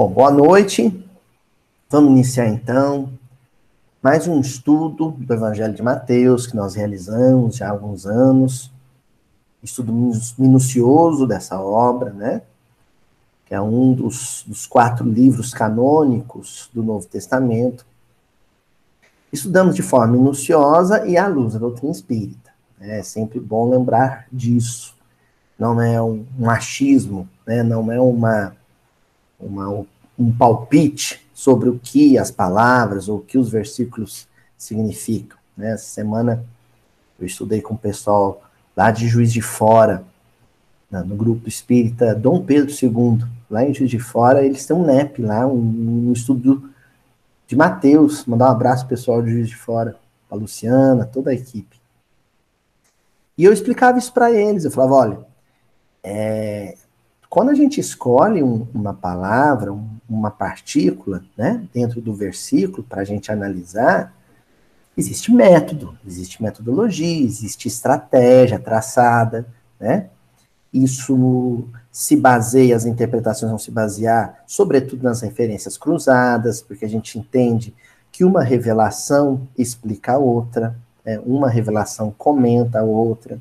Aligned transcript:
Bom, 0.00 0.08
boa 0.08 0.30
noite. 0.30 1.06
Vamos 1.90 2.12
iniciar 2.12 2.48
então 2.48 3.12
mais 4.02 4.26
um 4.26 4.40
estudo 4.40 5.10
do 5.10 5.34
Evangelho 5.34 5.74
de 5.74 5.82
Mateus 5.82 6.46
que 6.46 6.56
nós 6.56 6.74
realizamos 6.74 7.56
já 7.56 7.68
há 7.68 7.70
alguns 7.70 8.06
anos. 8.06 8.72
Estudo 9.62 9.92
minucioso 10.38 11.26
dessa 11.26 11.60
obra, 11.60 12.14
né? 12.14 12.40
Que 13.44 13.54
é 13.54 13.60
um 13.60 13.92
dos, 13.92 14.42
dos 14.46 14.66
quatro 14.66 15.06
livros 15.06 15.52
canônicos 15.52 16.70
do 16.72 16.82
Novo 16.82 17.06
Testamento. 17.06 17.84
Estudamos 19.30 19.76
de 19.76 19.82
forma 19.82 20.16
minuciosa 20.16 21.06
e 21.06 21.18
à 21.18 21.28
luz 21.28 21.52
da 21.52 21.58
doutrina 21.58 21.92
espírita. 21.92 22.50
É 22.80 23.02
sempre 23.02 23.38
bom 23.38 23.68
lembrar 23.68 24.26
disso. 24.32 24.96
Não 25.58 25.78
é 25.78 26.00
um, 26.00 26.24
um 26.38 26.48
achismo, 26.48 27.28
né? 27.46 27.62
não 27.62 27.92
é 27.92 28.00
uma 28.00 28.56
uma, 29.40 29.86
um 30.20 30.30
palpite 30.30 31.26
sobre 31.32 31.70
o 31.70 31.78
que 31.78 32.18
as 32.18 32.30
palavras 32.30 33.08
ou 33.08 33.18
o 33.18 33.22
que 33.22 33.38
os 33.38 33.48
versículos 33.48 34.28
significam. 34.58 35.38
Né? 35.56 35.72
Essa 35.72 35.86
semana 35.86 36.44
eu 37.18 37.26
estudei 37.26 37.62
com 37.62 37.72
o 37.72 37.78
pessoal 37.78 38.42
lá 38.76 38.90
de 38.90 39.08
Juiz 39.08 39.32
de 39.32 39.40
Fora, 39.40 40.04
no 40.90 41.14
grupo 41.16 41.48
espírita 41.48 42.14
Dom 42.14 42.44
Pedro 42.44 42.70
II, 42.70 43.24
lá 43.48 43.64
em 43.64 43.72
Juiz 43.72 43.90
de 43.90 43.98
Fora, 43.98 44.44
eles 44.44 44.66
têm 44.66 44.76
um 44.76 44.84
NEP 44.84 45.22
lá, 45.22 45.46
um, 45.46 46.08
um 46.08 46.12
estudo 46.12 46.68
de 47.46 47.56
Mateus. 47.56 48.26
Mandar 48.26 48.48
um 48.48 48.52
abraço 48.52 48.86
pessoal 48.86 49.22
de 49.22 49.30
Juiz 49.30 49.48
de 49.48 49.56
Fora, 49.56 49.96
a 50.28 50.34
Luciana, 50.34 51.06
toda 51.06 51.30
a 51.30 51.34
equipe. 51.34 51.80
E 53.38 53.44
eu 53.44 53.52
explicava 53.52 53.98
isso 53.98 54.12
para 54.12 54.32
eles, 54.32 54.64
eu 54.64 54.70
falava, 54.70 54.94
olha, 54.94 55.18
é, 56.02 56.76
quando 57.28 57.50
a 57.50 57.54
gente 57.54 57.80
escolhe 57.80 58.42
um, 58.42 58.66
uma 58.74 58.92
palavra, 58.92 59.72
um, 59.72 59.88
uma 60.10 60.30
partícula, 60.30 61.22
né, 61.36 61.62
dentro 61.72 62.00
do 62.00 62.12
versículo, 62.12 62.82
para 62.82 63.02
a 63.02 63.04
gente 63.04 63.30
analisar, 63.30 64.12
existe 64.96 65.32
método, 65.32 65.96
existe 66.06 66.42
metodologia, 66.42 67.24
existe 67.24 67.68
estratégia 67.68 68.58
traçada, 68.58 69.46
né? 69.78 70.08
Isso 70.72 71.64
se 71.90 72.14
baseia, 72.14 72.76
as 72.76 72.86
interpretações 72.86 73.50
vão 73.50 73.58
se 73.58 73.70
basear, 73.70 74.42
sobretudo 74.46 75.02
nas 75.02 75.20
referências 75.20 75.76
cruzadas, 75.76 76.62
porque 76.62 76.84
a 76.84 76.88
gente 76.88 77.18
entende 77.18 77.74
que 78.12 78.24
uma 78.24 78.42
revelação 78.42 79.48
explica 79.58 80.12
a 80.12 80.18
outra, 80.18 80.76
né? 81.04 81.20
uma 81.24 81.48
revelação 81.48 82.14
comenta 82.16 82.80
a 82.80 82.84
outra. 82.84 83.40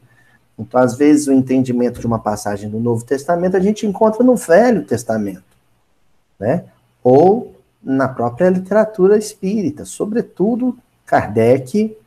Então, 0.57 0.81
às 0.81 0.95
vezes, 0.95 1.27
o 1.27 1.31
entendimento 1.31 1.99
de 1.99 2.07
uma 2.07 2.19
passagem 2.19 2.69
do 2.69 2.79
Novo 2.79 3.05
Testamento 3.05 3.55
a 3.55 3.59
gente 3.59 3.85
encontra 3.85 4.23
no 4.23 4.35
Velho 4.35 4.83
Testamento, 4.83 5.43
né? 6.39 6.65
Ou 7.03 7.55
na 7.83 8.07
própria 8.07 8.49
literatura 8.49 9.17
espírita, 9.17 9.85
sobretudo 9.85 10.77
Kardec 11.05 11.97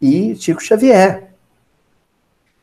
e 0.00 0.36
Chico 0.36 0.62
Xavier. 0.62 1.32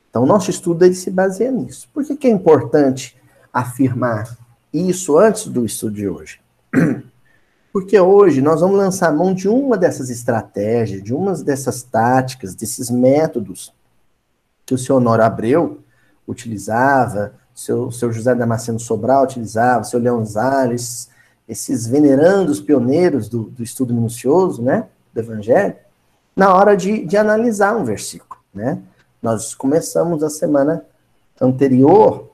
Então, 0.10 0.26
nosso 0.26 0.50
estudo 0.50 0.86
ele 0.86 0.96
se 0.96 1.12
baseia 1.12 1.52
nisso. 1.52 1.88
Por 1.94 2.04
que, 2.04 2.16
que 2.16 2.28
é 2.28 2.32
importante 2.32 3.16
afirmar 3.54 4.38
isso 4.74 5.18
antes 5.18 5.48
do 5.48 5.66
estudo 5.66 5.96
de 5.96 6.08
hoje? 6.08 6.40
Porque 7.72 8.00
hoje 8.00 8.42
nós 8.42 8.62
vamos 8.62 8.78
lançar 8.78 9.14
mão 9.14 9.34
de 9.34 9.48
uma 9.48 9.78
dessas 9.78 10.10
estratégias, 10.10 11.04
de 11.04 11.14
uma 11.14 11.34
dessas 11.36 11.84
táticas, 11.84 12.56
desses 12.56 12.90
métodos 12.90 13.72
que 14.66 14.74
o 14.74 14.78
senhor 14.78 14.98
Honório 14.98 15.24
Abreu 15.24 15.80
utilizava, 16.28 17.34
o 17.56 17.60
seu, 17.60 17.92
seu 17.92 18.12
José 18.12 18.34
Damasceno 18.34 18.80
Sobral 18.80 19.24
utilizava, 19.24 19.82
o 19.82 19.86
seu 19.86 20.00
Leão 20.00 20.26
Zales, 20.26 21.10
esses 21.50 21.88
venerandos 21.88 22.62
pioneiros 22.62 23.28
do, 23.28 23.46
do 23.46 23.64
estudo 23.64 23.92
minucioso, 23.92 24.62
né, 24.62 24.88
do 25.12 25.20
Evangelho, 25.20 25.76
na 26.36 26.54
hora 26.54 26.78
de, 26.78 27.04
de 27.06 27.18
analisar 27.18 27.76
um 27.76 27.84
versículo, 27.84 28.40
né. 28.54 28.80
Nós 29.22 29.54
começamos 29.54 30.24
a 30.24 30.30
semana 30.30 30.86
anterior 31.42 32.32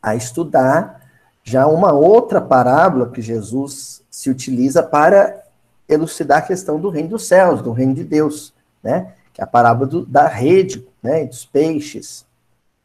a 0.00 0.14
estudar 0.14 1.00
já 1.42 1.66
uma 1.66 1.92
outra 1.92 2.40
parábola 2.40 3.10
que 3.10 3.20
Jesus 3.20 4.02
se 4.08 4.30
utiliza 4.30 4.82
para 4.82 5.42
elucidar 5.88 6.38
a 6.38 6.42
questão 6.42 6.78
do 6.78 6.90
reino 6.90 7.08
dos 7.08 7.26
céus, 7.26 7.60
do 7.60 7.72
reino 7.72 7.94
de 7.94 8.04
Deus, 8.04 8.54
né? 8.82 9.14
Que 9.32 9.40
é 9.40 9.44
a 9.44 9.46
parábola 9.46 9.88
do, 9.88 10.06
da 10.06 10.28
rede 10.28 10.86
né, 11.02 11.24
dos 11.24 11.44
peixes, 11.44 12.24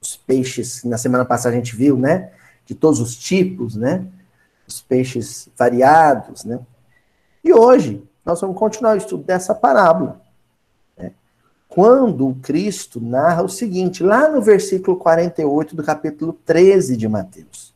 os 0.02 0.16
peixes 0.16 0.84
na 0.84 0.97
semana 0.97 1.25
passada 1.25 1.53
a 1.53 1.57
gente 1.57 1.75
viu, 1.75 1.97
né, 1.97 2.31
de 2.66 2.73
todos 2.73 3.00
os 3.00 3.16
tipos, 3.16 3.75
né, 3.75 4.06
os 4.67 4.81
peixes 4.81 5.49
variados, 5.57 6.43
né. 6.43 6.59
E 7.43 7.53
hoje 7.53 8.03
nós 8.25 8.41
vamos 8.41 8.57
continuar 8.57 8.95
o 8.95 8.97
estudo 8.97 9.23
dessa 9.23 9.53
parábola. 9.53 10.19
Né? 10.97 11.11
Quando 11.69 12.35
Cristo 12.41 12.99
narra 12.99 13.43
o 13.43 13.49
seguinte, 13.49 14.03
lá 14.03 14.27
no 14.27 14.41
versículo 14.41 14.97
48 14.97 15.75
do 15.75 15.83
capítulo 15.83 16.33
13 16.45 16.97
de 16.97 17.07
Mateus. 17.07 17.73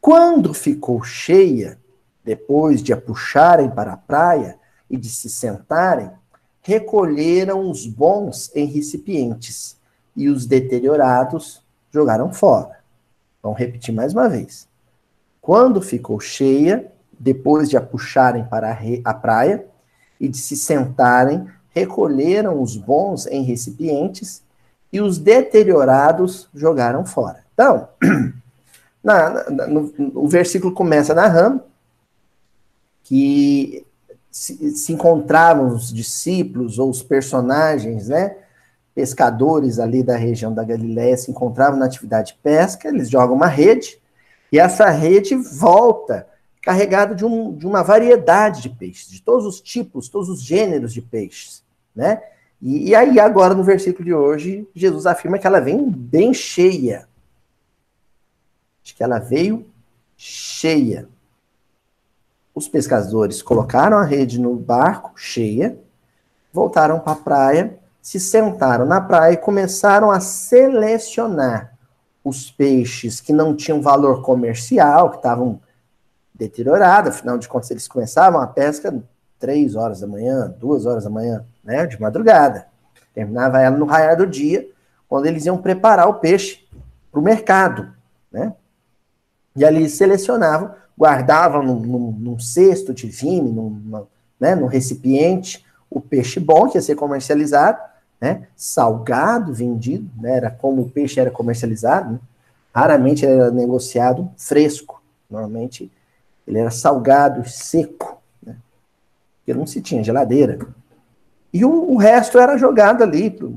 Quando 0.00 0.52
ficou 0.52 1.02
cheia, 1.02 1.78
depois 2.24 2.82
de 2.82 2.92
a 2.92 2.96
puxarem 2.96 3.70
para 3.70 3.92
a 3.92 3.96
praia 3.96 4.58
e 4.90 4.96
de 4.96 5.08
se 5.08 5.30
sentarem, 5.30 6.10
recolheram 6.60 7.70
os 7.70 7.86
bons 7.86 8.54
em 8.54 8.66
recipientes 8.66 9.78
e 10.14 10.28
os 10.28 10.44
deteriorados 10.44 11.62
jogaram 11.90 12.32
fora. 12.32 12.80
Vamos 13.42 13.58
repetir 13.58 13.94
mais 13.94 14.12
uma 14.12 14.28
vez. 14.28 14.67
Quando 15.40 15.80
ficou 15.80 16.20
cheia, 16.20 16.90
depois 17.18 17.68
de 17.68 17.76
a 17.76 17.80
puxarem 17.80 18.44
para 18.44 18.78
a, 19.04 19.14
praia 19.14 19.64
e 20.20 20.28
de 20.28 20.38
se 20.38 20.56
sentarem, 20.56 21.46
recolheram 21.70 22.62
os 22.62 22.76
bons 22.76 23.26
em 23.26 23.42
recipientes 23.42 24.42
e 24.92 25.00
os 25.00 25.18
deteriorados 25.18 26.48
jogaram 26.54 27.04
fora. 27.04 27.44
Então, 27.54 27.88
na, 29.02 29.50
na, 29.50 29.66
no, 29.66 29.92
o 30.14 30.28
versículo 30.28 30.72
começa 30.72 31.14
narrando 31.14 31.62
que 33.02 33.86
se, 34.30 34.76
se 34.76 34.92
encontravam 34.92 35.68
os 35.68 35.92
discípulos 35.92 36.78
ou 36.78 36.90
os 36.90 37.02
personagens, 37.02 38.08
né? 38.08 38.36
Pescadores 38.94 39.78
ali 39.78 40.02
da 40.02 40.16
região 40.16 40.52
da 40.52 40.64
Galiléia 40.64 41.16
se 41.16 41.30
encontravam 41.30 41.78
na 41.78 41.86
atividade 41.86 42.32
de 42.32 42.38
pesca, 42.42 42.88
eles 42.88 43.08
jogam 43.08 43.34
uma 43.36 43.46
rede 43.46 43.98
e 44.50 44.58
essa 44.58 44.88
rede 44.88 45.34
volta 45.34 46.26
carregada 46.62 47.14
de, 47.14 47.24
um, 47.24 47.54
de 47.56 47.66
uma 47.66 47.82
variedade 47.82 48.62
de 48.62 48.70
peixes, 48.70 49.10
de 49.10 49.22
todos 49.22 49.46
os 49.46 49.60
tipos, 49.60 50.08
todos 50.08 50.28
os 50.28 50.42
gêneros 50.42 50.92
de 50.92 51.00
peixes, 51.00 51.62
né? 51.94 52.22
E, 52.60 52.88
e, 52.88 52.94
aí, 52.94 53.20
agora, 53.20 53.54
no 53.54 53.62
versículo 53.62 54.04
de 54.04 54.12
hoje, 54.12 54.68
Jesus 54.74 55.06
afirma 55.06 55.38
que 55.38 55.46
ela 55.46 55.60
vem 55.60 55.88
bem 55.88 56.34
cheia. 56.34 57.08
De 58.82 58.94
que 58.94 59.02
ela 59.02 59.20
veio 59.20 59.64
cheia. 60.16 61.08
Os 62.52 62.68
pescadores 62.68 63.40
colocaram 63.40 63.96
a 63.96 64.04
rede 64.04 64.40
no 64.40 64.56
barco, 64.56 65.12
cheia, 65.14 65.78
voltaram 66.52 66.98
para 66.98 67.12
a 67.12 67.16
praia, 67.16 67.78
se 68.02 68.18
sentaram 68.18 68.84
na 68.84 69.00
praia 69.00 69.34
e 69.34 69.36
começaram 69.36 70.10
a 70.10 70.18
selecionar 70.18 71.77
os 72.28 72.50
peixes 72.50 73.20
que 73.20 73.32
não 73.32 73.54
tinham 73.54 73.80
valor 73.80 74.22
comercial, 74.22 75.10
que 75.10 75.16
estavam 75.16 75.60
deteriorados, 76.34 77.10
afinal 77.10 77.38
de 77.38 77.48
contas, 77.48 77.70
eles 77.70 77.88
começavam 77.88 78.40
a 78.40 78.46
pesca 78.46 79.02
três 79.38 79.74
horas 79.74 80.00
da 80.00 80.06
manhã, 80.06 80.54
duas 80.58 80.86
horas 80.86 81.04
da 81.04 81.10
manhã, 81.10 81.44
né, 81.64 81.86
de 81.86 82.00
madrugada. 82.00 82.66
Terminava 83.14 83.60
ela 83.60 83.76
no 83.76 83.86
raiar 83.86 84.16
do 84.16 84.26
dia, 84.26 84.68
quando 85.08 85.26
eles 85.26 85.46
iam 85.46 85.58
preparar 85.58 86.08
o 86.08 86.14
peixe 86.14 86.66
para 87.10 87.20
o 87.20 87.22
mercado, 87.22 87.92
né? 88.30 88.54
E 89.56 89.64
ali 89.64 89.88
selecionavam 89.88 90.74
guardavam 90.98 91.62
num, 91.62 91.78
num, 91.78 92.10
num 92.10 92.38
cesto 92.40 92.92
de 92.92 93.06
vime, 93.06 93.52
num, 93.52 94.04
né, 94.40 94.56
num 94.56 94.66
recipiente, 94.66 95.64
o 95.88 96.00
peixe 96.00 96.40
bom 96.40 96.68
que 96.68 96.76
ia 96.76 96.82
ser 96.82 96.96
comercializado, 96.96 97.78
né, 98.20 98.48
salgado, 98.56 99.52
vendido, 99.52 100.10
né, 100.20 100.36
era 100.36 100.50
como 100.50 100.82
o 100.82 100.90
peixe 100.90 101.20
era 101.20 101.30
comercializado, 101.30 102.12
né, 102.12 102.20
raramente 102.74 103.24
era 103.24 103.50
negociado 103.50 104.30
fresco, 104.36 105.02
normalmente 105.30 105.90
ele 106.46 106.58
era 106.58 106.70
salgado, 106.70 107.48
seco, 107.48 108.20
né, 108.42 108.56
porque 109.38 109.54
não 109.54 109.66
se 109.66 109.80
tinha 109.80 110.02
geladeira. 110.04 110.58
E 111.52 111.64
o, 111.64 111.92
o 111.92 111.96
resto 111.96 112.38
era 112.38 112.58
jogado 112.58 113.02
ali 113.02 113.30
para 113.30 113.48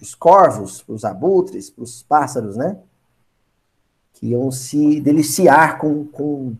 os 0.00 0.14
corvos, 0.14 0.82
para 0.82 0.94
os 0.94 1.04
abutres, 1.04 1.70
para 1.70 1.84
os 1.84 2.02
pássaros, 2.02 2.56
né? 2.56 2.78
que 4.24 4.28
iam 4.28 4.50
se 4.50 5.00
deliciar 5.02 5.76
com, 5.76 6.06
com, 6.06 6.56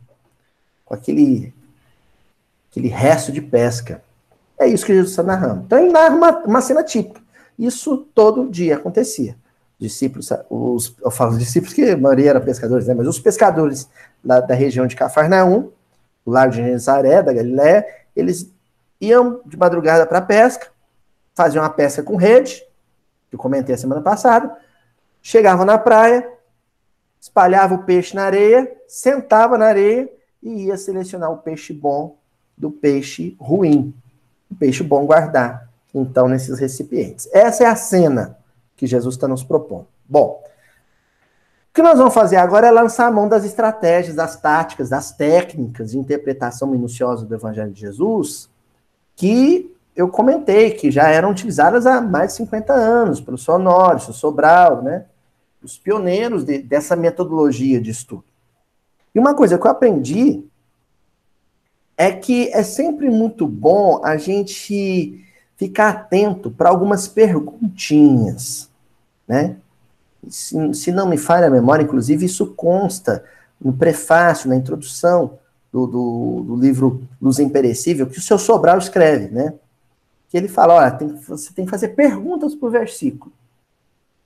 com 0.84 0.94
aquele, 0.94 1.54
aquele 2.70 2.88
resto 2.88 3.32
de 3.32 3.40
pesca. 3.40 4.03
É 4.58 4.66
isso 4.66 4.86
que 4.86 4.92
Jesus 4.94 5.10
está 5.10 5.22
narrando. 5.22 5.64
Então 5.66 5.78
ele 5.78 5.92
narra 5.92 6.14
uma, 6.14 6.38
uma 6.44 6.60
cena 6.60 6.82
típica. 6.82 7.20
Isso 7.58 8.08
todo 8.14 8.48
dia 8.48 8.76
acontecia. 8.76 9.36
discípulos, 9.78 10.30
os, 10.48 10.94
eu 11.02 11.10
falo 11.10 11.36
discípulos 11.36 11.74
que 11.74 11.90
a 11.90 11.96
maioria 11.96 12.30
eram 12.30 12.40
pescadores, 12.40 12.86
né? 12.86 12.94
Mas 12.94 13.06
os 13.06 13.18
pescadores 13.18 13.88
da, 14.22 14.40
da 14.40 14.54
região 14.54 14.86
de 14.86 14.96
Cafarnaum, 14.96 15.70
do 16.24 16.32
lago 16.32 16.52
de 16.52 16.58
Genezaré, 16.58 17.22
da 17.22 17.32
Galiléia, 17.32 17.86
eles 18.16 18.50
iam 19.00 19.40
de 19.44 19.56
madrugada 19.56 20.06
para 20.06 20.18
a 20.18 20.22
pesca, 20.22 20.68
faziam 21.34 21.62
uma 21.62 21.70
pesca 21.70 22.02
com 22.02 22.16
rede, 22.16 22.64
que 23.28 23.34
eu 23.34 23.38
comentei 23.38 23.74
a 23.74 23.78
semana 23.78 24.00
passada, 24.00 24.56
chegavam 25.20 25.64
na 25.66 25.76
praia, 25.76 26.26
espalhava 27.20 27.74
o 27.74 27.84
peixe 27.84 28.14
na 28.14 28.24
areia, 28.24 28.70
sentava 28.86 29.58
na 29.58 29.66
areia 29.66 30.08
e 30.42 30.66
ia 30.66 30.76
selecionar 30.76 31.32
o 31.32 31.38
peixe 31.38 31.72
bom 31.72 32.16
do 32.56 32.70
peixe 32.70 33.36
ruim. 33.38 33.94
O 34.50 34.54
peixe 34.54 34.82
bom 34.82 35.06
guardar, 35.06 35.68
então, 35.94 36.28
nesses 36.28 36.58
recipientes. 36.58 37.28
Essa 37.32 37.64
é 37.64 37.66
a 37.66 37.76
cena 37.76 38.36
que 38.76 38.86
Jesus 38.86 39.14
está 39.14 39.28
nos 39.28 39.42
propondo. 39.42 39.86
Bom, 40.08 40.42
o 41.70 41.74
que 41.74 41.82
nós 41.82 41.98
vamos 41.98 42.14
fazer 42.14 42.36
agora 42.36 42.68
é 42.68 42.70
lançar 42.70 43.06
a 43.06 43.10
mão 43.10 43.28
das 43.28 43.44
estratégias, 43.44 44.14
das 44.14 44.40
táticas, 44.40 44.88
das 44.88 45.12
técnicas 45.12 45.90
de 45.90 45.98
interpretação 45.98 46.68
minuciosa 46.68 47.26
do 47.26 47.34
Evangelho 47.34 47.72
de 47.72 47.80
Jesus, 47.80 48.48
que 49.16 49.74
eu 49.96 50.08
comentei, 50.08 50.72
que 50.72 50.90
já 50.90 51.08
eram 51.08 51.30
utilizadas 51.30 51.86
há 51.86 52.00
mais 52.00 52.30
de 52.30 52.36
50 52.38 52.72
anos, 52.72 53.20
pelo 53.20 53.38
Sonório, 53.38 54.00
Sobral, 54.00 54.82
né? 54.82 55.06
Os 55.62 55.78
pioneiros 55.78 56.44
de, 56.44 56.58
dessa 56.58 56.94
metodologia 56.94 57.80
de 57.80 57.90
estudo. 57.90 58.24
E 59.14 59.18
uma 59.18 59.34
coisa 59.34 59.56
que 59.56 59.66
eu 59.66 59.70
aprendi 59.70 60.44
é 61.96 62.10
que 62.12 62.48
é 62.52 62.62
sempre 62.62 63.08
muito 63.08 63.46
bom 63.46 64.04
a 64.04 64.16
gente 64.16 65.24
ficar 65.56 65.90
atento 65.90 66.50
para 66.50 66.68
algumas 66.68 67.06
perguntinhas, 67.06 68.68
né? 69.26 69.56
Se, 70.28 70.74
se, 70.74 70.90
não 70.90 71.08
me 71.08 71.18
falha 71.18 71.46
a 71.46 71.50
memória, 71.50 71.84
inclusive, 71.84 72.24
isso 72.24 72.54
consta 72.54 73.24
no 73.60 73.72
prefácio, 73.72 74.48
na 74.48 74.56
introdução 74.56 75.38
do, 75.70 75.86
do, 75.86 76.44
do 76.46 76.56
livro 76.56 77.06
Luz 77.20 77.38
Imperecível, 77.38 78.06
que 78.06 78.18
o 78.18 78.22
seu 78.22 78.38
Sobral 78.38 78.78
escreve, 78.78 79.28
né? 79.28 79.54
Que 80.28 80.36
ele 80.36 80.48
fala, 80.48 80.74
olha, 80.74 80.90
tem, 80.90 81.08
você 81.08 81.52
tem 81.52 81.64
que 81.64 81.70
fazer 81.70 81.88
perguntas 81.88 82.54
por 82.54 82.70
versículo. 82.70 83.32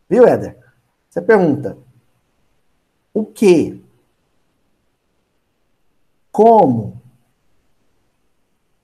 Viu, 0.08 0.26
Éder? 0.26 0.56
Você 1.10 1.20
pergunta, 1.20 1.76
o 3.12 3.24
que? 3.24 3.82
Como? 6.30 6.97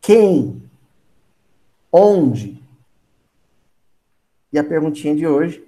Quem? 0.04 0.62
Onde? 1.90 2.62
E 4.52 4.58
a 4.58 4.62
perguntinha 4.62 5.16
de 5.16 5.26
hoje, 5.26 5.66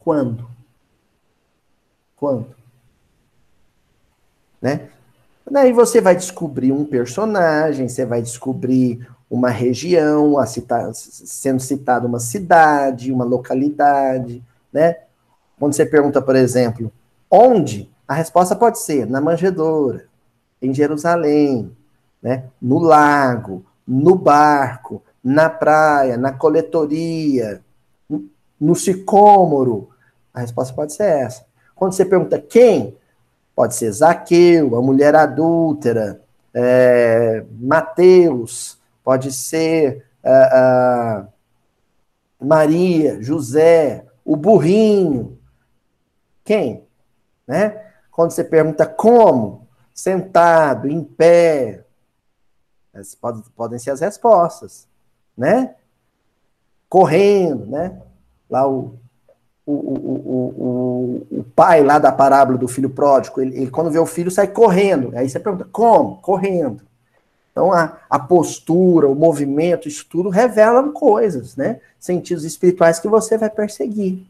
quando? 0.00 0.48
Quando? 2.16 2.46
Né? 4.60 4.88
Daí 5.50 5.70
você 5.70 6.00
vai 6.00 6.16
descobrir 6.16 6.72
um 6.72 6.86
personagem, 6.86 7.86
você 7.86 8.06
vai 8.06 8.22
descobrir 8.22 9.06
uma 9.28 9.50
região, 9.50 10.38
a 10.38 10.46
citar, 10.46 10.94
sendo 10.94 11.60
citada 11.60 12.06
uma 12.06 12.20
cidade, 12.20 13.12
uma 13.12 13.24
localidade, 13.24 14.42
né? 14.72 14.96
Quando 15.58 15.74
você 15.74 15.84
pergunta, 15.84 16.22
por 16.22 16.36
exemplo, 16.36 16.90
onde? 17.30 17.90
A 18.08 18.14
resposta 18.14 18.56
pode 18.56 18.78
ser 18.78 19.06
na 19.06 19.20
manjedoura, 19.20 20.06
em 20.62 20.72
Jerusalém, 20.72 21.70
né? 22.22 22.44
no 22.60 22.78
lago, 22.78 23.64
no 23.86 24.14
barco, 24.14 25.02
na 25.22 25.48
praia, 25.48 26.16
na 26.16 26.32
coletoria, 26.32 27.62
no 28.60 28.74
sicômoro. 28.74 29.90
A 30.32 30.40
resposta 30.40 30.74
pode 30.74 30.92
ser 30.92 31.04
essa. 31.04 31.44
Quando 31.74 31.92
você 31.92 32.04
pergunta 32.04 32.40
quem, 32.40 32.96
Pode 33.54 33.76
ser 33.76 33.92
Zaqueu, 33.92 34.74
a 34.76 34.82
mulher 34.82 35.14
adúltera, 35.14 36.20
é, 36.52 37.44
Mateus, 37.52 38.78
pode 39.02 39.30
ser 39.32 40.04
uh, 40.24 41.22
uh, 41.22 42.44
Maria, 42.44 43.22
José, 43.22 44.04
o 44.24 44.34
burrinho. 44.34 45.38
Quem? 46.44 46.84
Né? 47.46 47.80
Quando 48.10 48.32
você 48.32 48.42
pergunta 48.42 48.86
como, 48.86 49.68
sentado, 49.92 50.88
em 50.88 51.04
pé, 51.04 51.83
essas 52.94 53.14
podem, 53.14 53.42
podem 53.56 53.78
ser 53.78 53.90
as 53.90 54.00
respostas, 54.00 54.86
né? 55.36 55.74
Correndo, 56.88 57.66
né? 57.66 58.00
Lá 58.48 58.68
o 58.68 58.98
o, 59.66 59.72
o, 59.72 61.26
o, 61.30 61.38
o, 61.38 61.44
pai 61.56 61.82
lá 61.82 61.98
da 61.98 62.12
parábola 62.12 62.58
do 62.58 62.68
filho 62.68 62.90
pródigo, 62.90 63.40
ele, 63.40 63.56
ele, 63.56 63.70
quando 63.70 63.90
vê 63.90 63.98
o 63.98 64.06
filho 64.06 64.30
sai 64.30 64.46
correndo. 64.46 65.12
Aí 65.16 65.28
você 65.28 65.40
pergunta, 65.40 65.66
como? 65.72 66.18
Correndo. 66.18 66.82
Então 67.50 67.72
a, 67.72 67.98
a 68.10 68.18
postura, 68.18 69.08
o 69.08 69.14
movimento, 69.14 69.88
isso 69.88 70.06
tudo 70.08 70.28
revelam 70.28 70.92
coisas, 70.92 71.56
né? 71.56 71.80
Sentidos 71.98 72.44
espirituais 72.44 72.98
que 72.98 73.08
você 73.08 73.38
vai 73.38 73.48
perseguir. 73.48 74.26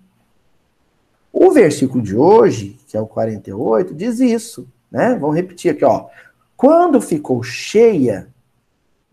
O 1.32 1.50
versículo 1.50 2.00
de 2.00 2.16
hoje, 2.16 2.78
que 2.86 2.96
é 2.96 3.00
o 3.00 3.06
48, 3.06 3.92
diz 3.92 4.20
isso, 4.20 4.68
né? 4.90 5.16
Vamos 5.18 5.34
repetir 5.34 5.72
aqui, 5.72 5.84
ó. 5.84 6.06
Quando 6.56 7.00
ficou 7.00 7.42
cheia, 7.42 8.28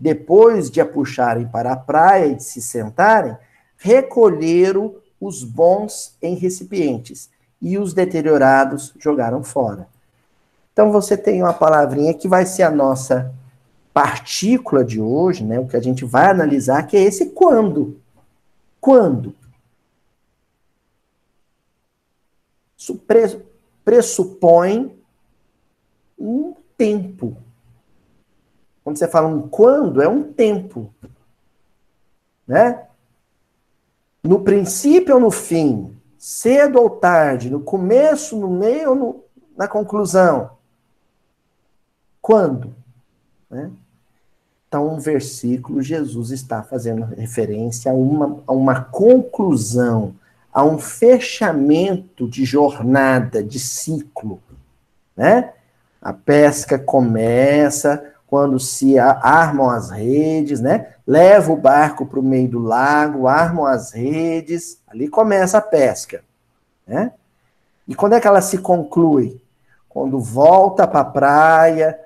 depois 0.01 0.71
de 0.71 0.81
a 0.81 0.85
puxarem 0.85 1.47
para 1.47 1.73
a 1.73 1.77
praia 1.77 2.25
e 2.25 2.35
de 2.35 2.43
se 2.43 2.59
sentarem, 2.59 3.37
recolheram 3.77 4.95
os 5.19 5.43
bons 5.43 6.17
em 6.19 6.33
recipientes 6.33 7.29
e 7.61 7.77
os 7.77 7.93
deteriorados 7.93 8.95
jogaram 8.97 9.43
fora. 9.43 9.87
Então 10.73 10.91
você 10.91 11.15
tem 11.15 11.43
uma 11.43 11.53
palavrinha 11.53 12.15
que 12.15 12.27
vai 12.27 12.47
ser 12.47 12.63
a 12.63 12.71
nossa 12.71 13.31
partícula 13.93 14.83
de 14.83 14.99
hoje, 14.99 15.43
né? 15.43 15.59
O 15.59 15.67
que 15.67 15.77
a 15.77 15.81
gente 15.81 16.03
vai 16.03 16.31
analisar 16.31 16.87
que 16.87 16.97
é 16.97 17.03
esse 17.03 17.27
quando. 17.27 17.99
Quando? 18.79 19.35
Isso 22.75 22.99
pressupõe 23.85 24.99
um 26.17 26.55
tempo. 26.75 27.37
Quando 28.83 28.97
você 28.97 29.07
fala 29.07 29.27
um 29.27 29.47
quando, 29.47 30.01
é 30.01 30.07
um 30.07 30.23
tempo. 30.23 30.93
Né? 32.47 32.85
no 34.23 34.41
princípio 34.41 35.15
ou 35.15 35.21
no 35.21 35.31
fim, 35.31 35.95
cedo 36.17 36.79
ou 36.79 36.89
tarde, 36.89 37.49
no 37.49 37.61
começo, 37.61 38.37
no 38.37 38.49
meio 38.49 38.91
ou 38.91 38.95
no, 38.95 39.23
na 39.57 39.67
conclusão? 39.67 40.51
Quando? 42.21 42.73
Né? 43.49 43.71
Então, 44.67 44.93
um 44.93 44.99
versículo, 44.99 45.81
Jesus 45.81 46.31
está 46.31 46.63
fazendo 46.63 47.03
referência 47.03 47.91
a 47.91 47.95
uma, 47.95 48.39
a 48.45 48.53
uma 48.53 48.83
conclusão, 48.83 50.13
a 50.53 50.63
um 50.63 50.77
fechamento 50.77 52.27
de 52.27 52.45
jornada, 52.45 53.43
de 53.43 53.59
ciclo. 53.59 54.41
Né? 55.17 55.51
A 56.01 56.13
pesca 56.13 56.77
começa, 56.77 58.10
quando 58.31 58.57
se 58.61 58.97
armam 58.97 59.69
as 59.69 59.89
redes, 59.89 60.61
né? 60.61 60.93
Leva 61.05 61.51
o 61.51 61.57
barco 61.57 62.05
para 62.05 62.17
o 62.17 62.23
meio 62.23 62.47
do 62.47 62.59
lago, 62.59 63.27
armam 63.27 63.65
as 63.65 63.91
redes, 63.91 64.81
ali 64.87 65.09
começa 65.09 65.57
a 65.57 65.61
pesca, 65.61 66.23
né? 66.87 67.11
E 67.85 67.93
quando 67.93 68.13
é 68.13 68.21
que 68.21 68.27
ela 68.27 68.39
se 68.39 68.59
conclui? 68.59 69.43
Quando 69.89 70.17
volta 70.17 70.87
para 70.87 71.01
a 71.01 71.03
praia, 71.03 71.99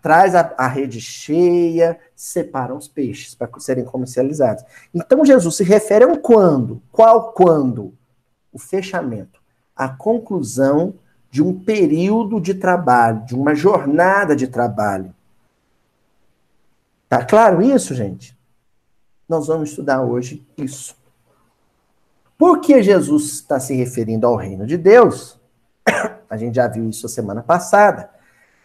traz 0.00 0.36
a, 0.36 0.54
a, 0.56 0.68
rede 0.68 1.00
cheia, 1.00 1.98
separam 2.14 2.76
os 2.76 2.86
peixes 2.86 3.34
para 3.34 3.48
serem 3.58 3.84
comercializados. 3.84 4.62
Então 4.94 5.24
Jesus 5.24 5.56
se 5.56 5.64
refere 5.64 6.04
a 6.04 6.06
um 6.06 6.14
quando. 6.14 6.80
Qual 6.92 7.32
quando? 7.32 7.92
O 8.52 8.58
fechamento, 8.60 9.40
a 9.74 9.88
conclusão 9.88 10.94
de 11.28 11.42
um 11.42 11.58
período 11.58 12.40
de 12.40 12.54
trabalho, 12.54 13.24
de 13.24 13.34
uma 13.34 13.52
jornada 13.52 14.36
de 14.36 14.46
trabalho. 14.46 15.12
Tá 17.08 17.24
claro 17.24 17.62
isso, 17.62 17.94
gente? 17.94 18.36
Nós 19.28 19.46
vamos 19.46 19.70
estudar 19.70 20.02
hoje 20.02 20.46
isso. 20.56 20.96
Por 22.36 22.60
que 22.60 22.82
Jesus 22.82 23.32
está 23.34 23.58
se 23.60 23.74
referindo 23.74 24.26
ao 24.26 24.36
reino 24.36 24.66
de 24.66 24.76
Deus? 24.76 25.38
A 26.28 26.36
gente 26.36 26.56
já 26.56 26.66
viu 26.66 26.88
isso 26.88 27.06
a 27.06 27.08
semana 27.08 27.42
passada. 27.42 28.10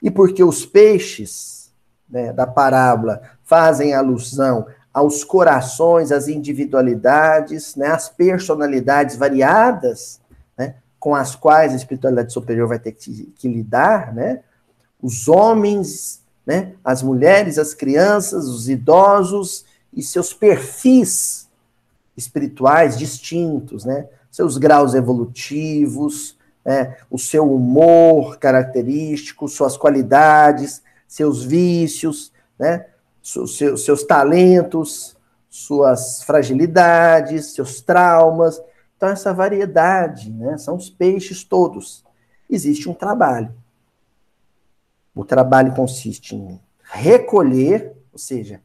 E 0.02 0.10
porque 0.10 0.44
os 0.44 0.66
peixes 0.66 1.72
né, 2.10 2.34
da 2.34 2.48
parábola 2.48 3.22
fazem 3.44 3.94
alusão 3.94 4.66
aos 4.92 5.24
corações, 5.24 6.12
às 6.12 6.28
individualidades, 6.28 7.76
né, 7.76 7.88
às 7.88 8.10
personalidades 8.10 9.16
variadas, 9.16 10.20
né, 10.58 10.76
com 11.00 11.14
as 11.14 11.36
quais 11.36 11.74
a 11.74 11.76
espiritualidade 11.76 12.34
superior 12.34 12.68
vai 12.68 12.80
ter 12.80 12.94
que, 12.94 13.32
que 13.38 13.48
lidar, 13.48 14.14
né? 14.14 14.42
Os 15.02 15.28
homens 15.28 16.22
né? 16.46 16.74
As 16.84 17.04
mulheres, 17.04 17.58
as 17.58 17.74
crianças, 17.74 18.48
os 18.48 18.70
idosos 18.70 19.66
e 19.94 20.02
seus 20.02 20.34
perfis 20.34 21.48
espirituais 22.16 22.98
distintos, 22.98 23.86
né? 23.86 24.08
seus 24.32 24.58
graus 24.58 24.94
evolutivos, 24.94 26.38
é, 26.66 26.98
o 27.10 27.18
seu 27.18 27.52
humor 27.52 28.38
característico, 28.38 29.48
suas 29.48 29.76
qualidades, 29.76 30.82
seus 31.08 31.44
vícios, 31.44 32.32
né, 32.58 32.86
seus, 33.24 33.58
seus 33.58 34.04
talentos, 34.04 35.18
suas 35.50 36.22
fragilidades, 36.24 37.54
seus 37.54 37.82
traumas. 37.82 38.62
Então, 38.96 39.10
essa 39.10 39.34
variedade, 39.34 40.30
né, 40.30 40.58
são 40.58 40.76
os 40.76 40.90
peixes 40.90 41.44
todos. 41.44 42.04
Existe 42.50 42.88
um 42.88 42.94
trabalho. 42.94 43.52
O 45.20 45.26
trabalho 45.26 45.74
consiste 45.74 46.34
em 46.34 46.58
recolher, 46.82 47.94
ou 48.10 48.18
seja, 48.18 48.62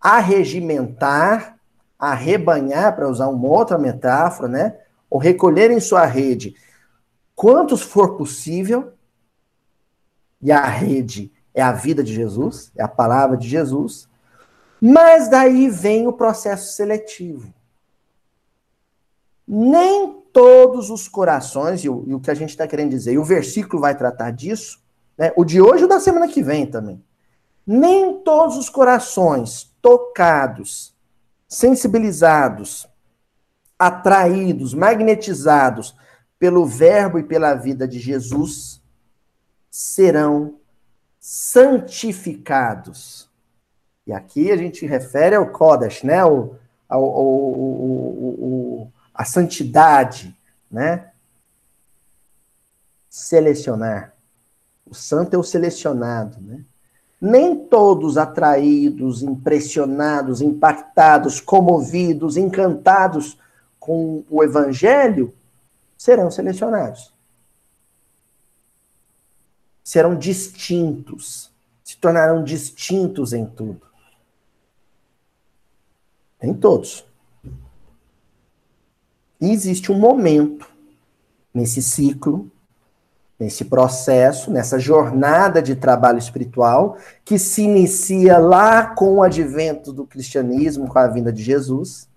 arregimentar, 0.00 1.58
arrebanhar, 1.98 2.94
para 2.94 3.08
usar 3.08 3.26
uma 3.26 3.48
outra 3.48 3.76
metáfora, 3.76 4.46
né? 4.46 4.78
Ou 5.10 5.18
recolher 5.18 5.72
em 5.72 5.80
sua 5.80 6.06
rede 6.06 6.54
quantos 7.34 7.82
for 7.82 8.16
possível, 8.16 8.92
e 10.40 10.52
a 10.52 10.64
rede 10.64 11.32
é 11.52 11.60
a 11.60 11.72
vida 11.72 12.04
de 12.04 12.14
Jesus, 12.14 12.70
é 12.76 12.84
a 12.84 12.88
palavra 12.88 13.36
de 13.36 13.48
Jesus, 13.48 14.08
mas 14.80 15.28
daí 15.28 15.68
vem 15.68 16.06
o 16.06 16.12
processo 16.12 16.72
seletivo. 16.76 17.52
Nem 19.44 20.22
todos 20.32 20.88
os 20.88 21.08
corações, 21.08 21.80
e 21.80 21.88
o, 21.88 22.04
e 22.06 22.14
o 22.14 22.20
que 22.20 22.30
a 22.30 22.34
gente 22.34 22.50
está 22.50 22.64
querendo 22.64 22.90
dizer, 22.90 23.14
e 23.14 23.18
o 23.18 23.24
versículo 23.24 23.82
vai 23.82 23.96
tratar 23.96 24.30
disso, 24.30 24.85
né? 25.16 25.32
o 25.36 25.44
de 25.44 25.60
hoje 25.60 25.82
e 25.82 25.86
o 25.86 25.88
da 25.88 26.00
semana 26.00 26.28
que 26.28 26.42
vem 26.42 26.66
também. 26.66 27.02
Nem 27.66 28.20
todos 28.20 28.56
os 28.56 28.68
corações 28.68 29.72
tocados, 29.80 30.94
sensibilizados, 31.48 32.88
atraídos, 33.78 34.74
magnetizados 34.74 35.94
pelo 36.38 36.66
Verbo 36.66 37.18
e 37.18 37.22
pela 37.22 37.54
vida 37.54 37.86
de 37.86 37.98
Jesus 37.98 38.82
serão 39.70 40.58
santificados. 41.20 43.28
E 44.06 44.12
aqui 44.12 44.50
a 44.50 44.56
gente 44.56 44.86
refere 44.86 45.36
ao 45.36 45.50
Kodesh, 45.50 46.02
né? 46.02 46.24
O, 46.24 46.56
ao, 46.88 47.04
ao, 47.04 47.14
ao, 47.14 48.92
a 49.12 49.24
santidade, 49.24 50.34
né? 50.70 51.10
Selecionar. 53.10 54.15
O 54.88 54.94
santo 54.94 55.34
é 55.34 55.38
o 55.38 55.42
selecionado, 55.42 56.40
né? 56.40 56.64
Nem 57.20 57.56
todos 57.66 58.16
atraídos, 58.16 59.22
impressionados, 59.22 60.40
impactados, 60.40 61.40
comovidos, 61.40 62.36
encantados 62.36 63.38
com 63.80 64.22
o 64.28 64.42
evangelho 64.44 65.34
serão 65.96 66.30
selecionados. 66.30 67.12
Serão 69.82 70.16
distintos, 70.16 71.50
se 71.82 71.96
tornarão 71.96 72.44
distintos 72.44 73.32
em 73.32 73.46
tudo. 73.46 73.86
Nem 76.42 76.52
todos. 76.52 77.04
E 79.40 79.50
existe 79.50 79.90
um 79.90 79.98
momento 79.98 80.68
nesse 81.52 81.82
ciclo, 81.82 82.50
nesse 83.38 83.66
processo, 83.66 84.50
nessa 84.50 84.78
jornada 84.78 85.60
de 85.60 85.76
trabalho 85.76 86.18
espiritual, 86.18 86.96
que 87.24 87.38
se 87.38 87.62
inicia 87.62 88.38
lá 88.38 88.94
com 88.94 89.16
o 89.16 89.22
advento 89.22 89.92
do 89.92 90.06
cristianismo, 90.06 90.88
com 90.88 90.98
a 90.98 91.06
vinda 91.06 91.32
de 91.32 91.42
Jesus. 91.42 92.08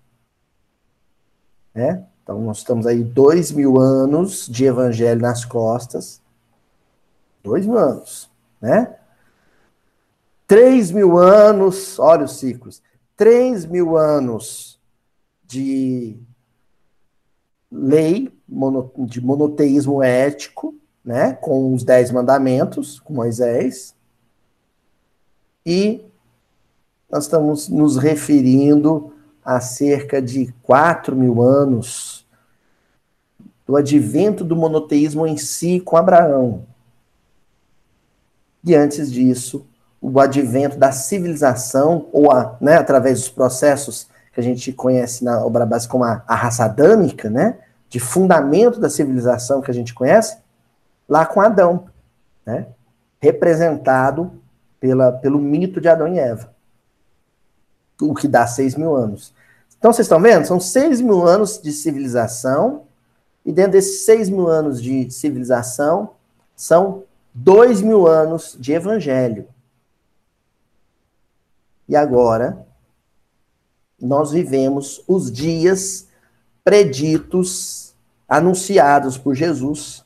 Né? 1.74 2.04
Então, 2.22 2.40
nós 2.40 2.58
estamos 2.58 2.86
aí 2.86 3.04
dois 3.04 3.52
mil 3.52 3.78
anos 3.78 4.46
de 4.46 4.64
evangelho 4.64 5.20
nas 5.20 5.44
costas. 5.44 6.22
Dois 7.42 7.66
mil 7.66 7.78
anos, 7.78 8.30
né? 8.60 8.96
Três 10.46 10.90
mil 10.90 11.16
anos, 11.16 11.98
olha 11.98 12.24
os 12.24 12.38
ciclos. 12.38 12.82
Três 13.16 13.64
mil 13.64 13.96
anos 13.96 14.80
de 15.46 16.18
lei, 17.70 18.32
de 19.06 19.20
monoteísmo 19.20 20.02
ético, 20.02 20.74
né? 21.04 21.32
Com 21.34 21.72
os 21.74 21.84
dez 21.84 22.10
mandamentos, 22.10 23.00
com 23.00 23.12
Moisés. 23.12 23.94
E 25.64 26.04
nós 27.10 27.24
estamos 27.24 27.68
nos 27.68 27.96
referindo 27.96 29.12
a 29.44 29.60
cerca 29.60 30.20
de 30.20 30.52
quatro 30.62 31.16
mil 31.16 31.42
anos 31.42 32.26
do 33.66 33.76
advento 33.76 34.44
do 34.44 34.56
monoteísmo 34.56 35.26
em 35.26 35.36
si 35.36 35.80
com 35.80 35.96
Abraão. 35.96 36.66
E 38.64 38.74
antes 38.74 39.10
disso, 39.10 39.66
o 40.00 40.18
advento 40.18 40.76
da 40.76 40.92
civilização, 40.92 42.08
ou 42.12 42.30
a, 42.32 42.56
né, 42.60 42.76
através 42.76 43.20
dos 43.20 43.28
processos 43.28 44.08
que 44.32 44.40
a 44.40 44.42
gente 44.42 44.72
conhece 44.72 45.24
na 45.24 45.44
obra 45.44 45.66
básica 45.66 45.92
como 45.92 46.04
a, 46.04 46.22
a 46.26 46.34
raça 46.34 46.64
adâmica, 46.64 47.28
né, 47.28 47.58
de 47.88 47.98
fundamento 47.98 48.78
da 48.78 48.88
civilização 48.88 49.60
que 49.60 49.70
a 49.70 49.74
gente 49.74 49.92
conhece, 49.92 50.38
lá 51.10 51.26
com 51.26 51.40
Adão, 51.40 51.88
né, 52.46 52.68
representado 53.20 54.40
pela, 54.78 55.10
pelo 55.10 55.40
mito 55.40 55.80
de 55.80 55.88
Adão 55.88 56.06
e 56.06 56.20
Eva, 56.20 56.54
o 58.00 58.14
que 58.14 58.28
dá 58.28 58.46
seis 58.46 58.76
mil 58.76 58.94
anos. 58.94 59.34
Então, 59.76 59.92
vocês 59.92 60.06
estão 60.06 60.20
vendo? 60.20 60.46
São 60.46 60.60
seis 60.60 61.00
mil 61.00 61.26
anos 61.26 61.60
de 61.60 61.72
civilização 61.72 62.84
e 63.44 63.50
dentro 63.50 63.72
desses 63.72 64.02
seis 64.04 64.30
mil 64.30 64.46
anos 64.46 64.80
de 64.80 65.10
civilização, 65.10 66.10
são 66.54 67.02
dois 67.34 67.82
mil 67.82 68.06
anos 68.06 68.56
de 68.58 68.72
evangelho. 68.72 69.48
E 71.88 71.96
agora, 71.96 72.64
nós 74.00 74.30
vivemos 74.30 75.02
os 75.08 75.30
dias 75.32 76.06
preditos, 76.62 77.94
anunciados 78.28 79.18
por 79.18 79.34
Jesus, 79.34 80.04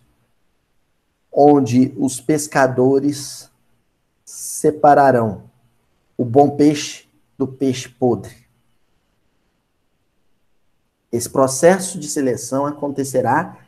onde 1.35 1.93
os 1.99 2.21
pescadores 2.21 3.51
separarão 4.25 5.51
o 6.17 6.25
bom 6.25 6.51
peixe 6.51 7.09
do 7.37 7.49
peixe 7.49 7.89
podre. 7.89 8.45
Esse 11.11 11.29
processo 11.29 11.99
de 11.99 12.09
seleção 12.09 12.65
acontecerá 12.65 13.59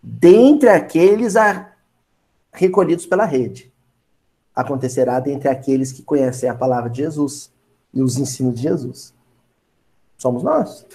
dentre 0.00 0.68
aqueles 0.68 1.34
a, 1.36 1.72
recolhidos 2.52 3.06
pela 3.06 3.24
rede. 3.24 3.72
Acontecerá 4.54 5.18
dentre 5.18 5.48
aqueles 5.48 5.90
que 5.90 6.02
conhecem 6.02 6.48
a 6.48 6.54
palavra 6.54 6.88
de 6.88 6.98
Jesus 6.98 7.52
e 7.92 8.00
os 8.00 8.16
ensinos 8.18 8.54
de 8.54 8.62
Jesus. 8.62 9.12
Somos 10.16 10.42
nós. 10.42 10.86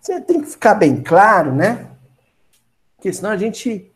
Você 0.00 0.20
tem 0.20 0.40
que 0.40 0.46
ficar 0.46 0.74
bem 0.74 1.02
claro, 1.02 1.54
né? 1.54 1.97
Porque 2.98 3.12
senão 3.12 3.30
a 3.30 3.38
gente 3.38 3.90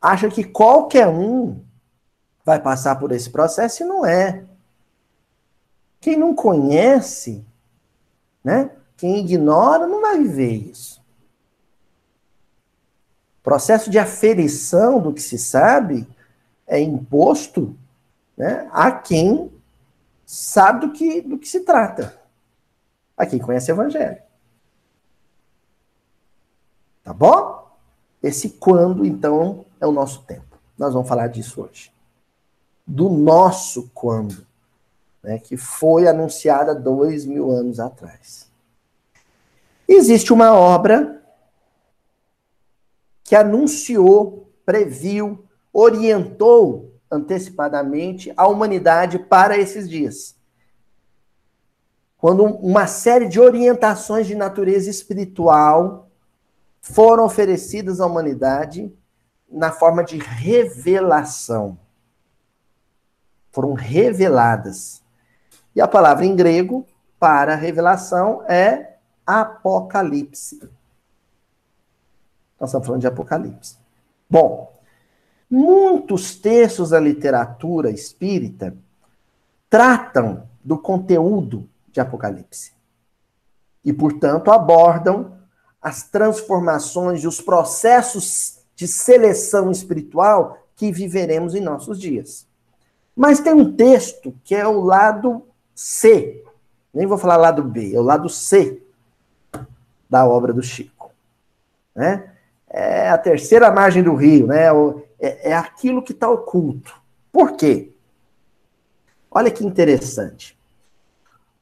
acha 0.00 0.30
que 0.30 0.44
qualquer 0.44 1.08
um 1.08 1.60
vai 2.44 2.62
passar 2.62 2.94
por 3.00 3.10
esse 3.10 3.28
processo 3.28 3.82
e 3.82 3.86
não 3.86 4.06
é. 4.06 4.44
Quem 6.00 6.16
não 6.16 6.32
conhece 6.32 7.44
né? 8.46 8.70
Quem 8.96 9.18
ignora 9.18 9.88
não 9.88 10.00
vai 10.00 10.18
viver 10.20 10.52
isso. 10.70 11.04
O 13.40 13.42
processo 13.42 13.90
de 13.90 13.98
aferição 13.98 15.00
do 15.00 15.12
que 15.12 15.20
se 15.20 15.36
sabe 15.36 16.06
é 16.64 16.78
imposto 16.78 17.76
né, 18.36 18.68
a 18.70 18.92
quem 18.92 19.50
sabe 20.24 20.86
do 20.86 20.92
que, 20.92 21.20
do 21.22 21.36
que 21.38 21.48
se 21.48 21.64
trata. 21.64 22.16
A 23.16 23.26
quem 23.26 23.40
conhece 23.40 23.72
o 23.72 23.74
Evangelho. 23.74 24.22
Tá 27.02 27.12
bom? 27.12 27.65
Esse 28.22 28.50
quando, 28.50 29.04
então, 29.04 29.64
é 29.80 29.86
o 29.86 29.92
nosso 29.92 30.22
tempo. 30.22 30.58
Nós 30.78 30.92
vamos 30.92 31.08
falar 31.08 31.28
disso 31.28 31.62
hoje. 31.62 31.92
Do 32.86 33.08
nosso 33.08 33.90
quando 33.94 34.46
né, 35.26 35.40
que 35.40 35.56
foi 35.56 36.06
anunciada 36.06 36.72
dois 36.72 37.26
mil 37.26 37.50
anos 37.50 37.80
atrás. 37.80 38.48
Existe 39.88 40.32
uma 40.32 40.54
obra 40.54 41.20
que 43.24 43.34
anunciou, 43.34 44.48
previu, 44.64 45.44
orientou 45.72 46.92
antecipadamente 47.10 48.32
a 48.36 48.46
humanidade 48.46 49.18
para 49.18 49.58
esses 49.58 49.88
dias. 49.88 50.36
Quando 52.16 52.44
uma 52.44 52.86
série 52.86 53.26
de 53.26 53.40
orientações 53.40 54.28
de 54.28 54.34
natureza 54.36 54.88
espiritual 54.88 56.05
foram 56.88 57.24
oferecidas 57.24 58.00
à 58.00 58.06
humanidade 58.06 58.92
na 59.50 59.72
forma 59.72 60.04
de 60.04 60.18
revelação. 60.18 61.76
Foram 63.50 63.72
reveladas. 63.72 65.02
E 65.74 65.80
a 65.80 65.88
palavra 65.88 66.24
em 66.24 66.36
grego 66.36 66.86
para 67.18 67.56
revelação 67.56 68.44
é 68.48 68.98
Apocalipse. 69.26 70.60
Nós 72.58 72.70
estamos 72.70 72.86
falando 72.86 73.00
de 73.00 73.08
Apocalipse. 73.08 73.76
Bom, 74.30 74.72
muitos 75.50 76.36
textos 76.36 76.90
da 76.90 77.00
literatura 77.00 77.90
espírita 77.90 78.76
tratam 79.68 80.48
do 80.64 80.78
conteúdo 80.78 81.68
de 81.90 82.00
Apocalipse. 82.00 82.72
E, 83.84 83.92
portanto, 83.92 84.52
abordam 84.52 85.35
as 85.80 86.02
transformações 86.04 87.22
e 87.22 87.26
os 87.26 87.40
processos 87.40 88.58
de 88.74 88.86
seleção 88.86 89.70
espiritual 89.70 90.58
que 90.74 90.92
viveremos 90.92 91.54
em 91.54 91.60
nossos 91.60 91.98
dias. 91.98 92.46
Mas 93.14 93.40
tem 93.40 93.54
um 93.54 93.74
texto 93.74 94.34
que 94.44 94.54
é 94.54 94.66
o 94.66 94.80
lado 94.80 95.42
C, 95.74 96.44
nem 96.92 97.06
vou 97.06 97.16
falar 97.16 97.36
lado 97.36 97.62
B, 97.62 97.94
é 97.94 97.98
o 97.98 98.02
lado 98.02 98.28
C 98.28 98.82
da 100.08 100.26
obra 100.26 100.52
do 100.52 100.62
Chico. 100.62 101.10
Né? 101.94 102.30
É 102.68 103.08
a 103.08 103.18
terceira 103.18 103.70
margem 103.70 104.02
do 104.02 104.14
rio, 104.14 104.46
né? 104.46 104.66
é, 105.18 105.50
é 105.50 105.54
aquilo 105.54 106.02
que 106.02 106.12
está 106.12 106.28
oculto. 106.28 106.94
Por 107.32 107.56
quê? 107.56 107.92
Olha 109.30 109.50
que 109.50 109.64
interessante. 109.64 110.56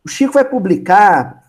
O 0.05 0.09
Chico 0.09 0.35
vai 0.35 0.45
publicar 0.45 1.43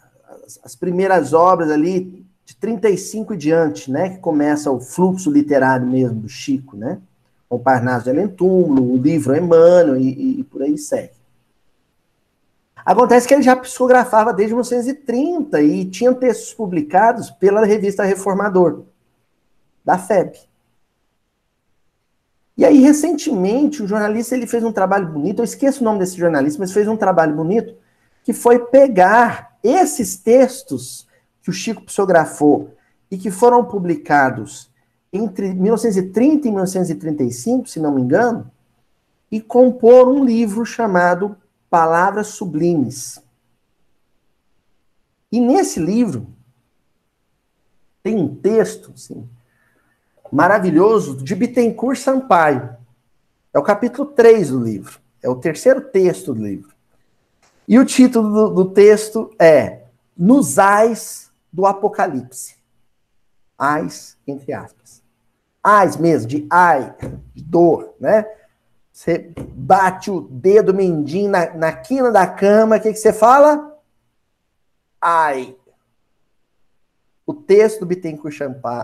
as 0.64 0.76
primeiras 0.76 1.34
obras 1.34 1.70
ali 1.70 2.25
de 2.46 2.56
35 2.56 3.34
e 3.34 3.38
diante, 3.38 3.92
né? 3.92 4.12
Que 4.12 4.20
começa 4.20 4.72
o 4.72 4.80
fluxo 4.80 5.32
literário 5.32 5.88
mesmo 5.88 6.22
do 6.22 6.30
Chico, 6.30 6.78
né? 6.78 7.00
O 7.50 7.58
Parnaso 7.58 8.06
de 8.06 8.12
Alentúmulo, 8.12 8.94
o 8.94 8.98
livro 8.98 9.36
Emmanuel 9.36 9.98
e, 9.98 10.40
e, 10.40 10.44
por 10.44 10.62
aí 10.62 10.78
segue. 10.78 11.14
Acontece 12.86 13.28
que 13.28 13.34
ele 13.34 13.42
já 13.42 13.56
psicografava 13.56 14.32
desde 14.32 14.54
1930 14.54 15.62
e 15.62 15.86
tinha 15.86 16.14
textos 16.14 16.54
publicados 16.54 17.32
pela 17.32 17.66
revista 17.66 18.04
Reformador, 18.04 18.84
da 19.84 19.98
FEB. 19.98 20.38
E 22.58 22.64
aí, 22.64 22.80
recentemente, 22.80 23.82
o 23.82 23.88
jornalista 23.88 24.36
ele 24.36 24.46
fez 24.46 24.64
um 24.64 24.72
trabalho 24.72 25.08
bonito, 25.08 25.40
eu 25.40 25.44
esqueço 25.46 25.82
o 25.82 25.84
nome 25.84 26.00
desse 26.00 26.16
jornalista, 26.16 26.60
mas 26.60 26.72
fez 26.72 26.88
um 26.88 26.96
trabalho 26.96 27.36
bonito, 27.36 27.75
que 28.24 28.34
foi 28.34 28.60
pegar 28.60 29.58
esses 29.64 30.16
textos 30.16 31.05
que 31.46 31.52
o 31.52 31.54
Chico 31.54 31.84
psicografou 31.84 32.75
e 33.10 33.20
que 33.20 33.30
foram 33.30 33.64
publicados 33.64 34.72
entre 35.14 35.54
1930 35.54 36.48
e 36.48 36.52
1935, 36.52 37.70
se 37.70 37.80
não 37.80 37.94
me 37.94 38.02
engano, 38.02 38.52
e 39.32 39.40
compor 39.40 40.08
um 40.08 40.25
livro 40.25 40.66
chamado 40.66 41.38
Palavras 41.70 42.30
Sublimes. 42.30 43.22
E 45.32 45.40
nesse 45.40 45.80
livro 45.80 46.28
tem 48.02 48.16
um 48.16 48.36
texto, 48.36 48.92
assim, 48.96 49.30
maravilhoso 50.32 51.18
de 51.18 51.36
Bittencourt 51.36 52.00
Sampaio. 52.00 52.75
É 53.54 53.60
o 53.60 53.64
capítulo 53.64 54.08
3 54.08 54.50
do 54.50 54.64
livro. 54.64 55.00
É 55.22 55.30
o 55.30 55.36
terceiro 55.36 55.82
texto 55.82 56.34
do 56.34 56.44
livro. 56.44 56.74
E 57.68 57.78
o 57.78 57.86
título 57.86 58.32
do, 58.32 58.64
do 58.64 58.72
texto 58.72 59.32
é 59.40 59.84
Nos 60.18 60.58
Ais 60.58 61.25
do 61.56 61.66
Apocalipse. 61.66 62.58
Ais, 63.58 64.18
entre 64.28 64.52
aspas. 64.52 65.02
Ais 65.64 65.96
mesmo, 65.96 66.28
de 66.28 66.46
ai, 66.52 66.94
de 67.34 67.42
dor, 67.42 67.96
né? 67.98 68.25
Você 68.92 69.34
bate 69.53 70.12
o 70.12 70.22
dedo 70.22 70.74
mindinho 70.74 71.32
na, 71.32 71.53
na 71.53 71.72
quina 71.72 72.12
da 72.12 72.27
cama, 72.27 72.75
o 72.75 72.82
que, 72.82 72.92
que 72.92 73.00
você 73.00 73.14
fala? 73.14 73.79
Ai. 75.00 75.56
O 77.25 77.34
texto 77.34 77.79
do 77.79 77.86
Bittencourt 77.86 78.38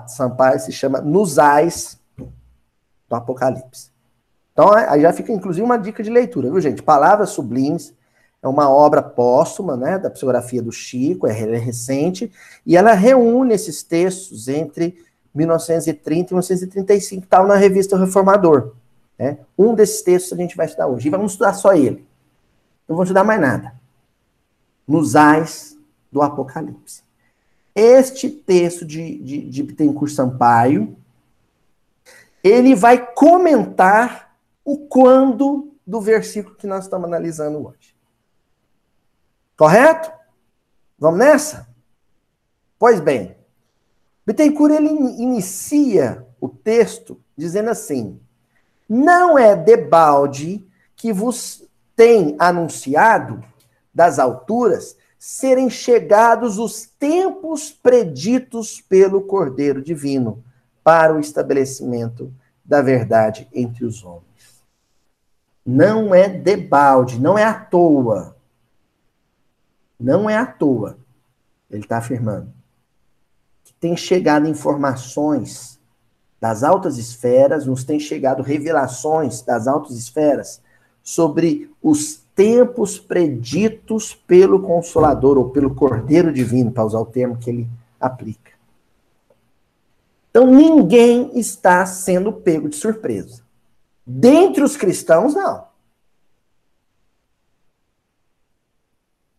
Sampaio 0.08 0.60
se 0.60 0.72
chama 0.72 1.02
Nos 1.02 1.38
Ais 1.38 2.00
do 2.17 3.15
Apocalipse. 3.15 3.91
Então, 4.54 4.72
aí 4.72 5.02
já 5.02 5.12
fica 5.13 5.32
inclusive 5.32 5.65
uma 5.65 5.78
dica 5.78 6.02
de 6.02 6.10
leitura, 6.10 6.50
viu, 6.50 6.62
gente? 6.62 6.82
Palavras 6.82 7.32
Sublimes 7.32 7.93
é 8.41 8.47
uma 8.47 8.69
obra 8.69 9.04
póstuma, 9.04 9.77
né, 9.77 9.99
da 9.99 10.10
psicografia 10.10 10.62
do 10.62 10.71
Chico, 10.71 11.27
é, 11.27 11.32
é 11.32 11.58
recente, 11.58 12.32
e 12.65 12.75
ela 12.75 12.93
reúne 12.93 13.54
esses 13.54 13.84
textos 13.84 14.47
entre 14.47 14.97
1930 15.34 16.32
e 16.32 16.34
1935, 16.34 17.27
tal 17.27 17.47
na 17.47 17.56
revista 17.56 17.97
Reformador. 17.97 18.73
Né? 19.17 19.38
Um 19.58 19.75
desses 19.75 20.01
textos 20.01 20.34
a 20.34 20.41
gente 20.41 20.58
vai 20.58 20.65
estudar 20.65 20.88
hoje. 20.88 21.08
E 21.08 21.12
vamos 21.12 21.34
estudar 21.34 21.54
só 21.54 21.73
ele. 21.73 22.06
Não 22.88 22.95
vou 22.95 23.04
estudar 23.04 23.23
mais 23.23 23.39
nada. 23.39 23.73
Nos 24.88 25.15
ais 25.15 25.77
do 26.12 26.21
Apocalipse. 26.21 27.04
Este 27.73 28.30
texto 28.30 28.84
de, 28.84 29.17
de, 29.19 29.49
de 29.49 29.63
Bittencourt 29.63 30.12
Sampaio, 30.12 30.97
ele 32.43 32.75
vai 32.75 33.13
comentar 33.13 34.36
o 34.65 34.77
quando 34.77 35.71
do 35.86 36.01
versículo 36.01 36.56
que 36.56 36.67
nós 36.67 36.84
estamos 36.84 37.08
analisando 37.08 37.65
hoje. 37.65 37.90
Correto? 39.62 40.12
Vamos 40.97 41.19
nessa? 41.19 41.67
Pois 42.80 43.00
bem, 43.00 43.36
Bittencourt 44.26 44.74
ele 44.74 44.89
inicia 44.89 46.26
o 46.41 46.50
texto 46.50 47.21
dizendo 47.38 47.69
assim: 47.69 48.19
Não 48.89 49.38
é 49.38 49.56
debalde 49.56 50.67
que 50.95 51.13
vos 51.13 51.63
tem 51.95 52.36
anunciado 52.39 53.43
das 53.93 54.17
alturas 54.17 54.97
serem 55.19 55.69
chegados 55.69 56.58
os 56.58 56.88
tempos 56.97 57.69
preditos 57.69 58.82
pelo 58.82 59.21
Cordeiro 59.21 59.80
Divino 59.80 60.43
para 60.84 61.13
o 61.13 61.19
estabelecimento 61.19 62.34
da 62.65 62.82
verdade 62.82 63.47
entre 63.54 63.86
os 63.86 64.04
homens. 64.04 64.63
Não 65.63 66.15
é 66.15 66.28
debalde, 66.28 67.21
não 67.21 67.38
é 67.38 67.43
à 67.43 67.54
toa. 67.54 68.40
Não 70.02 70.30
é 70.30 70.36
à 70.36 70.46
toa. 70.46 70.98
Ele 71.70 71.84
está 71.84 71.98
afirmando 71.98 72.52
que 73.64 73.74
tem 73.74 73.96
chegado 73.96 74.48
informações 74.48 75.80
das 76.40 76.64
altas 76.64 76.98
esferas, 76.98 77.68
nos 77.68 77.84
tem 77.84 78.00
chegado 78.00 78.42
revelações 78.42 79.42
das 79.42 79.68
altas 79.68 79.96
esferas 79.96 80.62
sobre 81.04 81.72
os 81.82 82.24
tempos 82.36 82.98
preditos 82.98 84.16
pelo 84.16 84.62
Consolador, 84.62 85.38
ou 85.38 85.50
pelo 85.52 85.76
Cordeiro 85.76 86.34
Divino, 86.34 86.72
para 86.72 86.86
usar 86.86 87.00
o 87.00 87.06
termo 87.06 87.38
que 87.38 87.50
ele 87.50 87.68
aplica. 88.00 88.52
Então, 90.32 90.48
ninguém 90.48 91.38
está 91.38 91.86
sendo 91.86 92.34
pego 92.34 92.70
de 92.70 92.76
surpresa. 92.76 93.44
Dentre 94.06 94.64
os 94.64 94.76
cristãos, 94.76 95.36
não. 95.36 95.70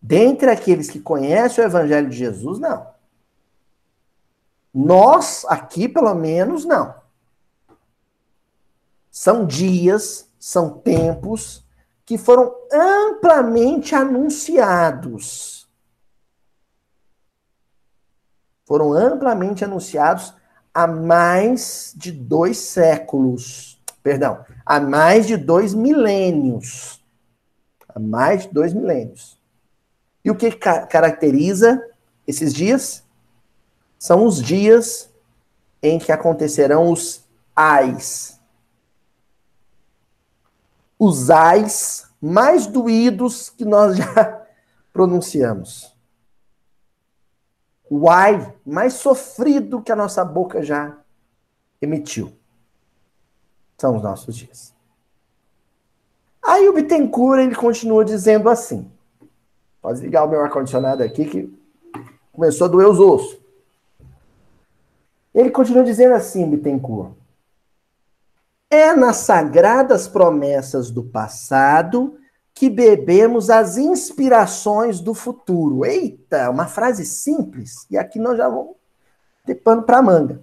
Dentre 0.03 0.51
aqueles 0.51 0.91
que 0.91 0.99
conhecem 0.99 1.63
o 1.63 1.67
Evangelho 1.67 2.11
de 2.11 2.17
Jesus, 2.17 2.59
não. 2.59 2.91
Nós, 4.75 5.45
aqui, 5.49 5.89
pelo 5.89 6.13
menos, 6.13 6.65
não. 6.65 6.95
São 9.11 9.47
dias, 9.47 10.29
são 10.41 10.71
tempos 10.71 11.65
que 12.05 12.19
foram 12.19 12.53
amplamente 12.73 13.95
anunciados. 13.95 15.69
Foram 18.65 18.93
amplamente 18.93 19.65
anunciados 19.65 20.35
há 20.75 20.87
mais 20.87 21.93
de 21.97 22.11
dois 22.11 22.59
séculos. 22.59 23.81
Perdão, 24.03 24.45
há 24.67 24.81
mais 24.81 25.29
de 25.29 25.37
dois 25.37 25.75
milênios. 25.75 27.05
Há 27.89 28.01
mais 28.01 28.43
de 28.43 28.49
dois 28.49 28.73
milênios. 28.73 29.42
E 30.25 30.31
o 30.31 30.37
que 30.37 30.53
ca 30.53 30.87
caracteriza 30.87 31.83
esses 32.27 32.53
dias? 32.55 33.05
São 33.99 34.27
os 34.27 34.43
dias 34.43 35.11
em 35.83 35.99
que 35.99 36.13
acontecerão 36.13 36.91
os 36.91 37.25
ais, 37.55 38.41
os 40.99 41.31
ais 41.31 42.09
mais 42.21 42.67
doídos 42.67 43.51
que 43.51 43.65
nós 43.65 43.97
já 43.97 44.47
pronunciamos. 44.93 45.93
O 47.91 48.09
ai 48.09 48.55
mais 48.65 48.95
sofrido 48.95 49.83
que 49.83 49.93
a 49.93 49.97
nossa 49.97 50.25
boca 50.25 50.63
já 50.63 50.97
emitiu. 51.81 52.33
São 53.77 53.97
os 53.97 54.03
nossos 54.03 54.37
dias. 54.37 54.73
Aí 56.41 56.69
o 56.69 56.73
Bittencourt, 56.73 57.41
ele 57.41 57.55
continua 57.55 58.05
dizendo 58.05 58.49
assim. 58.49 58.91
Pode 59.83 60.01
ligar 60.01 60.25
o 60.25 60.29
meu 60.29 60.41
ar-condicionado 60.41 61.03
aqui 61.03 61.25
que 61.25 61.53
começou 62.33 62.67
a 62.67 62.71
doer 62.71 62.89
os 62.89 63.01
ossos. 63.01 63.37
Ele 65.35 65.51
continua 65.51 65.83
dizendo 65.83 66.15
assim, 66.15 66.49
Bittencourt. 66.49 67.13
É 68.71 68.95
nas 68.95 69.17
sagradas 69.17 70.07
promessas 70.07 70.91
do 70.91 71.03
passado 71.03 72.17
que 72.55 72.71
bebemos 72.71 73.51
as 73.51 73.77
inspirações 73.77 75.01
do 75.01 75.15
futuro. 75.15 75.85
Eita, 75.85 76.49
uma 76.49 76.67
frase 76.67 77.05
simples. 77.05 77.87
E 77.91 77.99
aqui 77.99 78.19
nós 78.19 78.37
já 78.37 78.49
vamos 78.49 78.77
ter 79.45 79.57
pano 79.57 79.83
para 79.83 80.01
manga. 80.01 80.41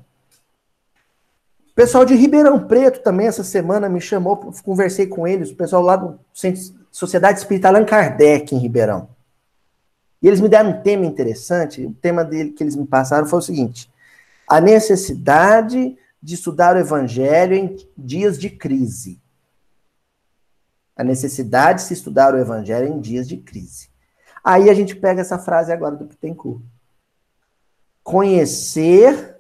O 1.72 1.76
pessoal 1.76 2.04
de 2.04 2.14
Ribeirão 2.14 2.68
Preto 2.68 3.02
também 3.02 3.28
essa 3.28 3.44
semana 3.44 3.88
me 3.88 4.02
chamou, 4.02 4.36
conversei 4.66 5.08
com 5.08 5.26
eles, 5.26 5.50
o 5.50 5.56
pessoal 5.56 5.82
lá 5.82 5.96
do 5.96 6.20
Sociedade 6.92 7.40
Espírita 7.40 7.70
Allan 7.70 7.86
Kardec 7.86 8.54
em 8.54 8.60
Ribeirão. 8.60 9.08
E 10.22 10.28
eles 10.28 10.42
me 10.42 10.50
deram 10.50 10.72
um 10.72 10.82
tema 10.82 11.06
interessante. 11.06 11.86
O 11.86 11.94
tema 11.94 12.24
dele 12.26 12.52
que 12.52 12.64
eles 12.64 12.76
me 12.76 12.86
passaram 12.86 13.26
foi 13.26 13.40
o 13.40 13.42
seguinte: 13.42 13.92
a 14.48 14.60
necessidade 14.60 15.98
de 16.22 16.36
estudar 16.36 16.76
o 16.76 16.80
evangelho 16.80 17.56
em 17.56 17.78
dias 17.98 18.38
de 18.38 18.50
crise. 18.50 19.22
A 20.96 21.04
necessidade 21.04 21.80
de 21.80 21.88
se 21.88 21.94
estudar 21.94 22.34
o 22.34 22.38
evangelho 22.38 22.88
em 22.88 23.00
dias 23.00 23.28
de 23.28 23.38
crise. 23.38 23.90
Aí 24.44 24.70
a 24.70 24.74
gente 24.74 24.96
pega 24.96 25.22
essa 25.22 25.40
frase 25.40 25.72
agora 25.72 25.96
do 25.96 26.06
Pittencourt. 26.06 26.62
Conhecer 28.04 29.38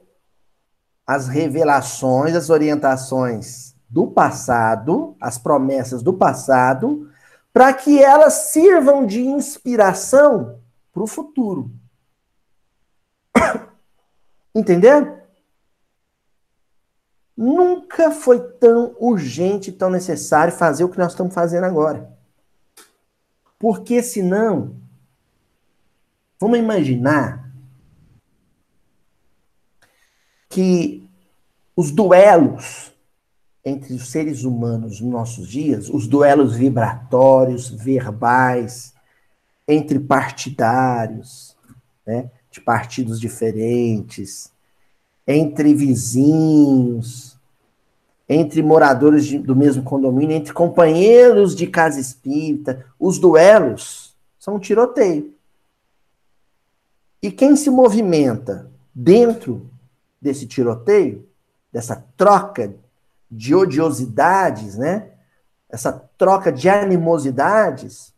as 1.05 1.27
revelações, 1.27 2.35
as 2.35 2.49
orientações 2.49 3.75
do 3.89 4.07
passado, 4.07 5.17
as 5.19 5.37
promessas 5.37 6.03
do 6.03 6.13
passado, 6.13 7.09
para 7.51 7.73
que 7.73 8.01
elas 8.01 8.51
sirvam 8.51 9.05
de 9.05 9.21
inspiração 9.21 10.58
para 10.99 11.03
o 11.03 11.07
futuro. 11.07 11.71
Entender? 14.53 15.23
Nunca 17.37 18.11
foi 18.11 18.39
tão 18.57 18.93
urgente, 18.99 19.71
tão 19.71 19.89
necessário 19.89 20.51
fazer 20.51 20.83
o 20.83 20.89
que 20.89 20.97
nós 20.97 21.13
estamos 21.13 21.33
fazendo 21.33 21.63
agora. 21.63 22.13
Porque 23.57 24.03
senão, 24.03 24.75
vamos 26.37 26.59
imaginar 26.59 27.49
que 30.49 31.09
os 31.75 31.91
duelos 31.91 32.91
entre 33.63 33.93
os 33.93 34.09
seres 34.09 34.43
humanos 34.43 34.99
nos 34.99 35.11
nossos 35.11 35.47
dias, 35.47 35.89
os 35.89 36.07
duelos 36.07 36.55
vibratórios, 36.55 37.69
verbais, 37.69 38.88
entre 39.69 39.99
partidários, 39.99 41.55
né, 42.05 42.31
de 42.49 42.59
partidos 42.59 43.19
diferentes, 43.19 44.51
entre 45.27 45.75
vizinhos, 45.75 47.37
entre 48.27 48.63
moradores 48.63 49.25
de, 49.25 49.37
do 49.37 49.55
mesmo 49.55 49.83
condomínio, 49.83 50.35
entre 50.35 50.53
companheiros 50.53 51.55
de 51.55 51.67
casa 51.67 51.99
espírita. 51.99 52.83
Os 52.99 53.19
duelos 53.19 54.15
são 54.39 54.55
um 54.55 54.59
tiroteio. 54.59 55.35
E 57.21 57.31
quem 57.31 57.55
se 57.55 57.69
movimenta 57.69 58.71
dentro 58.93 59.69
desse 60.19 60.47
tiroteio, 60.47 61.27
dessa 61.71 62.03
troca 62.17 62.73
de 63.29 63.53
odiosidades, 63.53 64.75
né? 64.75 65.11
Essa 65.69 65.91
troca 66.17 66.51
de 66.51 66.67
animosidades, 66.67 68.11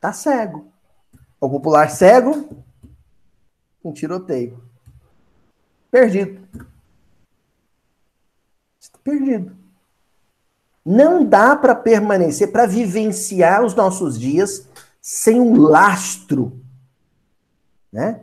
tá 0.00 0.12
cego. 0.12 0.72
O 1.40 1.48
popular 1.48 1.90
cego, 1.90 2.48
um 3.84 3.92
tiroteio. 3.92 4.62
Perdido. 5.90 6.40
Está 8.80 8.98
perdido. 9.04 9.56
Não 10.84 11.24
dá 11.24 11.54
para 11.54 11.74
permanecer, 11.74 12.50
para 12.50 12.66
vivenciar 12.66 13.62
os 13.62 13.74
nossos 13.74 14.18
dias 14.18 14.66
sem 15.00 15.40
um 15.40 15.56
lastro, 15.60 16.60
né? 17.92 18.22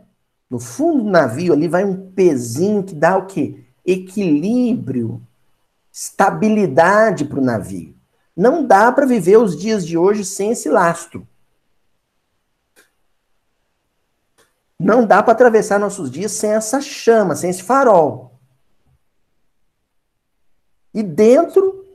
No 0.49 0.59
fundo 0.59 1.03
do 1.03 1.09
navio 1.09 1.53
ali 1.53 1.67
vai 1.67 1.83
um 1.83 2.11
pezinho 2.11 2.83
que 2.83 2.95
dá 2.95 3.17
o 3.17 3.25
quê? 3.25 3.65
Equilíbrio, 3.85 5.21
estabilidade 5.91 7.25
para 7.25 7.39
o 7.39 7.43
navio. 7.43 7.95
Não 8.35 8.65
dá 8.65 8.91
para 8.91 9.05
viver 9.05 9.37
os 9.37 9.57
dias 9.57 9.85
de 9.85 9.97
hoje 9.97 10.23
sem 10.23 10.51
esse 10.51 10.69
lastro. 10.69 11.27
Não 14.79 15.05
dá 15.05 15.23
para 15.23 15.33
atravessar 15.33 15.79
nossos 15.79 16.11
dias 16.11 16.33
sem 16.33 16.51
essa 16.51 16.79
chama, 16.79 17.35
sem 17.35 17.49
esse 17.49 17.63
farol. 17.63 18.39
E 20.93 21.01
dentro 21.01 21.85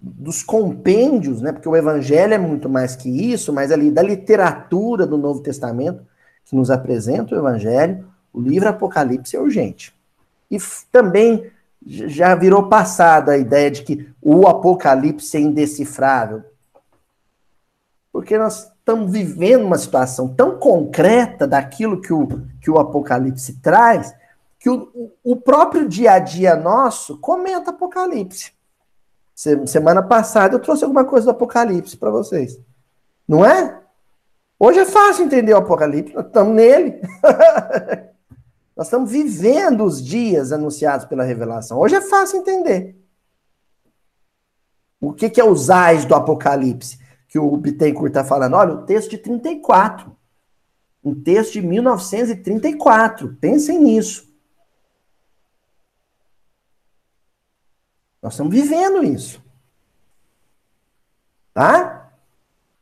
dos 0.00 0.42
compêndios, 0.42 1.40
né, 1.40 1.52
porque 1.52 1.68
o 1.68 1.76
evangelho 1.76 2.34
é 2.34 2.38
muito 2.38 2.68
mais 2.68 2.94
que 2.94 3.08
isso, 3.08 3.52
mas 3.52 3.72
ali 3.72 3.90
da 3.90 4.02
literatura 4.02 5.06
do 5.06 5.18
Novo 5.18 5.40
Testamento 5.40 6.06
que 6.44 6.54
nos 6.54 6.70
apresenta 6.70 7.34
o 7.34 7.38
evangelho, 7.38 8.08
o 8.32 8.40
livro 8.40 8.68
Apocalipse 8.68 9.36
é 9.36 9.40
urgente. 9.40 9.94
E 10.48 10.58
também 10.92 11.50
já 11.84 12.34
virou 12.34 12.68
passada 12.68 13.32
a 13.32 13.38
ideia 13.38 13.70
de 13.70 13.82
que 13.82 14.08
o 14.22 14.46
Apocalipse 14.46 15.36
é 15.36 15.40
indecifrável. 15.40 16.44
Porque 18.12 18.38
nós 18.38 18.70
estamos 18.86 19.10
vivendo 19.10 19.64
uma 19.64 19.76
situação 19.76 20.28
tão 20.32 20.60
concreta 20.60 21.44
daquilo 21.44 22.00
que 22.00 22.12
o, 22.12 22.28
que 22.60 22.70
o 22.70 22.78
Apocalipse 22.78 23.54
traz, 23.54 24.14
que 24.60 24.70
o, 24.70 25.12
o 25.24 25.34
próprio 25.34 25.88
dia 25.88 26.12
a 26.12 26.18
dia 26.20 26.54
nosso 26.54 27.18
comenta 27.18 27.70
Apocalipse. 27.70 28.52
Semana 29.34 30.04
passada 30.04 30.54
eu 30.54 30.60
trouxe 30.60 30.84
alguma 30.84 31.04
coisa 31.04 31.26
do 31.26 31.30
Apocalipse 31.32 31.96
para 31.96 32.12
vocês. 32.12 32.60
Não 33.26 33.44
é? 33.44 33.82
Hoje 34.56 34.78
é 34.78 34.86
fácil 34.86 35.24
entender 35.24 35.52
o 35.52 35.58
Apocalipse, 35.58 36.14
nós 36.14 36.26
estamos 36.26 36.54
nele. 36.54 37.00
nós 38.76 38.86
estamos 38.86 39.10
vivendo 39.10 39.84
os 39.84 40.00
dias 40.00 40.52
anunciados 40.52 41.06
pela 41.06 41.24
revelação. 41.24 41.76
Hoje 41.76 41.96
é 41.96 42.00
fácil 42.00 42.38
entender. 42.38 42.96
O 45.00 45.12
que, 45.12 45.28
que 45.28 45.40
é 45.40 45.44
os 45.44 45.70
ais 45.70 46.04
do 46.04 46.14
Apocalipse? 46.14 47.04
Que 47.36 47.38
o 47.38 47.54
Bittencourt 47.54 48.08
está 48.08 48.24
falando. 48.24 48.54
Olha, 48.54 48.72
o 48.72 48.86
texto 48.86 49.10
de 49.10 49.18
34. 49.18 50.16
Um 51.04 51.14
texto 51.14 51.52
de 51.52 51.62
1934. 51.62 53.36
Pensem 53.38 53.78
nisso. 53.78 54.26
Nós 58.22 58.32
estamos 58.32 58.54
vivendo 58.54 59.04
isso. 59.04 59.44
Tá? 61.52 62.10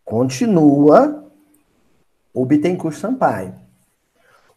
Continua 0.04 1.28
o 2.32 2.46
Bittencourt 2.46 2.96
Sampaio. 2.96 3.56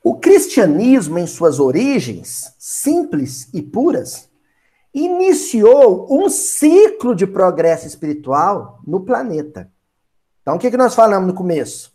O 0.03 0.15
cristianismo, 0.19 1.17
em 1.17 1.25
suas 1.25 1.59
origens 1.59 2.55
simples 2.59 3.51
e 3.51 3.63
puras, 3.63 4.29
iniciou 4.93 6.07
um 6.09 6.29
ciclo 6.29 7.15
de 7.15 7.25
progresso 7.25 7.87
espiritual 7.87 8.79
no 8.85 9.03
planeta. 9.03 9.71
Então, 10.47 10.55
o 10.55 10.59
que, 10.59 10.71
que 10.71 10.77
nós 10.77 10.95
falamos 10.95 11.27
no 11.27 11.33
começo? 11.33 11.93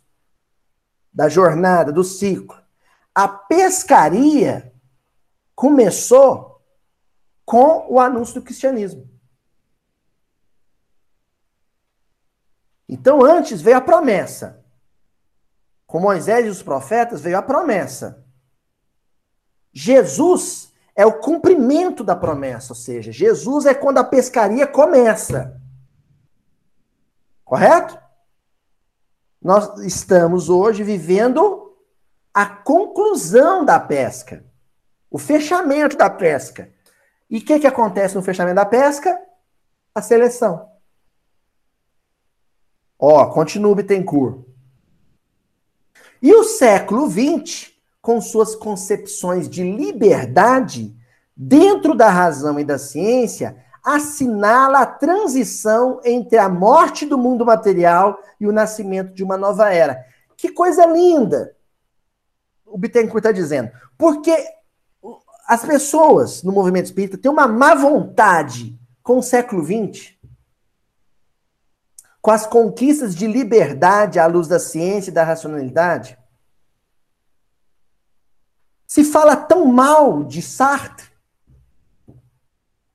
Da 1.11 1.27
jornada, 1.27 1.91
do 1.91 2.03
ciclo. 2.03 2.55
A 3.15 3.27
pescaria 3.27 4.71
começou 5.55 6.63
com 7.43 7.87
o 7.89 7.99
anúncio 7.99 8.35
do 8.35 8.43
cristianismo. 8.43 9.09
Então, 12.87 13.25
antes 13.25 13.59
veio 13.59 13.77
a 13.77 13.81
promessa. 13.81 14.63
Com 15.87 15.99
Moisés 15.99 16.45
e 16.45 16.49
os 16.49 16.61
profetas 16.61 17.21
veio 17.21 17.39
a 17.39 17.41
promessa. 17.41 18.23
Jesus 19.71 20.71
é 20.95 21.03
o 21.03 21.19
cumprimento 21.19 22.03
da 22.03 22.15
promessa, 22.15 22.73
ou 22.73 22.77
seja, 22.77 23.11
Jesus 23.11 23.65
é 23.65 23.73
quando 23.73 23.97
a 23.97 24.03
pescaria 24.03 24.67
começa. 24.67 25.59
Correto? 27.43 28.02
Nós 29.43 29.77
estamos 29.79 30.49
hoje 30.49 30.83
vivendo 30.83 31.75
a 32.33 32.45
conclusão 32.45 33.65
da 33.65 33.79
pesca, 33.79 34.45
o 35.11 35.17
fechamento 35.17 35.97
da 35.97 36.09
pesca. 36.09 36.71
E 37.29 37.39
o 37.39 37.41
que, 37.45 37.59
que 37.59 37.67
acontece 37.67 38.15
no 38.15 38.23
fechamento 38.23 38.55
da 38.55 38.65
pesca? 38.65 39.19
A 39.93 40.01
seleção. 40.01 40.69
Ó, 42.97 43.25
continua 43.27 43.71
o 43.71 43.75
Bittencourt. 43.75 44.45
E 46.21 46.33
o 46.33 46.43
século 46.43 47.09
XX, 47.09 47.73
com 48.01 48.21
suas 48.21 48.55
concepções 48.55 49.49
de 49.49 49.63
liberdade, 49.63 50.95
dentro 51.35 51.93
da 51.93 52.09
razão 52.09 52.59
e 52.59 52.63
da 52.63 52.77
ciência, 52.77 53.57
assinala 53.83 54.79
a 54.79 54.85
transição 54.85 55.99
entre 56.05 56.37
a 56.37 56.47
morte 56.47 57.05
do 57.05 57.17
mundo 57.17 57.45
material 57.45 58.17
e 58.39 58.47
o 58.47 58.51
nascimento 58.51 59.13
de 59.13 59.23
uma 59.23 59.37
nova 59.37 59.73
era. 59.73 60.05
Que 60.37 60.49
coisa 60.49 60.85
linda! 60.85 61.55
O 62.65 62.77
Bittencourt 62.77 63.17
está 63.17 63.31
dizendo. 63.31 63.71
Porque 63.97 64.33
as 65.47 65.63
pessoas 65.65 66.41
no 66.43 66.51
movimento 66.51 66.85
espírita 66.85 67.17
têm 67.17 67.29
uma 67.29 67.47
má 67.47 67.75
vontade 67.75 68.79
com 69.03 69.17
o 69.19 69.23
século 69.23 69.63
XX. 69.63 70.13
com 72.21 72.31
as 72.31 72.47
conquistas 72.47 73.13
de 73.13 73.27
liberdade 73.27 74.17
à 74.17 74.25
luz 74.25 74.47
da 74.47 74.57
ciência 74.57 75.11
e 75.11 75.13
da 75.13 75.25
racionalidade? 75.25 76.17
Se 78.87 79.03
fala 79.03 79.35
tão 79.35 79.65
mal 79.65 80.23
de 80.23 80.41
Sartre, 80.41 81.12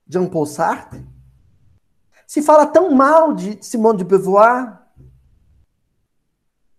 Jean-Paul 0.08 0.46
Sartre, 0.46 1.06
se 2.26 2.42
fala 2.42 2.66
tão 2.66 2.90
mal 2.90 3.34
de 3.34 3.58
Simone 3.60 3.98
de 3.98 4.04
Beauvoir, 4.04 4.78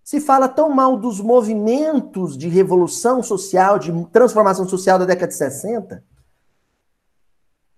se 0.03 0.19
fala 0.19 0.47
tão 0.47 0.69
mal 0.69 0.97
dos 0.97 1.21
movimentos 1.21 2.35
de 2.35 2.47
revolução 2.47 3.21
social, 3.21 3.77
de 3.77 3.91
transformação 4.07 4.67
social 4.67 4.97
da 4.97 5.05
década 5.05 5.27
de 5.27 5.35
60, 5.35 6.03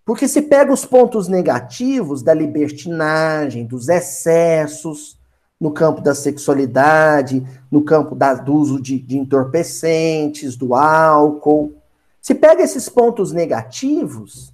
porque 0.05 0.27
se 0.27 0.41
pega 0.41 0.71
os 0.71 0.85
pontos 0.85 1.27
negativos 1.27 2.21
da 2.21 2.33
libertinagem, 2.33 3.65
dos 3.65 3.89
excessos 3.89 5.19
no 5.59 5.71
campo 5.71 6.01
da 6.01 6.15
sexualidade, 6.15 7.45
no 7.69 7.83
campo 7.83 8.15
da, 8.15 8.33
do 8.33 8.53
uso 8.53 8.81
de, 8.81 8.97
de 8.97 9.17
entorpecentes, 9.17 10.55
do 10.55 10.73
álcool, 10.73 11.75
se 12.21 12.33
pega 12.33 12.63
esses 12.63 12.89
pontos 12.89 13.31
negativos 13.31 14.50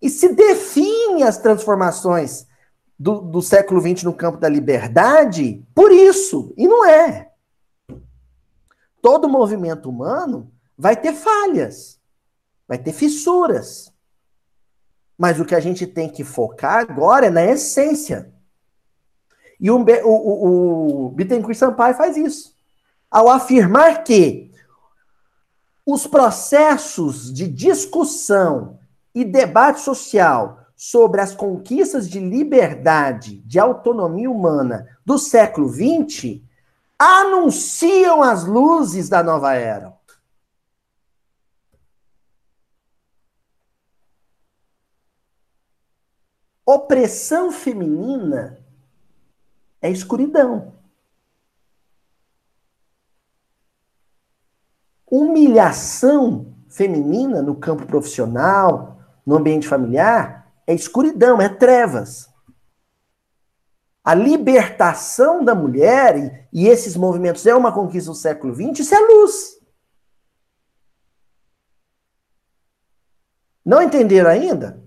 e 0.00 0.08
se 0.08 0.32
define 0.34 1.22
as 1.22 1.38
transformações 1.38 2.46
do, 2.98 3.20
do 3.20 3.42
século 3.42 3.80
XX 3.80 4.04
no 4.04 4.14
campo 4.14 4.38
da 4.38 4.48
liberdade 4.48 5.64
por 5.74 5.92
isso. 5.92 6.52
E 6.56 6.66
não 6.66 6.84
é. 6.84 7.30
Todo 9.00 9.28
movimento 9.28 9.88
humano 9.88 10.52
vai 10.76 10.96
ter 10.96 11.12
falhas, 11.12 12.00
vai 12.66 12.78
ter 12.78 12.92
fissuras. 12.92 13.92
Mas 15.16 15.40
o 15.40 15.44
que 15.44 15.54
a 15.54 15.60
gente 15.60 15.86
tem 15.86 16.08
que 16.08 16.22
focar 16.22 16.78
agora 16.78 17.26
é 17.26 17.30
na 17.30 17.44
essência. 17.44 18.32
E 19.60 19.70
o, 19.70 19.84
o, 20.04 21.06
o, 21.06 21.10
Bittencourt 21.10 21.56
Sampaio 21.56 21.96
faz 21.96 22.16
isso. 22.16 22.54
Ao 23.10 23.28
afirmar 23.28 24.04
que 24.04 24.52
os 25.84 26.06
processos 26.06 27.32
de 27.32 27.48
discussão 27.48 28.77
e 29.18 29.24
debate 29.24 29.80
social 29.80 30.60
sobre 30.76 31.20
as 31.20 31.34
conquistas 31.34 32.08
de 32.08 32.20
liberdade, 32.20 33.40
de 33.40 33.58
autonomia 33.58 34.30
humana 34.30 34.86
do 35.04 35.18
século 35.18 35.68
XX, 35.68 36.40
anunciam 36.96 38.22
as 38.22 38.44
luzes 38.44 39.08
da 39.08 39.20
nova 39.20 39.54
era. 39.54 39.92
Opressão 46.64 47.50
feminina 47.50 48.64
é 49.82 49.90
escuridão. 49.90 50.74
Humilhação 55.10 56.54
feminina 56.68 57.42
no 57.42 57.56
campo 57.56 57.84
profissional, 57.84 58.97
no 59.28 59.36
ambiente 59.36 59.68
familiar, 59.68 60.50
é 60.66 60.72
escuridão, 60.72 61.38
é 61.38 61.50
trevas. 61.50 62.32
A 64.02 64.14
libertação 64.14 65.44
da 65.44 65.54
mulher 65.54 66.48
e, 66.50 66.62
e 66.62 66.66
esses 66.66 66.96
movimentos 66.96 67.46
é 67.46 67.54
uma 67.54 67.70
conquista 67.70 68.10
do 68.10 68.16
século 68.16 68.54
XX, 68.54 68.78
isso 68.78 68.94
é 68.94 68.98
luz. 68.98 69.60
Não 73.62 73.82
entenderam 73.82 74.30
ainda? 74.30 74.82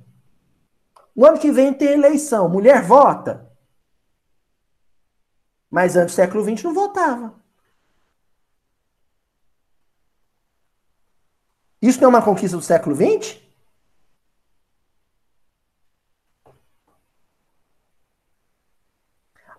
No 1.15 1.27
ano 1.27 1.37
que 1.37 1.51
vem 1.51 1.71
tem 1.71 1.89
eleição, 1.89 2.49
mulher 2.49 2.81
vota. 2.81 3.47
Mas 5.69 5.95
antes 5.95 6.15
do 6.15 6.17
século 6.17 6.43
XX 6.43 6.63
não 6.63 6.73
votava. 6.73 7.39
Isso 11.79 11.99
não 12.01 12.07
é 12.07 12.09
uma 12.09 12.25
conquista 12.25 12.57
do 12.57 12.63
século 12.63 12.95
XX? 12.95 13.50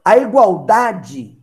A 0.05 0.17
igualdade, 0.17 1.41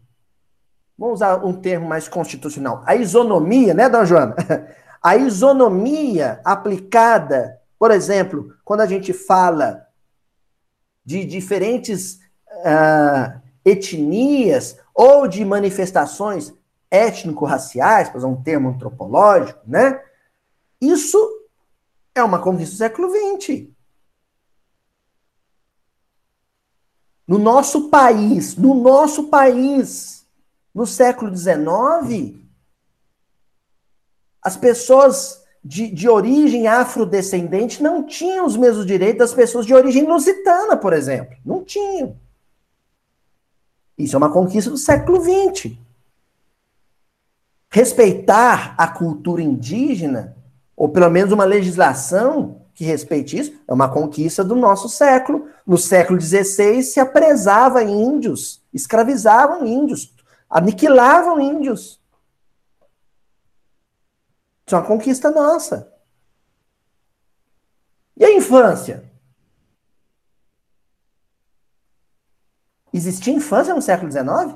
vamos 0.97 1.15
usar 1.15 1.43
um 1.45 1.53
termo 1.53 1.87
mais 1.87 2.07
constitucional, 2.07 2.83
a 2.85 2.95
isonomia, 2.95 3.73
né, 3.73 3.89
dona 3.89 4.05
Joana? 4.05 4.35
A 5.01 5.15
isonomia 5.15 6.41
aplicada, 6.43 7.57
por 7.77 7.89
exemplo, 7.89 8.53
quando 8.65 8.81
a 8.81 8.85
gente 8.85 9.13
fala 9.13 9.87
de 11.05 11.23
diferentes 11.23 12.19
uh, 12.49 13.39
etnias 13.63 14.77
ou 14.93 15.25
de 15.25 15.45
manifestações 15.45 16.53
étnico-raciais, 16.91 18.09
para 18.09 18.17
usar 18.17 18.27
um 18.27 18.43
termo 18.43 18.69
antropológico, 18.69 19.61
né? 19.65 20.01
Isso 20.81 21.17
é 22.13 22.21
uma 22.21 22.39
conquista 22.39 22.75
do 22.75 22.77
século 22.77 23.09
XX. 23.09 23.69
No 27.29 27.37
nosso 27.37 27.89
país, 27.89 28.55
no 28.55 28.73
nosso 28.73 29.27
país, 29.27 30.25
no 30.73 30.87
século 30.87 31.31
XIX, 31.37 32.33
as 34.41 34.57
pessoas 34.57 35.43
de, 35.63 35.91
de 35.91 36.09
origem 36.09 36.67
afrodescendente 36.67 37.83
não 37.83 38.03
tinham 38.03 38.47
os 38.47 38.57
mesmos 38.57 38.83
direitos 38.83 39.19
das 39.19 39.33
pessoas 39.35 39.67
de 39.67 39.75
origem 39.75 40.07
lusitana, 40.07 40.75
por 40.75 40.91
exemplo. 40.91 41.37
Não 41.45 41.63
tinham. 41.63 42.17
Isso 43.95 44.15
é 44.15 44.17
uma 44.17 44.33
conquista 44.33 44.71
do 44.71 44.77
século 44.77 45.21
XX. 45.21 45.77
Respeitar 47.69 48.73
a 48.75 48.87
cultura 48.87 49.43
indígena, 49.43 50.35
ou 50.75 50.89
pelo 50.89 51.11
menos 51.11 51.31
uma 51.31 51.45
legislação 51.45 52.58
que 52.79 52.85
respeite 52.85 53.37
isso, 53.37 53.61
é 53.67 53.73
uma 53.73 53.91
conquista 53.91 54.41
do 54.41 54.55
nosso 54.55 54.87
século. 54.87 55.49
No 55.67 55.77
século 55.77 56.17
XVI 56.17 56.81
se 56.81 56.97
apresava 56.97 57.83
índios, 57.83 58.63
escravizavam 58.73 59.65
índios, 59.65 60.15
aniquilavam 60.49 61.41
índios. 61.41 61.99
Isso 64.65 64.73
é 64.73 64.79
uma 64.79 64.87
conquista 64.87 65.29
nossa. 65.29 65.91
E 68.15 68.23
a 68.23 68.33
infância? 68.33 69.11
Existia 72.93 73.33
infância 73.33 73.75
no 73.75 73.81
século 73.81 74.09
XIX? 74.09 74.55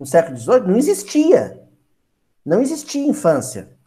No 0.00 0.04
século 0.04 0.36
XVIII? 0.36 0.66
Não 0.66 0.76
existia. 0.76 1.64
Não 2.44 2.60
existia 2.60 3.06
infância 3.06 3.78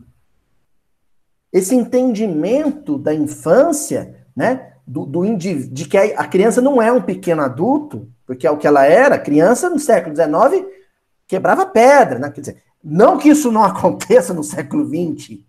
esse 1.54 1.76
entendimento 1.76 2.98
da 2.98 3.14
infância, 3.14 4.26
né? 4.36 4.74
Do, 4.86 5.06
do 5.06 5.38
de 5.38 5.88
que 5.88 5.98
a 5.98 6.28
criança 6.28 6.60
não 6.60 6.82
é 6.82 6.92
um 6.92 7.02
pequeno 7.02 7.42
adulto, 7.42 8.12
porque 8.26 8.46
é 8.46 8.52
o 8.52 8.58
que 8.58 8.68
ela 8.68 8.84
era, 8.86 9.18
criança 9.18 9.70
no 9.70 9.80
século 9.80 10.14
XIX 10.14 10.66
quebrava 11.28 11.66
pedra, 11.66 12.20
né? 12.20 12.30
Quer 12.32 12.42
dizer, 12.42 12.64
não 12.84 13.18
que 13.18 13.30
isso 13.30 13.52
não 13.52 13.64
aconteça 13.66 14.34
no 14.34 14.44
século 14.44 14.86
XX, 14.86 15.40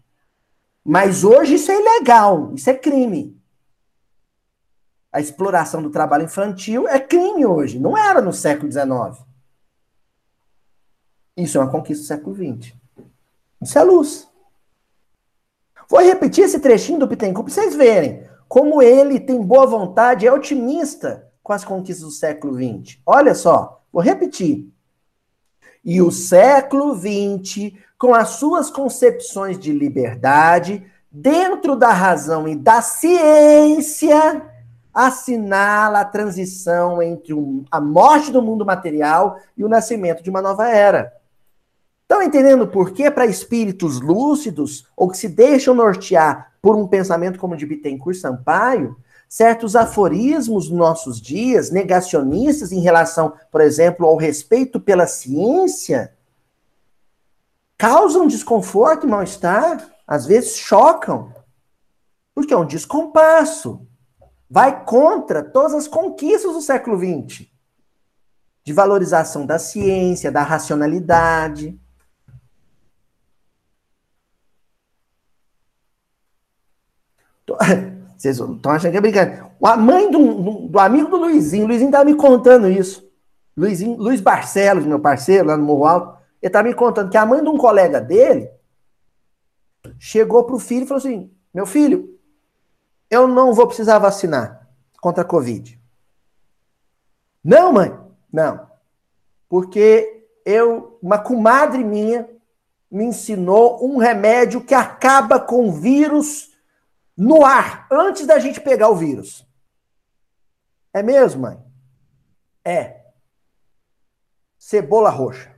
mas 0.84 1.24
hoje 1.24 1.54
isso 1.54 1.72
é 1.72 1.80
ilegal, 1.80 2.52
isso 2.54 2.68
é 2.68 2.74
crime. 2.74 3.40
A 5.10 5.20
exploração 5.20 5.82
do 5.82 5.90
trabalho 5.90 6.24
infantil 6.24 6.86
é 6.86 7.00
crime 7.00 7.46
hoje, 7.46 7.78
não 7.78 7.96
era 7.96 8.20
no 8.20 8.32
século 8.32 8.70
XIX. 8.70 9.24
Isso 11.36 11.58
é 11.58 11.60
uma 11.60 11.70
conquista 11.70 12.02
do 12.02 12.06
século 12.06 12.36
XX. 12.36 12.74
Isso 13.60 13.78
é 13.78 13.82
luz. 13.82 14.28
Vou 15.88 16.00
repetir 16.00 16.44
esse 16.44 16.58
trechinho 16.60 16.98
do 16.98 17.08
Pittencourt 17.08 17.46
para 17.46 17.54
vocês 17.54 17.74
verem 17.74 18.24
como 18.48 18.80
ele 18.80 19.18
tem 19.18 19.42
boa 19.42 19.66
vontade, 19.66 20.26
é 20.26 20.32
otimista 20.32 21.26
com 21.42 21.52
as 21.52 21.64
conquistas 21.64 22.04
do 22.04 22.12
século 22.12 22.54
XX. 22.54 22.98
Olha 23.04 23.34
só, 23.34 23.82
vou 23.92 24.02
repetir. 24.02 24.72
E 25.84 26.00
o 26.00 26.10
século 26.10 26.94
XX, 26.94 27.72
com 27.98 28.14
as 28.14 28.28
suas 28.30 28.70
concepções 28.70 29.58
de 29.58 29.72
liberdade, 29.72 30.86
dentro 31.10 31.74
da 31.74 31.90
razão 31.90 32.46
e 32.46 32.54
da 32.54 32.80
ciência, 32.80 34.42
assinala 34.92 36.00
a 36.00 36.04
transição 36.04 37.02
entre 37.02 37.34
a 37.70 37.80
morte 37.80 38.30
do 38.30 38.40
mundo 38.40 38.64
material 38.64 39.38
e 39.56 39.64
o 39.64 39.68
nascimento 39.68 40.22
de 40.22 40.30
uma 40.30 40.40
nova 40.40 40.68
era. 40.68 41.12
Estão 42.04 42.22
entendendo 42.22 42.68
por 42.68 42.92
que 42.92 43.10
para 43.10 43.26
espíritos 43.26 44.00
lúcidos 44.00 44.86
ou 44.94 45.10
que 45.10 45.16
se 45.16 45.28
deixam 45.28 45.74
nortear 45.74 46.52
por 46.60 46.76
um 46.76 46.86
pensamento 46.86 47.38
como 47.38 47.54
o 47.54 47.56
de 47.56 47.66
Bittencourt 47.66 48.16
Sampaio, 48.16 48.96
certos 49.28 49.74
aforismos 49.74 50.68
nos 50.68 50.78
nossos 50.78 51.20
dias, 51.20 51.70
negacionistas 51.70 52.72
em 52.72 52.80
relação, 52.80 53.32
por 53.50 53.60
exemplo, 53.60 54.06
ao 54.06 54.16
respeito 54.16 54.78
pela 54.78 55.06
ciência, 55.06 56.14
causam 57.76 58.26
desconforto 58.26 59.06
e 59.06 59.10
mal-estar, 59.10 59.90
às 60.06 60.26
vezes 60.26 60.56
chocam, 60.56 61.32
porque 62.34 62.52
é 62.52 62.56
um 62.56 62.66
descompasso. 62.66 63.86
Vai 64.48 64.84
contra 64.84 65.42
todas 65.42 65.74
as 65.74 65.88
conquistas 65.88 66.52
do 66.52 66.60
século 66.60 66.98
XX. 66.98 67.48
de 68.62 68.72
valorização 68.72 69.44
da 69.44 69.58
ciência, 69.58 70.32
da 70.32 70.42
racionalidade. 70.42 71.78
Vocês 78.16 78.38
estão 78.38 78.72
achando 78.72 78.92
que 78.92 78.96
é 78.96 79.00
brincadeira. 79.00 79.50
A 79.62 79.76
mãe 79.76 80.10
do, 80.10 80.68
do 80.68 80.78
amigo 80.78 81.10
do 81.10 81.16
Luizinho, 81.16 81.64
o 81.64 81.68
Luizinho 81.68 81.88
estava 81.88 82.04
me 82.04 82.14
contando 82.14 82.70
isso. 82.70 83.04
Luizinho, 83.56 83.96
Luiz 83.96 84.20
Barcelos, 84.20 84.84
meu 84.84 84.98
parceiro, 84.98 85.48
lá 85.48 85.56
no 85.56 85.64
Morro 85.64 85.84
Alto, 85.84 86.18
ele 86.40 86.48
estava 86.48 86.68
me 86.68 86.74
contando 86.74 87.10
que 87.10 87.16
a 87.16 87.26
mãe 87.26 87.42
de 87.42 87.48
um 87.48 87.56
colega 87.56 88.00
dele 88.00 88.50
chegou 89.98 90.44
para 90.44 90.56
o 90.56 90.58
filho 90.58 90.84
e 90.84 90.86
falou 90.86 90.98
assim: 90.98 91.30
Meu 91.52 91.66
filho, 91.66 92.18
eu 93.10 93.28
não 93.28 93.52
vou 93.52 93.66
precisar 93.66 93.98
vacinar 93.98 94.68
contra 95.00 95.22
a 95.22 95.26
Covid. 95.26 95.78
Não, 97.42 97.72
mãe, 97.72 97.94
não. 98.32 98.66
Porque 99.48 100.26
eu, 100.44 100.98
uma 101.02 101.18
comadre 101.18 101.84
minha, 101.84 102.28
me 102.90 103.04
ensinou 103.04 103.84
um 103.84 103.98
remédio 103.98 104.62
que 104.62 104.74
acaba 104.74 105.38
com 105.38 105.72
vírus 105.72 106.53
no 107.16 107.44
ar, 107.44 107.86
antes 107.90 108.26
da 108.26 108.38
gente 108.38 108.60
pegar 108.60 108.88
o 108.88 108.96
vírus. 108.96 109.46
É 110.92 111.02
mesmo, 111.02 111.42
mãe? 111.42 111.62
É. 112.64 113.04
Cebola 114.58 115.10
roxa. 115.10 115.54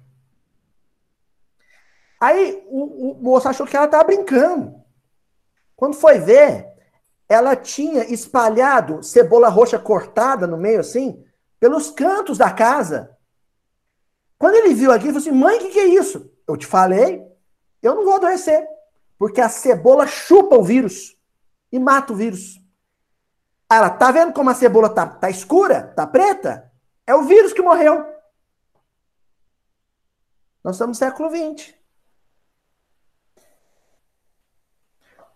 Aí 2.21 2.65
o, 2.69 3.13
o 3.13 3.23
moço 3.23 3.49
achou 3.49 3.67
que 3.67 3.77
ela 3.77 3.87
estava 3.87 4.05
brincando. 4.05 4.75
Quando 5.75 5.95
foi 5.95 6.19
ver, 6.19 6.67
ela 7.29 7.55
tinha 7.55 8.05
espalhado 8.05 9.03
cebola 9.03 9.49
roxa 9.49 9.79
cortada 9.79 10.47
no 10.47 10.57
meio, 10.57 10.81
assim, 10.81 11.23
pelos 11.61 11.91
cantos 11.91 12.39
da 12.39 12.51
casa. 12.51 13.17
Quando 14.39 14.55
ele 14.55 14.75
viu 14.75 14.91
aquilo, 14.91 15.11
ele 15.11 15.21
falou 15.21 15.29
assim: 15.29 15.39
mãe, 15.39 15.57
o 15.57 15.61
que, 15.61 15.71
que 15.71 15.79
é 15.79 15.87
isso? 15.87 16.31
Eu 16.47 16.57
te 16.57 16.67
falei, 16.67 17.23
eu 17.83 17.95
não 17.95 18.05
vou 18.05 18.15
adoecer. 18.15 18.67
Porque 19.19 19.41
a 19.41 19.49
cebola 19.49 20.07
chupa 20.07 20.57
o 20.57 20.63
vírus 20.63 21.16
e 21.71 21.79
mata 21.79 22.13
o 22.13 22.17
vírus. 22.17 22.61
Ela, 23.71 23.91
tá 23.91 24.11
vendo 24.13 24.33
como 24.33 24.51
a 24.51 24.55
cebola 24.55 24.89
tá, 24.89 25.07
tá 25.07 25.29
escura? 25.29 25.83
Tá 25.83 26.07
preta? 26.07 26.71
É 27.07 27.15
o 27.15 27.23
vírus 27.23 27.53
que 27.53 27.63
morreu. 27.63 28.05
Nós 30.63 30.77
estamos 30.77 30.99
no 30.99 31.07
século 31.07 31.31
XX. 31.31 31.75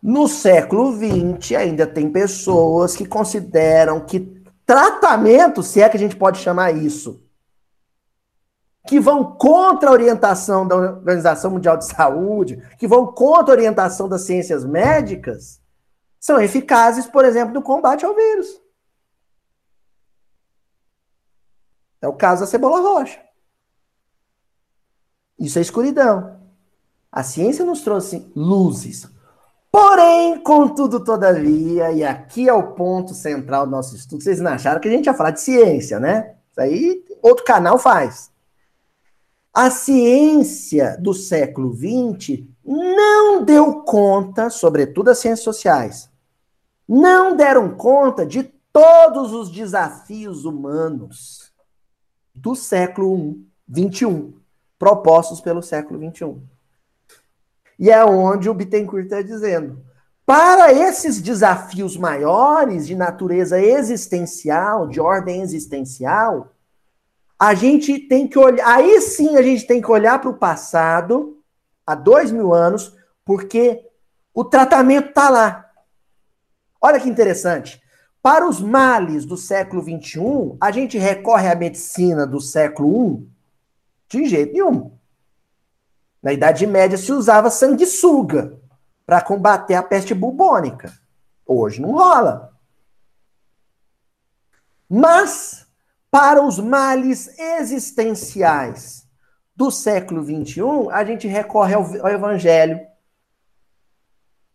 No 0.03 0.27
século 0.29 0.93
XX, 0.93 1.57
ainda 1.57 1.87
tem 1.87 2.11
pessoas 2.11 2.97
que 2.97 3.07
consideram 3.07 4.01
que 4.01 4.43
tratamento, 4.65 5.63
se 5.63 5.83
é 5.83 5.89
que 5.89 5.97
a 5.97 6.01
gente 6.01 6.17
pode 6.17 6.39
chamar 6.39 6.71
isso, 6.73 7.23
que 8.87 8.99
vão 8.99 9.37
contra 9.37 9.91
a 9.91 9.93
orientação 9.93 10.67
da 10.67 10.75
Organização 10.75 11.51
Mundial 11.51 11.77
de 11.77 11.85
Saúde, 11.85 12.63
que 12.79 12.89
vão 12.89 13.07
contra 13.13 13.53
a 13.53 13.57
orientação 13.57 14.09
das 14.09 14.23
ciências 14.23 14.65
médicas, 14.65 15.60
são 16.21 16.41
eficazes, 16.41 17.07
por 17.07 17.25
exemplo, 17.25 17.55
no 17.55 17.63
combate 17.63 18.05
ao 18.05 18.15
vírus. 18.15 18.61
É 22.03 22.07
o 22.07 22.13
caso 22.13 22.43
da 22.43 22.47
cebola 22.47 22.81
roxa. 22.81 23.21
Isso 25.39 25.59
é 25.59 25.63
escuridão. 25.63 26.39
A 27.11 27.23
ciência 27.23 27.65
nos 27.65 27.81
trouxe 27.81 28.31
luzes. 28.37 29.09
Porém, 29.73 30.39
contudo, 30.43 31.03
todavia, 31.03 31.93
e 31.93 32.05
aqui 32.05 32.49
é 32.49 32.53
o 32.53 32.75
ponto 32.75 33.15
central 33.15 33.65
do 33.65 33.71
nosso 33.71 33.95
estudo, 33.97 34.23
vocês 34.23 34.41
não 34.41 34.51
acharam 34.51 34.81
que 34.81 34.89
a 34.89 34.91
gente 34.91 35.07
ia 35.07 35.15
falar 35.15 35.31
de 35.31 35.41
ciência, 35.41 35.99
né? 36.01 36.35
Isso 36.51 36.61
aí 36.61 37.05
outro 37.23 37.45
canal 37.45 37.79
faz. 37.79 38.31
A 39.55 39.71
ciência 39.71 40.97
do 41.01 41.15
século 41.15 41.73
XX 41.75 42.45
não 42.65 43.45
deu 43.45 43.83
conta, 43.83 44.51
sobretudo 44.51 45.11
as 45.11 45.19
ciências 45.19 45.45
sociais, 45.45 46.10
não 46.93 47.37
deram 47.37 47.77
conta 47.77 48.27
de 48.27 48.43
todos 48.73 49.33
os 49.33 49.49
desafios 49.49 50.45
humanos 50.45 51.53
do 52.35 52.57
século 52.57 53.39
XXI, 53.73 54.35
propostos 54.77 55.41
pelo 55.41 55.63
século 55.63 56.01
XXI. 56.11 56.37
E 57.79 57.91
é 57.91 58.05
onde 58.05 58.51
o 58.51 58.55
Bittencourt 58.55 59.05
está 59.05 59.23
dizendo. 59.23 59.85
Para 60.27 60.73
esses 60.73 61.21
desafios 61.21 61.97
maiores 61.97 62.89
de 62.89 62.97
natureza 62.97 63.61
existencial, 63.61 64.89
de 64.89 65.01
ordem 65.01 65.43
existencial, 65.43 66.53
a 67.39 67.55
gente 67.55 68.01
tem 68.01 68.27
que 68.27 68.37
olhar. 68.37 68.67
Aí 68.67 69.01
sim 69.01 69.37
a 69.37 69.43
gente 69.43 69.65
tem 69.65 69.81
que 69.81 69.91
olhar 69.91 70.21
para 70.21 70.31
o 70.31 70.37
passado, 70.37 71.39
há 71.87 71.95
dois 71.95 72.33
mil 72.33 72.53
anos, 72.53 72.97
porque 73.25 73.81
o 74.35 74.45
tratamento 74.45 75.11
está 75.11 75.31
lá. 75.31 75.70
Olha 76.81 76.99
que 76.99 77.09
interessante. 77.09 77.83
Para 78.23 78.47
os 78.47 78.61
males 78.61 79.25
do 79.25 79.37
século 79.37 79.83
XXI, 79.83 80.57
a 80.61 80.71
gente 80.71 80.99
recorre 80.99 81.51
à 81.51 81.55
medicina 81.55 82.27
do 82.27 82.41
século 82.41 83.17
I? 83.17 83.31
De 84.09 84.27
jeito 84.27 84.53
nenhum. 84.53 84.99
Na 86.23 86.33
Idade 86.33 86.67
Média 86.67 86.99
se 86.99 87.13
usava 87.13 87.51
sanguessuga 87.51 88.59
para 89.07 89.23
combater 89.23 89.75
a 89.75 89.83
peste 89.83 90.15
bubônica. 90.15 90.93
Hoje 91.47 91.81
não 91.81 91.93
rola. 91.93 92.55
Mas, 94.89 95.67
para 96.11 96.43
os 96.43 96.59
males 96.59 97.39
existenciais 97.39 99.09
do 99.57 99.71
século 99.71 100.23
XXI, 100.23 100.91
a 100.91 101.05
gente 101.05 101.27
recorre 101.27 101.75
ao, 101.75 101.85
ao 101.85 102.09
Evangelho 102.09 102.81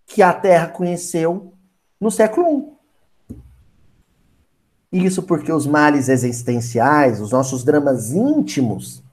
que 0.05 0.21
a 0.21 0.33
Terra 0.33 0.67
conheceu 0.67 1.54
no 1.99 2.11
século 2.11 2.77
I. 4.91 5.05
Isso 5.05 5.23
porque 5.23 5.51
os 5.51 5.67
males 5.67 6.07
existenciais, 6.07 7.19
os 7.19 7.31
nossos 7.31 7.63
dramas 7.63 8.11
íntimos, 8.11 9.03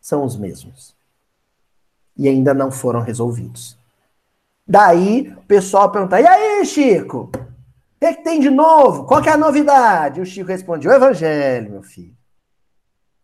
são 0.00 0.24
os 0.24 0.36
mesmos 0.36 0.94
e 2.16 2.28
ainda 2.28 2.52
não 2.52 2.70
foram 2.70 3.00
resolvidos. 3.00 3.78
Daí 4.66 5.32
o 5.36 5.42
pessoal 5.42 5.90
pergunta: 5.90 6.20
e 6.20 6.26
aí, 6.26 6.64
Chico? 6.66 7.30
O 7.32 8.00
que, 8.00 8.14
que, 8.14 8.22
tem 8.22 8.40
de 8.40 8.50
novo? 8.50 9.04
Qual 9.04 9.22
é 9.22 9.30
a 9.30 9.36
novidade? 9.36 10.20
O 10.20 10.26
Chico 10.26 10.48
responde: 10.48 10.86
o 10.86 10.92
Evangelho, 10.92 11.70
meu 11.70 11.82
filho. 11.82 12.14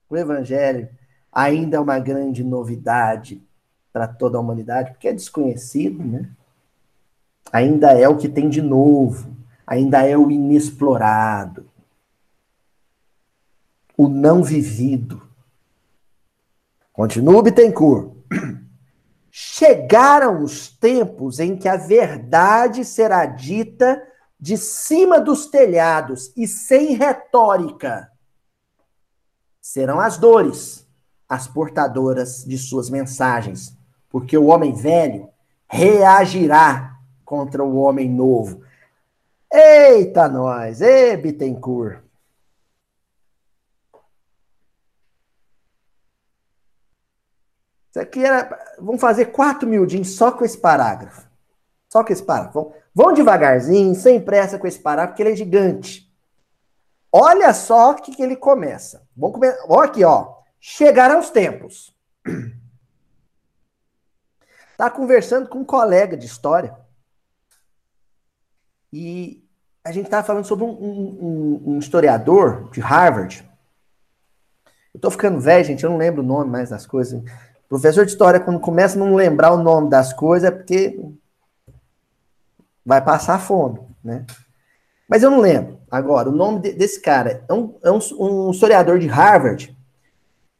O 0.09 0.17
Evangelho 0.17 0.89
ainda 1.31 1.77
é 1.77 1.81
uma 1.81 1.99
grande 1.99 2.43
novidade 2.43 3.43
para 3.93 4.09
toda 4.09 4.39
a 4.39 4.41
humanidade, 4.41 4.93
porque 4.93 5.09
é 5.09 5.13
desconhecido, 5.13 6.03
né? 6.03 6.31
Ainda 7.53 7.93
é 7.93 8.09
o 8.09 8.17
que 8.17 8.29
tem 8.29 8.49
de 8.49 8.61
novo, 8.61 9.35
ainda 9.67 10.07
é 10.07 10.17
o 10.17 10.31
inexplorado, 10.31 11.69
o 13.97 14.09
não 14.09 14.43
vivido. 14.43 15.23
Continua, 16.93 17.43
Bittencourt. 17.43 18.15
Chegaram 19.31 20.43
os 20.43 20.69
tempos 20.69 21.39
em 21.39 21.57
que 21.57 21.69
a 21.69 21.77
verdade 21.77 22.85
será 22.85 23.27
dita 23.27 24.03
de 24.39 24.57
cima 24.57 25.21
dos 25.21 25.47
telhados 25.47 26.33
e 26.37 26.47
sem 26.47 26.95
retórica. 26.95 28.11
Serão 29.61 30.01
as 30.01 30.17
dores 30.17 30.87
as 31.29 31.49
portadoras 31.49 32.45
de 32.45 32.57
suas 32.57 32.89
mensagens, 32.89 33.77
porque 34.09 34.39
o 34.39 34.47
homem 34.47 34.73
velho 34.73 35.29
reagirá 35.69 36.96
contra 37.27 37.63
o 37.63 37.77
homem 37.77 38.09
novo. 38.09 38.63
Eita, 39.53 40.29
nós! 40.29 40.81
Ê, 40.81 41.17
Bittencourt! 41.17 42.07
Isso 47.91 48.01
aqui 48.01 48.25
era. 48.25 48.75
Vamos 48.79 49.01
fazer 49.01 49.27
quatro 49.27 49.69
miudinhos 49.69 50.17
só 50.17 50.31
com 50.31 50.45
esse 50.45 50.59
parágrafo. 50.59 51.27
Só 51.91 52.05
com 52.05 52.13
esse 52.13 52.23
parágrafo. 52.23 52.73
Vão, 52.95 53.13
devagarzinho, 53.13 53.95
sem 53.95 54.21
pressa 54.21 54.59
com 54.59 54.67
esse 54.67 54.79
parágrafo, 54.79 55.13
porque 55.13 55.23
ele 55.23 55.33
é 55.33 55.37
gigante. 55.37 56.07
Olha 57.11 57.53
só 57.55 57.93
o 57.93 57.95
que, 57.95 58.15
que 58.15 58.23
ele 58.23 58.37
começa. 58.37 59.07
Vamos 59.17 59.41
aqui, 59.83 60.05
ó. 60.05 60.37
Chegarão 60.61 61.21
os 61.21 61.31
tempos. 61.31 61.95
Tá 64.77 64.91
conversando 64.91 65.49
com 65.49 65.61
um 65.61 65.65
colega 65.65 66.19
de 66.19 66.27
história. 66.27 66.77
E 68.99 69.45
a 69.85 69.93
gente 69.93 70.07
estava 70.07 70.27
falando 70.27 70.47
sobre 70.47 70.65
um, 70.65 70.71
um, 70.71 71.63
um, 71.67 71.79
historiador 71.79 72.71
de 72.71 72.81
Harvard. 72.81 73.47
Eu 74.95 74.99
tô 74.99 75.11
ficando 75.11 75.39
velho, 75.39 75.67
gente, 75.67 75.85
eu 75.85 75.91
não 75.91 75.99
lembro 75.99 76.23
o 76.23 76.27
nome 76.27 76.51
mais 76.51 76.71
das 76.71 76.87
coisas. 76.87 77.23
Professor 77.69 78.07
de 78.07 78.13
história, 78.13 78.41
quando 78.41 78.59
começa 78.59 78.97
a 78.97 78.99
não 78.99 79.15
lembrar 79.15 79.53
o 79.53 79.63
nome 79.63 79.91
das 79.91 80.15
coisas, 80.15 80.49
é 80.49 80.51
porque 80.51 80.99
vai 82.87 83.05
passar 83.05 83.39
fome, 83.39 83.81
né? 84.03 84.25
Mas 85.07 85.23
eu 85.23 85.31
não 85.31 85.41
lembro. 85.41 85.79
Agora, 85.91 86.31
o 86.31 86.35
nome 86.35 86.61
de, 86.61 86.73
desse 86.73 86.99
cara 87.03 87.45
é, 87.47 87.53
um, 87.53 87.75
é 87.85 87.91
um, 87.91 87.99
um, 88.19 88.51
historiador 88.51 88.99
de 88.99 89.09
Harvard 89.09 89.77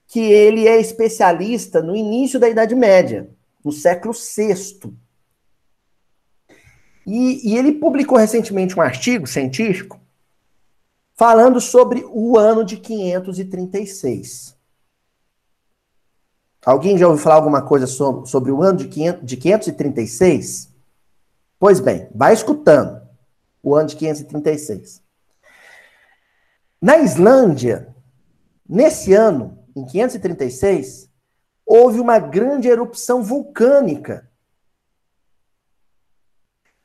que 0.09 0.21
ele 0.21 0.69
é 0.69 0.79
especialista 0.79 1.81
no 1.81 1.97
início 1.97 2.39
da 2.39 2.51
Idade 2.51 2.75
Média, 2.75 3.31
no 3.65 3.73
século 3.73 4.13
VI. 4.13 4.95
E, 7.07 7.53
e 7.53 7.57
ele 7.57 7.73
publicou 7.73 8.19
recentemente 8.19 8.77
um 8.77 8.83
artigo 8.83 9.27
científico 9.27 10.01
falando 11.15 11.61
sobre 11.61 12.05
o 12.11 12.37
ano 12.37 12.65
de 12.65 12.77
536. 12.77 14.57
Alguém 16.65 16.99
já 16.99 17.07
ouviu 17.07 17.23
falar 17.23 17.37
alguma 17.37 17.63
coisa 17.63 17.87
sobre, 17.87 18.29
sobre 18.29 18.51
o 18.51 18.61
ano 18.61 18.79
de, 18.79 18.89
500, 18.89 19.25
de 19.25 19.37
536? 19.37 20.75
Pois 21.61 21.79
bem, 21.79 22.09
vai 22.13 22.35
escutando 22.35 23.01
o 23.63 23.75
ano 23.75 23.89
de 23.89 23.97
536. 23.97 25.01
Na 26.83 26.99
Islândia, 26.99 27.95
nesse 28.69 29.15
ano, 29.15 29.59
em 29.75 29.85
536, 29.87 31.09
houve 31.65 31.99
uma 31.99 32.19
grande 32.19 32.69
erupção 32.69 33.23
vulcânica. 33.23 34.29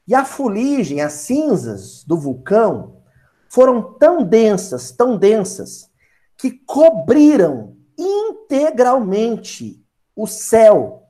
E 0.08 0.16
a 0.16 0.26
fuligem, 0.26 1.02
as 1.02 1.14
cinzas 1.14 2.04
do 2.04 2.18
vulcão, 2.18 3.02
foram 3.50 3.94
tão 3.94 4.24
densas, 4.24 4.92
tão 4.92 5.18
densas, 5.18 5.90
que 6.38 6.52
cobriram 6.52 7.78
integralmente 7.98 9.86
o 10.16 10.26
céu 10.26 11.08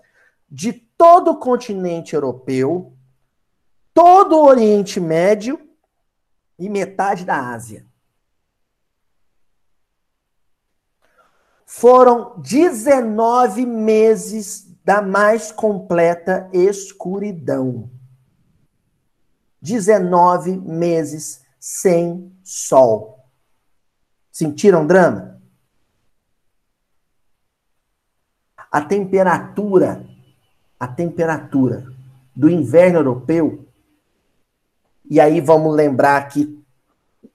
de 0.50 0.74
todo 0.74 1.32
o 1.32 1.40
continente 1.40 2.14
europeu, 2.14 2.94
todo 3.94 4.38
o 4.38 4.46
Oriente 4.46 5.00
Médio 5.00 5.60
e 6.60 6.70
metade 6.70 7.26
da 7.26 7.50
Ásia. 7.50 7.86
Foram 11.66 12.38
19 12.40 13.66
meses 13.66 14.68
da 14.84 15.02
mais 15.02 15.52
completa 15.52 16.50
escuridão. 16.52 17.90
19 19.62 20.58
meses 20.58 21.42
sem 21.60 22.32
sol. 22.44 23.20
Sentiram 24.32 24.88
drama? 24.88 25.40
A 28.72 28.82
temperatura, 28.82 30.06
a 30.80 30.88
temperatura 30.88 31.86
do 32.36 32.50
inverno 32.50 33.00
europeu, 33.00 33.68
e 35.10 35.20
aí 35.20 35.42
vamos 35.42 35.76
lembrar 35.76 36.30
que 36.30 36.58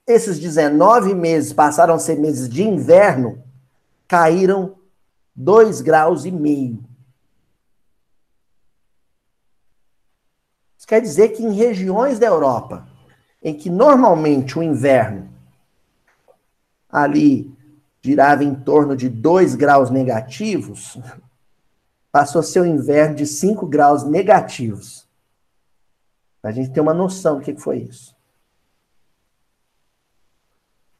esses 0.05 0.39
19 0.39 1.13
meses 1.13 1.53
passaram 1.53 1.93
a 1.93 1.99
ser 1.99 2.17
meses 2.17 2.49
de 2.49 2.63
inverno, 2.63 3.43
caíram 4.07 4.75
2 5.35 5.81
graus 5.81 6.25
e 6.25 6.31
meio. 6.31 6.83
Isso 10.87 10.95
quer 10.95 11.01
dizer 11.01 11.29
que 11.29 11.43
em 11.43 11.51
regiões 11.51 12.17
da 12.17 12.27
Europa, 12.27 12.87
em 13.43 13.53
que 13.53 13.69
normalmente 13.69 14.57
o 14.57 14.63
inverno 14.63 15.29
ali 16.89 17.53
girava 18.01 18.41
em 18.41 18.55
torno 18.55 18.95
de 18.95 19.09
2 19.09 19.55
graus 19.55 19.89
negativos, 19.89 20.97
passou 22.09 22.39
a 22.39 22.43
ser 22.43 22.61
um 22.61 22.65
inverno 22.65 23.15
de 23.15 23.25
5 23.25 23.67
graus 23.67 24.05
negativos. 24.05 25.05
Para 26.41 26.51
a 26.51 26.53
gente 26.53 26.71
ter 26.71 26.79
uma 26.79 26.93
noção 26.93 27.39
do 27.39 27.43
que 27.43 27.53
foi 27.57 27.79
isso. 27.79 28.15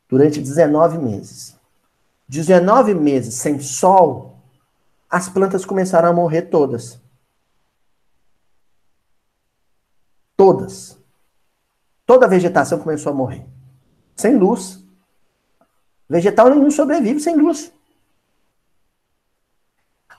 Durante 0.09 0.41
19 0.41 0.97
meses. 0.97 1.55
19 2.27 2.93
meses 2.93 3.35
sem 3.35 3.57
sol, 3.61 4.37
as 5.09 5.29
plantas 5.29 5.63
começaram 5.63 6.09
a 6.09 6.13
morrer 6.13 6.43
todas. 6.43 6.99
Todas. 10.37 10.97
Toda 12.05 12.25
a 12.25 12.29
vegetação 12.29 12.79
começou 12.79 13.11
a 13.11 13.15
morrer. 13.15 13.45
Sem 14.15 14.37
luz. 14.37 14.85
Vegetal 16.07 16.49
nenhum 16.49 16.71
sobrevive 16.71 17.19
sem 17.19 17.35
luz 17.35 17.73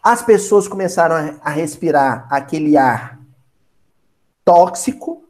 as 0.03 0.23
pessoas 0.23 0.67
começaram 0.67 1.39
a, 1.43 1.51
respirar 1.51 2.27
aquele 2.31 2.77
ar 2.79 3.21
tóxico, 4.43 5.25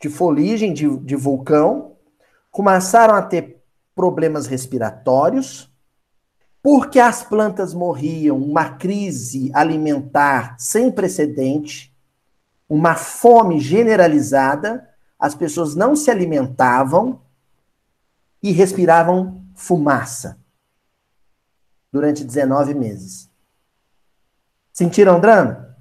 de 0.00 0.08
foligem, 0.08 0.72
de, 0.72 0.88
de 0.98 1.14
vulcão, 1.14 1.92
começaram 2.50 3.14
a 3.14 3.22
ter 3.22 3.62
problemas 3.94 4.46
respiratórios, 4.46 5.70
porque 6.60 6.98
as 6.98 7.22
plantas 7.22 7.72
morriam, 7.72 8.36
uma 8.36 8.70
crise 8.70 9.50
alimentar 9.54 10.56
sem 10.58 10.90
precedente, 10.90 11.94
uma 12.68 12.94
fome 12.94 13.58
generalizada, 13.60 14.88
as 15.18 15.34
pessoas 15.34 15.74
não 15.74 15.96
se 15.96 16.10
alimentavam 16.10 17.22
e 18.42 18.52
respiravam 18.52 19.44
fumaça 19.54 20.38
durante 21.90 22.22
19 22.22 22.74
meses. 22.74 23.30
Sentiram 24.72 25.18
drama? 25.18 25.76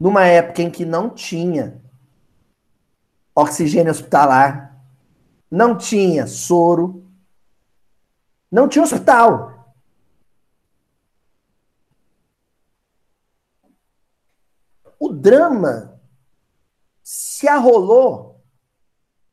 Numa 0.00 0.24
época 0.24 0.62
em 0.62 0.70
que 0.70 0.84
não 0.84 1.08
tinha 1.08 1.80
oxigênio 3.34 3.90
hospitalar, 3.90 4.76
não 5.50 5.76
tinha 5.76 6.26
soro, 6.26 7.04
não 8.50 8.68
tinha 8.68 8.82
hospital. 8.82 9.53
O 15.04 15.12
drama 15.12 16.00
se 17.02 17.46
arrolou 17.46 18.40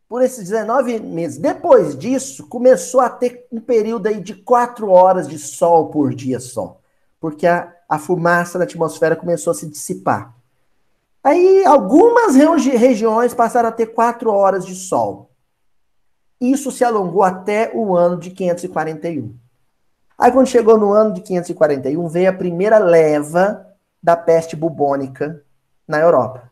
por 0.10 0.22
esses 0.22 0.50
19 0.50 1.00
meses. 1.00 1.38
Depois 1.38 1.98
disso, 1.98 2.46
começou 2.50 3.00
a 3.00 3.10
ter 3.10 3.48
um 3.50 3.62
período 3.62 4.08
aí 4.08 4.20
de 4.20 4.36
quatro 4.36 4.90
horas 4.90 5.30
de 5.30 5.40
sol 5.40 5.88
por 5.88 6.14
dia 6.14 6.42
só. 6.42 6.78
Porque 7.22 7.48
a, 7.48 7.74
a 7.88 7.98
fumaça 7.98 8.58
da 8.58 8.66
atmosfera 8.66 9.16
começou 9.16 9.52
a 9.52 9.54
se 9.54 9.66
dissipar. 9.66 10.36
Aí 11.24 11.64
algumas 11.64 12.36
regi 12.36 12.72
regiões 12.72 13.34
passaram 13.34 13.70
a 13.70 13.72
ter 13.72 13.94
quatro 13.94 14.30
horas 14.30 14.66
de 14.66 14.76
sol. 14.76 15.32
Isso 16.42 16.70
se 16.70 16.84
alongou 16.84 17.24
até 17.24 17.72
o 17.74 17.96
ano 17.96 18.18
de 18.18 18.32
541. 18.32 19.34
Aí 20.18 20.34
quando 20.34 20.48
chegou 20.48 20.78
no 20.78 20.92
ano 20.92 21.14
de 21.14 21.22
541, 21.22 22.10
veio 22.10 22.30
a 22.30 22.34
primeira 22.34 22.78
leva 22.78 23.66
da 24.04 24.18
peste 24.18 24.54
bubônica 24.54 25.42
na 25.92 26.00
Europa. 26.00 26.50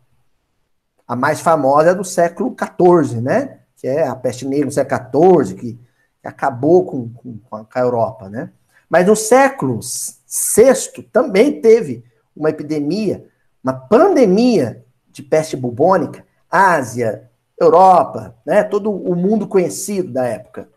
A 1.07 1.15
mais 1.15 1.41
famosa 1.41 1.89
é 1.89 1.95
do 1.95 2.03
século 2.03 2.55
XIV, 2.55 3.21
né? 3.21 3.61
Que 3.75 3.87
é 3.87 4.05
a 4.07 4.15
peste 4.15 4.45
negra 4.45 4.67
do 4.67 4.73
século 4.73 5.45
XIV, 5.45 5.55
que 5.55 5.79
acabou 6.23 6.85
com, 6.85 7.09
com, 7.09 7.39
com 7.49 7.65
a 7.73 7.79
Europa, 7.79 8.29
né? 8.29 8.51
Mas 8.87 9.07
no 9.07 9.15
século 9.15 9.79
VI 9.79 11.03
também 11.11 11.61
teve 11.61 12.03
uma 12.35 12.49
epidemia, 12.49 13.25
uma 13.63 13.73
pandemia 13.73 14.85
de 15.11 15.23
peste 15.23 15.55
bubônica, 15.55 16.23
Ásia, 16.49 17.29
Europa, 17.59 18.35
né, 18.45 18.63
todo 18.63 18.91
o 18.91 19.15
mundo 19.15 19.47
conhecido 19.47 20.13
da 20.13 20.25
época. 20.25 20.69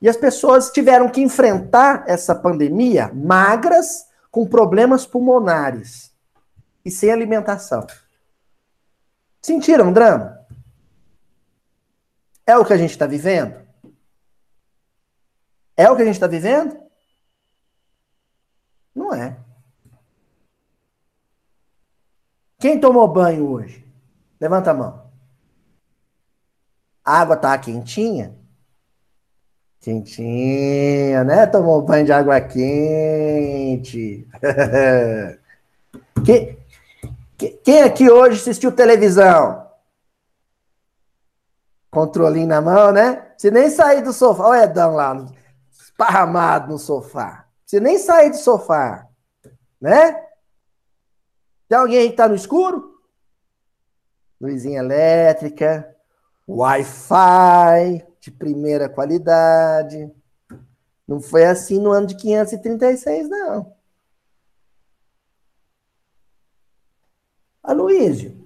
E 0.00 0.08
as 0.08 0.16
pessoas 0.16 0.70
tiveram 0.70 1.08
que 1.08 1.20
enfrentar 1.20 2.04
essa 2.06 2.34
pandemia 2.34 3.10
magras, 3.14 4.06
com 4.30 4.46
problemas 4.46 5.06
pulmonares 5.06 6.13
e 6.84 6.90
sem 6.90 7.10
alimentação. 7.10 7.86
Sentiram 9.40 9.92
drama? 9.92 10.44
É 12.46 12.56
o 12.56 12.64
que 12.64 12.72
a 12.72 12.76
gente 12.76 12.90
está 12.90 13.06
vivendo? 13.06 13.64
É 15.76 15.90
o 15.90 15.96
que 15.96 16.02
a 16.02 16.04
gente 16.04 16.14
está 16.14 16.26
vivendo? 16.26 16.78
Não 18.94 19.14
é. 19.14 19.36
Quem 22.58 22.78
tomou 22.78 23.08
banho 23.08 23.50
hoje? 23.50 23.84
Levanta 24.40 24.70
a 24.70 24.74
mão. 24.74 25.10
A 27.04 27.20
água 27.20 27.36
tá 27.36 27.58
quentinha? 27.58 28.34
Quentinha, 29.80 31.24
né? 31.24 31.46
Tomou 31.46 31.82
banho 31.82 32.06
de 32.06 32.12
água 32.12 32.40
quente. 32.40 34.26
quem, 36.24 36.56
quem 37.36 37.82
aqui 37.82 38.10
hoje 38.10 38.40
assistiu 38.40 38.72
televisão? 38.72 39.64
Controlinho 41.90 42.48
na 42.48 42.60
mão, 42.60 42.92
né? 42.92 43.32
Se 43.38 43.50
nem 43.50 43.70
sair 43.70 44.02
do 44.02 44.12
sofá. 44.12 44.46
Olha 44.48 44.60
o 44.60 44.64
Edão 44.64 44.94
lá, 44.94 45.26
esparramado 45.70 46.72
no 46.72 46.78
sofá. 46.78 47.46
Você 47.64 47.80
nem 47.80 47.98
sair 47.98 48.30
do 48.30 48.36
sofá, 48.36 49.08
né? 49.80 50.12
Tem 51.68 51.78
alguém 51.78 52.10
que 52.10 52.16
tá 52.16 52.28
no 52.28 52.34
escuro? 52.34 52.94
Luzinha 54.40 54.80
elétrica, 54.80 55.96
Wi-Fi 56.46 58.06
de 58.20 58.30
primeira 58.30 58.88
qualidade, 58.88 60.10
Não 61.06 61.20
foi 61.20 61.44
assim 61.44 61.78
no 61.78 61.90
ano 61.90 62.06
de 62.06 62.16
536, 62.16 63.28
não. 63.28 63.73
Aloísio, 67.64 68.36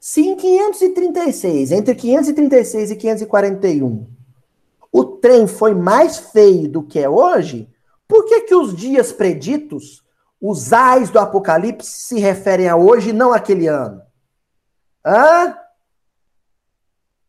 se 0.00 0.22
em 0.22 0.34
536, 0.34 1.72
entre 1.72 1.94
536 1.94 2.90
e 2.90 2.96
541, 2.96 4.06
o 4.90 5.04
trem 5.04 5.46
foi 5.46 5.74
mais 5.74 6.18
feio 6.18 6.68
do 6.68 6.82
que 6.82 6.98
é 6.98 7.08
hoje, 7.08 7.70
por 8.08 8.24
que 8.24 8.42
que 8.42 8.54
os 8.54 8.74
dias 8.74 9.12
preditos, 9.12 10.02
os 10.40 10.72
ais 10.72 11.10
do 11.10 11.18
Apocalipse, 11.18 11.90
se 11.90 12.18
referem 12.18 12.68
a 12.68 12.76
hoje 12.76 13.10
e 13.10 13.12
não 13.12 13.32
àquele 13.32 13.66
ano? 13.66 14.02
Hã? 15.04 15.56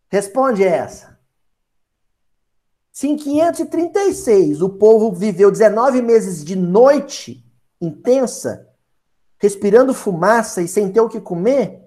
Responde 0.10 0.64
essa. 0.64 1.20
Se 2.92 3.10
em 3.10 3.18
536 3.18 4.62
o 4.62 4.70
povo 4.70 5.12
viveu 5.12 5.52
19 5.52 6.02
meses 6.02 6.44
de 6.44 6.56
noite 6.56 7.44
intensa, 7.82 8.70
respirando 9.40 9.94
fumaça 9.94 10.62
e 10.62 10.68
sem 10.68 10.92
ter 10.92 11.02
o 11.02 11.10
que 11.10 11.20
comer, 11.20 11.82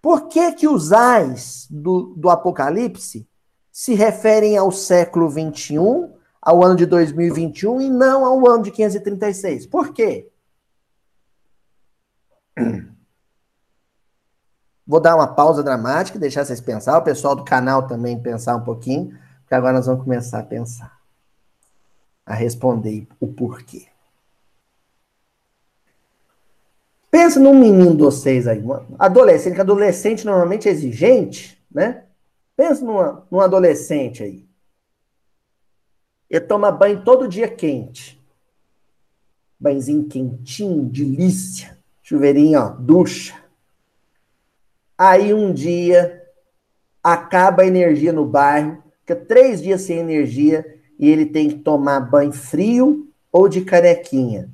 por 0.00 0.28
que 0.28 0.52
que 0.52 0.68
os 0.68 0.92
ais 0.92 1.66
do, 1.70 2.14
do 2.16 2.30
Apocalipse 2.30 3.28
se 3.72 3.94
referem 3.94 4.56
ao 4.56 4.70
século 4.70 5.28
21, 5.28 6.14
ao 6.40 6.62
ano 6.62 6.76
de 6.76 6.86
2021 6.86 7.80
e 7.80 7.90
não 7.90 8.24
ao 8.24 8.48
ano 8.48 8.62
de 8.62 8.70
536? 8.70 9.66
Por 9.66 9.92
quê? 9.92 10.30
Vou 14.86 15.00
dar 15.00 15.16
uma 15.16 15.26
pausa 15.26 15.64
dramática, 15.64 16.18
deixar 16.18 16.44
vocês 16.44 16.60
pensar, 16.60 16.96
o 16.96 17.02
pessoal 17.02 17.34
do 17.34 17.42
canal 17.42 17.88
também 17.88 18.22
pensar 18.22 18.54
um 18.54 18.62
pouquinho, 18.62 19.18
porque 19.40 19.54
agora 19.54 19.72
nós 19.72 19.86
vamos 19.86 20.04
começar 20.04 20.38
a 20.38 20.44
pensar, 20.44 20.96
a 22.24 22.32
responder 22.32 23.08
o 23.18 23.26
porquê. 23.26 23.88
Pensa 27.16 27.40
num 27.40 27.58
menino 27.58 27.96
de 27.96 28.02
vocês 28.02 28.46
aí, 28.46 28.62
adolescente, 28.98 29.54
que 29.54 29.60
adolescente 29.62 30.26
normalmente 30.26 30.68
é 30.68 30.70
exigente, 30.70 31.58
né? 31.72 32.02
Pensa 32.54 32.84
numa, 32.84 33.26
num 33.30 33.40
adolescente 33.40 34.22
aí. 34.22 34.46
Ele 36.28 36.44
toma 36.44 36.70
banho 36.70 37.02
todo 37.02 37.26
dia 37.26 37.48
quente. 37.48 38.22
Banhozinho 39.58 40.04
quentinho, 40.04 40.82
delícia. 40.82 41.78
Chuveirinho, 42.02 42.60
ó, 42.60 42.68
ducha. 42.68 43.34
Aí 44.98 45.32
um 45.32 45.54
dia 45.54 46.22
acaba 47.02 47.62
a 47.62 47.66
energia 47.66 48.12
no 48.12 48.26
bairro, 48.26 48.82
fica 49.00 49.16
três 49.16 49.62
dias 49.62 49.80
sem 49.80 50.00
energia 50.00 50.66
e 50.98 51.08
ele 51.08 51.24
tem 51.24 51.48
que 51.48 51.60
tomar 51.60 51.98
banho 51.98 52.32
frio 52.32 53.08
ou 53.32 53.48
de 53.48 53.62
carequinha. 53.62 54.50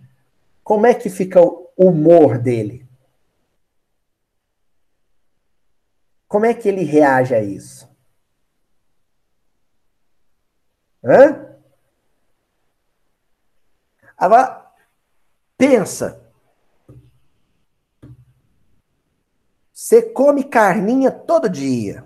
Como 0.62 0.86
é 0.86 0.94
que 0.94 1.10
fica 1.10 1.40
o 1.40 1.61
humor 1.88 2.38
dele? 2.38 2.88
Como 6.28 6.46
é 6.46 6.54
que 6.54 6.68
ele 6.68 6.82
reage 6.82 7.34
a 7.34 7.42
isso? 7.42 7.90
Hã? 11.04 11.58
Agora, 14.16 14.72
pensa. 15.58 16.22
Você 19.72 20.00
come 20.00 20.44
carninha 20.44 21.10
todo 21.10 21.50
dia. 21.50 22.04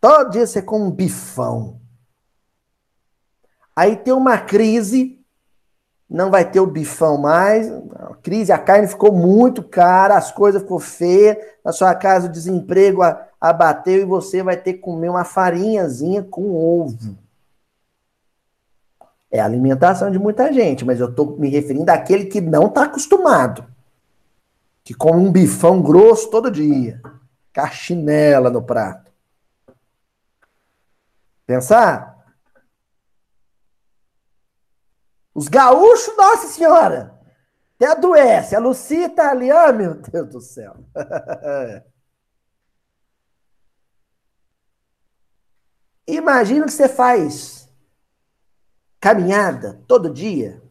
Todo 0.00 0.30
dia 0.30 0.46
você 0.46 0.60
come 0.60 0.84
um 0.84 0.90
bifão. 0.90 1.80
Aí 3.74 3.96
tem 3.96 4.12
uma 4.12 4.38
crise 4.38 5.21
não 6.12 6.30
vai 6.30 6.48
ter 6.48 6.60
o 6.60 6.66
bifão 6.66 7.16
mais. 7.16 7.72
A 7.94 8.14
crise, 8.22 8.52
a 8.52 8.58
carne 8.58 8.86
ficou 8.86 9.10
muito 9.10 9.62
cara, 9.62 10.16
as 10.16 10.30
coisas 10.30 10.60
ficou 10.60 10.78
feias. 10.78 11.38
Na 11.64 11.72
sua 11.72 11.94
casa, 11.94 12.26
o 12.26 12.30
desemprego 12.30 13.00
abateu 13.40 14.02
e 14.02 14.04
você 14.04 14.42
vai 14.42 14.56
ter 14.56 14.74
que 14.74 14.80
comer 14.80 15.08
uma 15.08 15.24
farinhazinha 15.24 16.22
com 16.22 16.54
ovo. 16.54 17.16
É 19.30 19.40
a 19.40 19.46
alimentação 19.46 20.10
de 20.10 20.18
muita 20.18 20.52
gente, 20.52 20.84
mas 20.84 21.00
eu 21.00 21.08
estou 21.08 21.38
me 21.38 21.48
referindo 21.48 21.90
àquele 21.90 22.26
que 22.26 22.42
não 22.42 22.66
está 22.66 22.84
acostumado. 22.84 23.64
Que 24.84 24.92
come 24.92 25.26
um 25.26 25.32
bifão 25.32 25.80
grosso 25.80 26.30
todo 26.30 26.50
dia. 26.50 27.00
Cachinela 27.54 28.50
no 28.50 28.60
prato. 28.60 29.10
Pensar? 31.46 32.11
Os 35.34 35.48
gaúchos, 35.48 36.16
nossa 36.16 36.48
senhora! 36.48 37.18
Até 37.76 37.86
adoece. 37.86 38.54
A 38.54 38.60
Lucia 38.60 39.08
tá 39.10 39.30
ali, 39.30 39.50
ah, 39.50 39.72
meu 39.72 39.94
Deus 39.94 40.28
do 40.28 40.40
céu. 40.40 40.76
Imagina 46.06 46.66
que 46.66 46.72
você 46.72 46.88
faz. 46.88 47.68
Caminhada 49.00 49.82
todo 49.88 50.12
dia. 50.12 50.62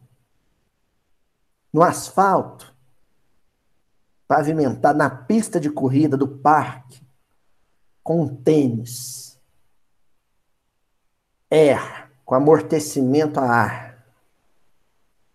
No 1.70 1.82
asfalto, 1.82 2.74
pavimentado 4.26 4.96
na 4.98 5.10
pista 5.10 5.60
de 5.60 5.70
corrida 5.70 6.16
do 6.16 6.28
parque, 6.28 7.06
com 8.02 8.26
tênis, 8.28 9.40
air, 11.50 12.10
com 12.24 12.34
amortecimento 12.34 13.40
a 13.40 13.44
ar 13.44 13.91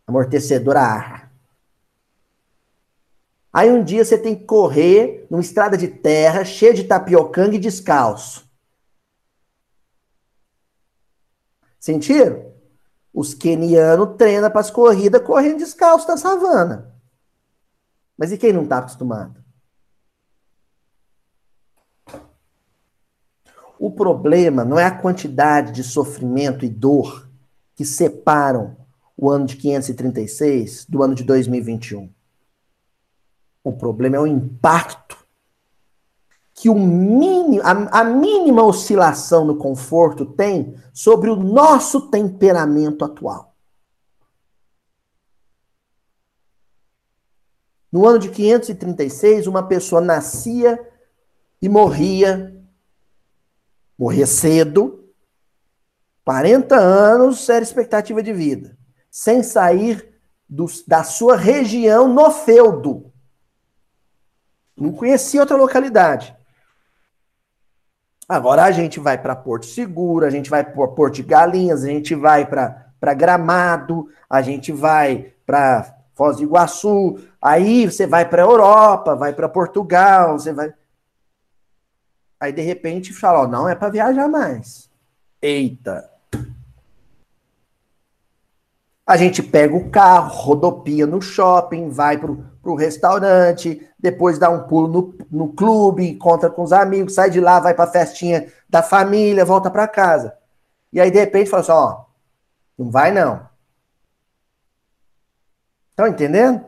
amortecedor 0.07 0.77
a. 0.77 1.29
Aí 3.51 3.69
um 3.69 3.83
dia 3.83 4.05
você 4.05 4.17
tem 4.17 4.35
que 4.35 4.45
correr 4.45 5.27
numa 5.29 5.41
estrada 5.41 5.77
de 5.77 5.87
terra, 5.87 6.45
cheia 6.45 6.73
de 6.73 6.85
tapiocanga 6.85 7.55
e 7.55 7.59
descalço. 7.59 8.47
Sentiram? 11.79 12.53
Os 13.13 13.33
quenianos 13.33 14.15
treinam 14.15 14.49
para 14.49 14.61
as 14.61 14.69
corridas 14.69 15.23
correndo 15.23 15.57
descalço 15.57 16.07
na 16.07 16.17
savana. 16.17 16.93
Mas 18.17 18.31
e 18.31 18.37
quem 18.37 18.53
não 18.53 18.63
está 18.63 18.77
acostumado? 18.77 19.43
O 23.79 23.91
problema 23.91 24.63
não 24.65 24.79
é 24.79 24.85
a 24.85 24.95
quantidade 24.95 25.71
de 25.71 25.83
sofrimento 25.83 26.65
e 26.65 26.69
dor 26.69 27.29
que 27.75 27.85
separam 27.85 28.86
o 29.17 29.31
ano 29.31 29.47
de 29.47 29.55
536 29.55 30.85
do 30.85 31.01
ano 31.01 31.15
de 31.15 31.23
2021. 31.23 32.13
O 33.63 33.73
problema 33.73 34.15
é 34.15 34.19
o 34.19 34.27
impacto 34.27 35.17
que 36.53 36.69
o 36.69 36.75
mínimo, 36.75 37.61
a, 37.63 38.01
a 38.01 38.03
mínima 38.03 38.63
oscilação 38.63 39.43
no 39.43 39.57
conforto 39.57 40.25
tem 40.25 40.75
sobre 40.93 41.29
o 41.29 41.35
nosso 41.35 42.09
temperamento 42.09 43.03
atual. 43.03 43.55
No 47.91 48.07
ano 48.07 48.19
de 48.19 48.29
536, 48.29 49.47
uma 49.47 49.67
pessoa 49.67 50.01
nascia 50.01 50.79
e 51.61 51.67
morria, 51.67 52.55
morria 53.97 54.27
cedo, 54.27 55.11
40 56.23 56.75
anos 56.75 57.47
era 57.49 57.63
expectativa 57.63 58.21
de 58.21 58.33
vida 58.33 58.76
sem 59.17 59.41
sair 59.41 60.13
do, 60.47 60.67
da 60.85 61.03
sua 61.03 61.35
região 61.35 62.07
no 62.07 62.29
feudo. 62.29 63.11
Não 64.77 64.93
conhecia 64.93 65.41
outra 65.41 65.57
localidade. 65.57 66.37
Agora 68.29 68.63
a 68.63 68.69
gente 68.69 68.99
vai 68.99 69.17
para 69.17 69.35
Porto 69.35 69.65
Seguro, 69.65 70.23
a 70.23 70.29
gente 70.29 70.51
vai 70.51 70.63
para 70.63 70.87
Porto 70.89 71.15
de 71.15 71.23
Galinhas, 71.23 71.83
a 71.83 71.87
gente 71.87 72.13
vai 72.13 72.45
para 72.45 73.13
Gramado, 73.15 74.07
a 74.29 74.43
gente 74.43 74.71
vai 74.71 75.33
para 75.47 75.97
Foz 76.13 76.37
do 76.37 76.43
Iguaçu, 76.43 77.19
aí 77.41 77.89
você 77.89 78.05
vai 78.05 78.29
para 78.29 78.43
Europa, 78.43 79.15
vai 79.15 79.33
para 79.33 79.49
Portugal, 79.49 80.37
você 80.37 80.53
vai. 80.53 80.71
Aí 82.39 82.53
de 82.53 82.61
repente 82.61 83.11
fala, 83.11 83.39
ó, 83.39 83.47
não 83.47 83.67
é 83.67 83.73
para 83.73 83.89
viajar 83.89 84.27
mais. 84.27 84.91
Eita, 85.41 86.07
a 89.07 89.15
gente 89.15 89.41
pega 89.41 89.73
o 89.73 89.89
carro, 89.89 90.35
rodopia 90.35 91.07
no 91.07 91.21
shopping, 91.21 91.87
vai 91.87 92.17
pro, 92.17 92.43
pro 92.61 92.75
restaurante, 92.75 93.89
depois 93.97 94.37
dá 94.37 94.49
um 94.49 94.67
pulo 94.67 94.87
no, 94.89 95.17
no 95.31 95.53
clube, 95.53 96.09
encontra 96.09 96.49
com 96.49 96.61
os 96.61 96.73
amigos, 96.73 97.13
sai 97.13 97.29
de 97.29 97.39
lá, 97.39 97.61
vai 97.61 97.73
pra 97.73 97.87
festinha 97.87 98.51
da 98.69 98.83
família, 98.83 99.45
volta 99.45 99.71
para 99.71 99.87
casa. 99.87 100.37
E 100.91 100.99
aí, 100.99 101.09
de 101.09 101.19
repente, 101.19 101.49
fala 101.49 101.61
assim, 101.61 101.71
ó, 101.71 102.03
não 102.77 102.91
vai 102.91 103.13
não. 103.13 103.47
Estão 105.91 106.07
entendendo? 106.07 106.65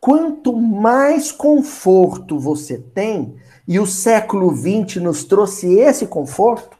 Quanto 0.00 0.52
mais 0.56 1.30
conforto 1.30 2.40
você 2.40 2.76
tem, 2.76 3.36
e 3.68 3.78
o 3.78 3.86
século 3.86 4.52
XX 4.52 4.96
nos 4.96 5.22
trouxe 5.22 5.72
esse 5.78 6.08
conforto, 6.08 6.79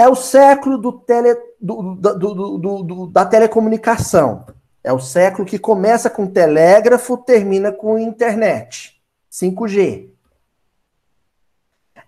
É 0.00 0.08
o 0.08 0.14
século 0.14 0.78
do 0.78 0.92
tele, 0.92 1.36
do, 1.60 1.94
do, 1.94 2.82
do, 2.82 3.06
da 3.08 3.26
telecomunicação. 3.26 4.46
É 4.82 4.90
o 4.90 4.98
século 4.98 5.46
que 5.46 5.58
começa 5.58 6.08
com 6.08 6.26
telégrafo, 6.26 7.18
termina 7.18 7.70
com 7.70 7.98
internet. 7.98 8.98
5G. 9.30 10.08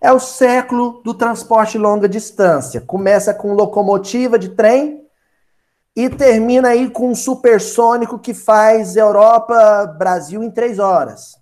É 0.01 0.11
o 0.11 0.19
século 0.19 1.03
do 1.03 1.13
transporte 1.13 1.77
longa 1.77 2.09
distância. 2.09 2.81
Começa 2.81 3.31
com 3.31 3.53
locomotiva 3.53 4.39
de 4.39 4.49
trem 4.49 5.07
e 5.95 6.09
termina 6.09 6.69
aí 6.69 6.89
com 6.89 7.11
um 7.11 7.15
supersônico 7.15 8.17
que 8.17 8.33
faz 8.33 8.95
Europa, 8.95 9.85
Brasil 9.85 10.41
em 10.41 10.49
três 10.49 10.79
horas. 10.79 11.39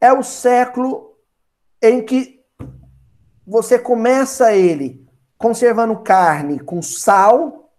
É 0.00 0.10
o 0.10 0.22
século 0.22 1.15
em 1.82 2.04
que 2.04 2.44
você 3.46 3.78
começa 3.78 4.54
ele 4.54 5.06
conservando 5.38 6.02
carne 6.02 6.58
com 6.58 6.82
sal 6.82 7.72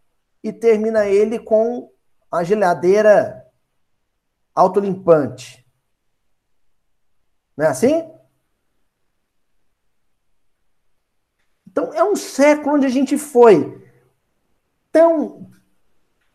e 0.43 0.53
termina 0.53 1.05
ele 1.05 1.39
com 1.39 1.91
a 2.31 2.43
geladeira 2.43 3.45
autolimpante. 4.53 5.65
Não 7.55 7.65
é 7.65 7.69
assim? 7.69 8.09
Então, 11.67 11.93
é 11.93 12.03
um 12.03 12.15
século 12.15 12.75
onde 12.75 12.85
a 12.85 12.89
gente 12.89 13.17
foi 13.17 13.85
tão 14.91 15.49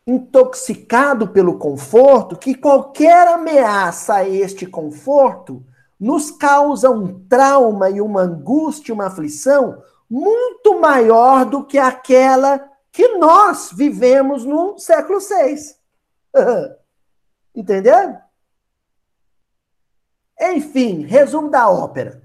intoxicado 0.07 1.29
pelo 1.29 1.59
conforto 1.59 2.37
que 2.37 2.55
qualquer 2.55 3.29
ameaça 3.29 4.17
a 4.17 4.29
este 4.29 4.67
conforto 4.67 5.65
nos 6.03 6.32
causa 6.32 6.90
um 6.90 7.24
trauma 7.28 7.88
e 7.88 8.00
uma 8.00 8.22
angústia, 8.22 8.92
uma 8.92 9.07
aflição 9.07 9.80
muito 10.11 10.80
maior 10.80 11.44
do 11.44 11.64
que 11.64 11.78
aquela 11.78 12.59
que 12.90 13.07
nós 13.18 13.70
vivemos 13.72 14.44
no 14.44 14.76
século 14.80 15.20
VI. 15.20 15.76
Entendeu? 17.55 18.18
Enfim, 20.40 21.05
resumo 21.05 21.48
da 21.48 21.70
ópera. 21.70 22.20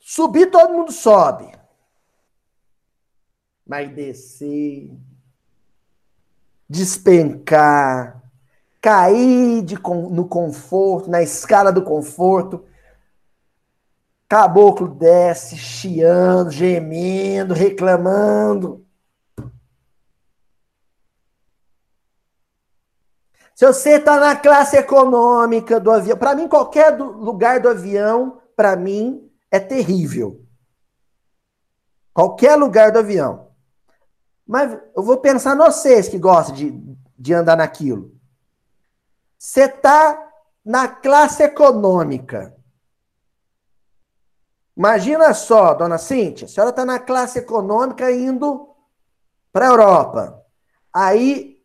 Subir, 0.00 0.50
todo 0.50 0.72
mundo 0.72 0.92
sobe. 0.92 1.54
Mas 3.66 3.94
descer, 3.94 4.98
despencar, 6.66 8.23
cair 8.84 9.62
de, 9.62 9.76
no 9.80 10.28
conforto, 10.28 11.08
na 11.08 11.22
escala 11.22 11.72
do 11.72 11.80
conforto. 11.80 12.66
Caboclo 14.28 14.86
desce, 14.88 15.56
chiando, 15.56 16.50
gemendo, 16.50 17.54
reclamando. 17.54 18.84
Se 23.54 23.66
você 23.66 23.92
está 23.92 24.20
na 24.20 24.36
classe 24.36 24.76
econômica 24.76 25.80
do 25.80 25.90
avião, 25.90 26.18
para 26.18 26.34
mim, 26.34 26.46
qualquer 26.46 26.94
do, 26.94 27.04
lugar 27.04 27.60
do 27.60 27.70
avião, 27.70 28.42
para 28.54 28.76
mim, 28.76 29.30
é 29.50 29.58
terrível. 29.58 30.44
Qualquer 32.12 32.54
lugar 32.56 32.92
do 32.92 32.98
avião. 32.98 33.48
Mas 34.46 34.78
eu 34.94 35.02
vou 35.02 35.16
pensar 35.16 35.56
vocês 35.56 36.06
que 36.06 36.18
gostam 36.18 36.54
de, 36.54 36.96
de 37.18 37.32
andar 37.32 37.56
naquilo. 37.56 38.14
Você 39.44 39.64
está 39.64 40.26
na 40.64 40.88
classe 40.88 41.42
econômica. 41.42 42.56
Imagina 44.74 45.34
só, 45.34 45.74
dona 45.74 45.98
Cíntia, 45.98 46.46
a 46.46 46.48
senhora 46.48 46.70
está 46.70 46.82
na 46.82 46.98
classe 46.98 47.40
econômica 47.40 48.10
indo 48.10 48.74
para 49.52 49.66
a 49.66 49.68
Europa. 49.68 50.42
Aí 50.90 51.62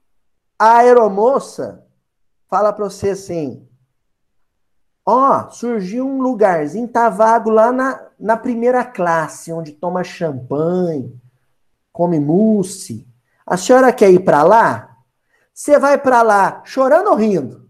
a 0.59 0.79
aeromoça 0.79 1.87
fala 2.49 2.73
para 2.73 2.83
você 2.83 3.11
assim: 3.11 3.65
Ó, 5.05 5.47
oh, 5.47 5.49
surgiu 5.49 6.05
um 6.05 6.21
lugarzinho, 6.21 6.85
tá 6.85 7.09
vago 7.09 7.49
lá 7.49 7.71
na, 7.71 8.09
na 8.19 8.35
primeira 8.35 8.83
classe, 8.83 9.53
onde 9.53 9.71
toma 9.71 10.03
champanhe, 10.03 11.17
come 11.93 12.19
mousse. 12.19 13.07
A 13.45 13.55
senhora 13.55 13.93
quer 13.93 14.11
ir 14.11 14.25
para 14.25 14.43
lá? 14.43 14.97
Você 15.53 15.79
vai 15.79 15.97
para 15.97 16.21
lá 16.21 16.61
chorando 16.65 17.11
ou 17.11 17.15
rindo? 17.15 17.68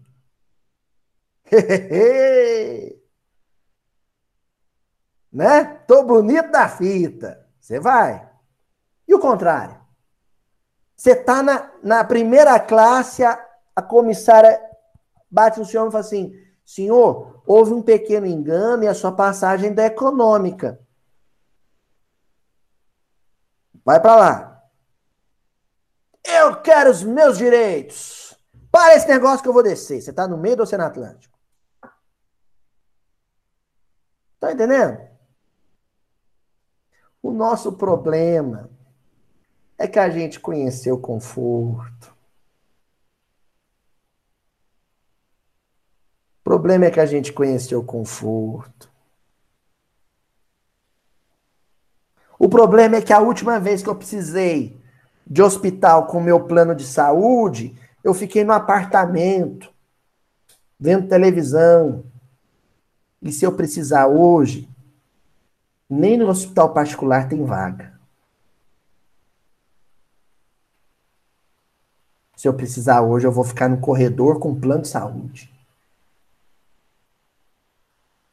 né? 5.32 5.64
Tô 5.86 6.04
bonito 6.04 6.50
da 6.50 6.68
fita. 6.68 7.46
Você 7.60 7.80
vai. 7.80 8.28
E 9.06 9.14
o 9.14 9.18
contrário? 9.18 9.80
Você 10.96 11.12
está 11.12 11.42
na, 11.42 11.70
na 11.82 12.04
primeira 12.04 12.60
classe, 12.60 13.24
a, 13.24 13.42
a 13.74 13.82
comissária 13.82 14.60
bate 15.30 15.58
no 15.58 15.64
senhor 15.64 15.88
e 15.88 15.90
fala 15.90 16.04
assim: 16.04 16.32
senhor, 16.64 17.42
houve 17.46 17.72
um 17.72 17.82
pequeno 17.82 18.26
engano 18.26 18.84
e 18.84 18.88
a 18.88 18.94
sua 18.94 19.12
passagem 19.12 19.74
é 19.76 19.86
econômica. 19.86 20.78
Vai 23.84 24.00
para 24.00 24.16
lá. 24.16 24.62
Eu 26.22 26.60
quero 26.60 26.90
os 26.90 27.02
meus 27.02 27.38
direitos. 27.38 28.36
Para 28.70 28.94
esse 28.94 29.08
negócio 29.08 29.42
que 29.42 29.48
eu 29.48 29.52
vou 29.52 29.62
descer. 29.62 30.00
Você 30.00 30.10
está 30.10 30.28
no 30.28 30.36
meio 30.36 30.56
do 30.56 30.62
Oceano 30.62 30.84
Atlântico. 30.84 31.29
Tá 34.40 34.52
entendendo? 34.52 34.98
O 37.22 37.30
nosso 37.30 37.72
problema 37.72 38.70
é 39.76 39.86
que 39.86 39.98
a 39.98 40.08
gente 40.08 40.40
conheceu 40.40 40.98
conforto. 40.98 42.14
O 46.40 46.42
problema 46.42 46.86
é 46.86 46.90
que 46.90 46.98
a 46.98 47.06
gente 47.06 47.32
conheceu 47.32 47.84
conforto. 47.84 48.90
O 52.38 52.48
problema 52.48 52.96
é 52.96 53.02
que 53.02 53.12
a 53.12 53.20
última 53.20 53.60
vez 53.60 53.82
que 53.82 53.88
eu 53.90 53.94
precisei 53.94 54.80
de 55.26 55.42
hospital 55.42 56.06
com 56.06 56.18
meu 56.18 56.46
plano 56.46 56.74
de 56.74 56.86
saúde, 56.86 57.78
eu 58.02 58.14
fiquei 58.14 58.42
no 58.42 58.54
apartamento, 58.54 59.70
vendo 60.78 61.06
televisão. 61.06 62.09
E 63.22 63.32
se 63.32 63.44
eu 63.44 63.54
precisar 63.54 64.06
hoje, 64.06 64.68
nem 65.88 66.16
no 66.16 66.28
hospital 66.28 66.72
particular 66.72 67.28
tem 67.28 67.44
vaga. 67.44 67.98
Se 72.36 72.48
eu 72.48 72.54
precisar 72.54 73.02
hoje, 73.02 73.26
eu 73.26 73.32
vou 73.32 73.44
ficar 73.44 73.68
no 73.68 73.80
corredor 73.80 74.38
com 74.38 74.58
plano 74.58 74.82
de 74.82 74.88
saúde. 74.88 75.52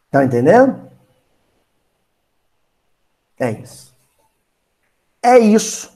Tá 0.10 0.24
entendendo? 0.24 0.90
É 3.38 3.52
isso. 3.52 3.94
É 5.22 5.38
isso 5.38 5.92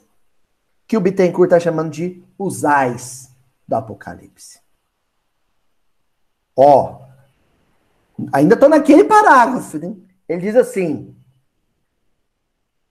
que 0.85 0.97
o 0.97 0.99
Bittencourt 0.99 1.47
está 1.47 1.59
chamando 1.59 1.89
de 1.89 2.21
os 2.37 2.65
ais 2.65 3.33
do 3.65 3.75
Apocalipse. 3.75 4.59
Ó, 6.53 7.07
ainda 8.31 8.55
estou 8.55 8.69
naquele 8.69 9.03
parágrafo. 9.03 9.77
Né? 9.77 9.95
Ele 10.27 10.41
diz 10.41 10.55
assim: 10.55 11.15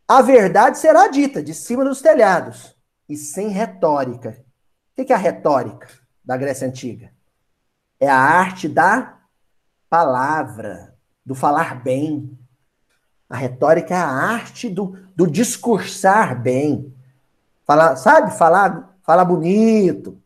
a 0.09 0.23
verdade 0.23 0.79
será 0.79 1.09
dita 1.09 1.43
de 1.43 1.55
cima 1.55 1.85
dos 1.85 2.01
telhados 2.01 2.77
e 3.09 3.17
sem 3.17 3.49
retórica 3.49 4.45
o 5.01 5.05
que 5.05 5.13
é 5.13 5.17
a 5.17 5.19
retórica 5.19 5.89
da 6.23 6.37
Grécia 6.37 6.69
Antiga? 6.69 7.11
É 7.99 8.09
a 8.09 8.19
arte 8.19 8.69
da 8.69 9.19
palavra, 9.89 10.95
do 11.25 11.35
falar 11.35 11.83
bem. 11.83 12.39
A 13.29 13.37
retórica 13.37 13.95
é 13.95 13.97
a 13.97 14.07
arte 14.07 14.69
do, 14.69 14.97
do 15.17 15.27
discursar 15.27 16.41
bem. 16.41 16.95
Falar, 17.65 17.97
sabe? 17.97 18.37
Falar, 18.37 18.95
falar 19.03 19.25
bonito, 19.25 20.21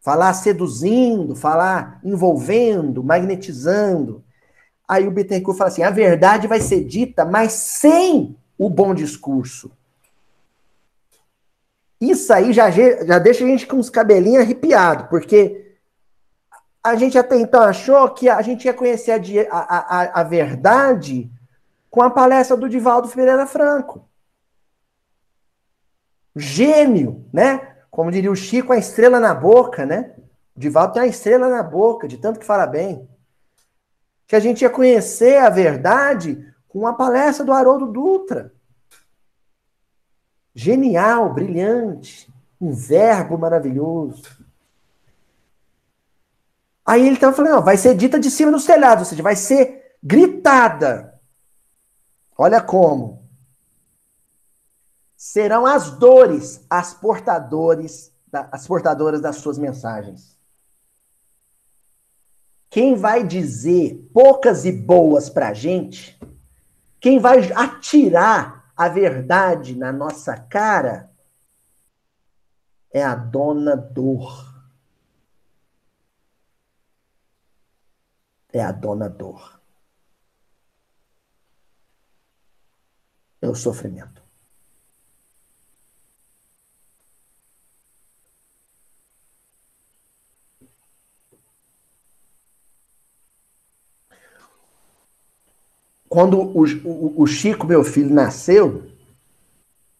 falar 0.00 0.34
seduzindo, 0.34 1.36
falar 1.36 2.00
envolvendo, 2.02 3.04
magnetizando. 3.04 4.24
Aí 4.88 5.06
o 5.06 5.10
Bittencourt 5.10 5.58
fala 5.58 5.68
assim: 5.68 5.82
a 5.82 5.90
verdade 5.90 6.46
vai 6.46 6.60
ser 6.60 6.84
dita, 6.84 7.24
mas 7.24 7.52
sem 7.52 8.36
o 8.58 8.70
bom 8.70 8.94
discurso. 8.94 9.70
Isso 12.00 12.32
aí 12.32 12.52
já, 12.52 12.70
já 12.70 13.18
deixa 13.18 13.44
a 13.44 13.46
gente 13.46 13.66
com 13.66 13.78
os 13.78 13.88
cabelinhos 13.88 14.42
arrepiados, 14.42 15.08
porque 15.08 15.74
a 16.82 16.94
gente 16.94 17.18
até 17.18 17.36
então 17.36 17.62
achou 17.62 18.08
que 18.10 18.28
a 18.28 18.40
gente 18.42 18.66
ia 18.66 18.74
conhecer 18.74 19.12
a, 19.50 19.56
a, 19.58 20.20
a, 20.20 20.22
verdade 20.22 21.28
com 21.90 22.02
a 22.02 22.10
palestra 22.10 22.56
do 22.56 22.68
Divaldo 22.68 23.08
Pereira 23.08 23.46
Franco. 23.46 24.06
Gênio, 26.36 27.24
né? 27.32 27.76
Como 27.90 28.12
diria 28.12 28.30
o 28.30 28.36
Chico, 28.36 28.72
a 28.72 28.78
estrela 28.78 29.18
na 29.18 29.34
boca, 29.34 29.86
né? 29.86 30.14
O 30.54 30.60
Divaldo 30.60 30.92
tem 30.92 31.02
a 31.02 31.06
estrela 31.06 31.48
na 31.48 31.62
boca, 31.62 32.06
de 32.06 32.18
tanto 32.18 32.38
que 32.38 32.46
fala 32.46 32.66
bem. 32.66 33.08
Que 34.26 34.34
a 34.34 34.40
gente 34.40 34.62
ia 34.62 34.70
conhecer 34.70 35.38
a 35.38 35.48
verdade 35.48 36.52
com 36.68 36.86
a 36.86 36.92
palestra 36.92 37.44
do 37.44 37.52
Haroldo 37.52 37.86
Dutra. 37.86 38.52
Genial, 40.54 41.32
brilhante, 41.32 42.32
um 42.60 42.72
verbo 42.72 43.38
maravilhoso. 43.38 44.22
Aí 46.84 47.04
ele 47.04 47.14
estava 47.14 47.34
falando, 47.34 47.54
não, 47.54 47.62
vai 47.62 47.76
ser 47.76 47.96
dita 47.96 48.18
de 48.18 48.30
cima 48.30 48.52
dos 48.52 48.64
telhados, 48.64 49.04
ou 49.04 49.10
seja, 49.10 49.22
vai 49.22 49.36
ser 49.36 49.96
gritada. 50.02 51.20
Olha 52.38 52.60
como. 52.60 53.26
Serão 55.16 55.66
as 55.66 55.90
dores 55.90 56.64
as 56.70 56.94
portadores, 56.94 58.12
as 58.32 58.66
portadoras 58.66 59.20
das 59.20 59.36
suas 59.36 59.58
mensagens. 59.58 60.35
Quem 62.76 62.94
vai 62.94 63.26
dizer 63.26 64.06
poucas 64.12 64.66
e 64.66 64.70
boas 64.70 65.30
para 65.30 65.48
a 65.48 65.54
gente, 65.54 66.20
quem 67.00 67.18
vai 67.18 67.50
atirar 67.54 68.70
a 68.76 68.86
verdade 68.86 69.74
na 69.74 69.90
nossa 69.90 70.36
cara, 70.36 71.10
é 72.90 73.02
a 73.02 73.14
dona 73.14 73.74
dor. 73.74 74.54
É 78.52 78.62
a 78.62 78.72
dona 78.72 79.08
dor. 79.08 79.58
É 83.40 83.48
o 83.48 83.54
sofrimento. 83.54 84.25
Quando 96.08 96.38
o, 96.38 96.64
o, 96.84 97.22
o, 97.22 97.26
Chico, 97.26 97.66
meu 97.66 97.82
filho, 97.82 98.14
nasceu, 98.14 98.84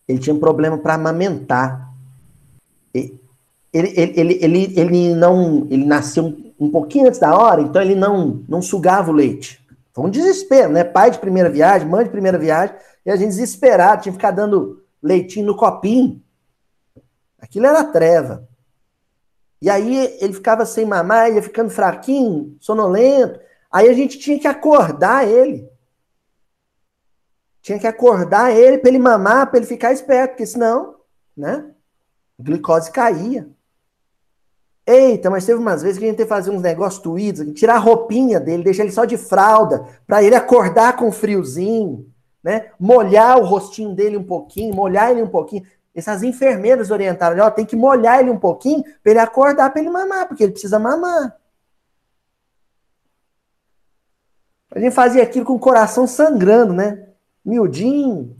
ele 0.06 0.18
tinha 0.18 0.34
um 0.34 0.40
problema 0.40 0.78
para 0.78 0.94
amamentar. 0.94 1.92
Ele, 2.94 3.18
ele, 3.72 3.92
ele, 3.96 4.38
ele, 4.40 4.80
ele, 4.80 5.14
não, 5.14 5.66
ele 5.70 5.84
nasceu 5.84 6.36
um, 6.58 6.70
pouquinho 6.70 7.08
antes 7.08 7.20
da 7.20 7.36
hora, 7.36 7.60
então 7.60 7.82
ele 7.82 7.94
não, 7.94 8.42
não 8.48 8.62
sugava 8.62 9.10
o 9.10 9.14
leite. 9.14 9.64
Foi 9.92 10.04
um 10.04 10.10
desespero, 10.10 10.72
né? 10.72 10.84
Pai 10.84 11.10
de 11.10 11.18
primeira 11.18 11.50
viagem, 11.50 11.88
mãe 11.88 12.04
de 12.04 12.10
primeira 12.10 12.38
viagem, 12.38 12.74
e 13.04 13.10
a 13.10 13.16
gente 13.16 13.28
desesperado, 13.28 14.02
tinha 14.02 14.12
que 14.12 14.18
ficar 14.18 14.30
dando 14.30 14.82
leitinho 15.02 15.46
no 15.46 15.56
copinho. 15.56 16.22
Aquilo 17.38 17.66
era 17.66 17.84
treva. 17.84 18.48
E 19.60 19.70
aí 19.70 20.16
ele 20.20 20.32
ficava 20.32 20.66
sem 20.66 20.84
mamar, 20.84 21.32
ia 21.32 21.42
ficando 21.42 21.70
fraquinho, 21.70 22.56
sonolento. 22.60 23.40
Aí 23.70 23.88
a 23.88 23.92
gente 23.92 24.18
tinha 24.18 24.38
que 24.38 24.46
acordar 24.46 25.26
ele. 25.28 25.68
Tinha 27.66 27.80
que 27.80 27.86
acordar 27.88 28.52
ele 28.52 28.78
para 28.78 28.90
ele 28.90 28.98
mamar, 29.00 29.48
para 29.48 29.58
ele 29.58 29.66
ficar 29.66 29.92
esperto, 29.92 30.30
porque 30.30 30.46
senão, 30.46 30.94
né? 31.36 31.68
A 32.38 32.42
glicose 32.44 32.92
caía. 32.92 33.48
Eita, 34.86 35.28
mas 35.28 35.44
teve 35.44 35.58
umas 35.58 35.82
vezes 35.82 35.98
que 35.98 36.04
a 36.04 36.06
gente 36.06 36.16
teve 36.16 36.28
que 36.28 36.32
fazer 36.32 36.52
uns 36.52 36.62
negócios 36.62 37.02
tuídos, 37.02 37.44
tirar 37.58 37.74
a 37.74 37.78
roupinha 37.78 38.38
dele, 38.38 38.62
deixar 38.62 38.84
ele 38.84 38.92
só 38.92 39.04
de 39.04 39.18
fralda, 39.18 39.84
para 40.06 40.22
ele 40.22 40.36
acordar 40.36 40.94
com 40.94 41.10
friozinho, 41.10 42.08
né? 42.40 42.70
Molhar 42.78 43.36
o 43.36 43.44
rostinho 43.44 43.96
dele 43.96 44.16
um 44.16 44.22
pouquinho, 44.22 44.72
molhar 44.72 45.10
ele 45.10 45.22
um 45.22 45.28
pouquinho. 45.28 45.66
Essas 45.92 46.22
enfermeiras 46.22 46.92
orientaram, 46.92 47.44
ó, 47.44 47.50
tem 47.50 47.66
que 47.66 47.74
molhar 47.74 48.20
ele 48.20 48.30
um 48.30 48.38
pouquinho 48.38 48.84
para 49.02 49.10
ele 49.10 49.18
acordar, 49.18 49.70
para 49.70 49.82
ele 49.82 49.90
mamar, 49.90 50.28
porque 50.28 50.44
ele 50.44 50.52
precisa 50.52 50.78
mamar. 50.78 51.36
A 54.70 54.78
gente 54.78 54.94
fazia 54.94 55.24
aquilo 55.24 55.44
com 55.44 55.54
o 55.54 55.58
coração 55.58 56.06
sangrando, 56.06 56.72
né? 56.72 57.06
Miudinho. 57.46 58.36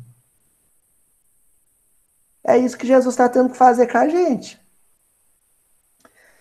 É 2.45 2.59
isso 2.59 2.77
que 2.77 2.87
Jesus 2.87 3.15
está 3.15 3.29
tendo 3.29 3.51
que 3.51 3.57
fazer 3.57 3.87
com 3.87 3.99
a 3.99 4.09
gente. 4.09 4.61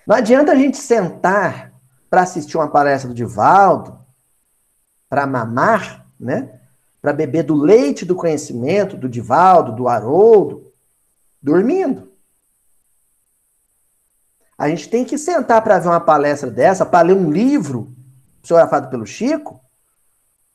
Não 0.06 0.16
adianta 0.16 0.52
a 0.52 0.56
gente 0.56 0.78
sentar 0.78 1.74
para 2.10 2.22
assistir 2.22 2.58
uma 2.58 2.70
palestra 2.70 3.10
do 3.10 3.16
Divaldo, 3.16 4.00
para 5.10 5.26
mamar, 5.28 6.08
né? 6.20 6.60
Para 7.02 7.14
beber 7.14 7.44
do 7.44 7.56
leite 7.56 8.06
do 8.06 8.16
conhecimento 8.16 8.98
do 8.98 9.08
Divaldo, 9.08 9.76
do 9.76 9.88
Haroldo, 9.88 10.72
dormindo. 11.42 12.12
A 14.58 14.70
gente 14.70 14.90
tem 14.90 15.04
que 15.04 15.18
sentar 15.18 15.62
para 15.64 15.80
ver 15.80 15.90
uma 15.90 16.00
palestra 16.00 16.50
dessa, 16.50 16.86
para 16.86 17.08
ler 17.08 17.14
um 17.14 17.30
livro 17.30 17.94
psicografado 18.42 18.90
pelo 18.90 19.06
Chico, 19.06 19.60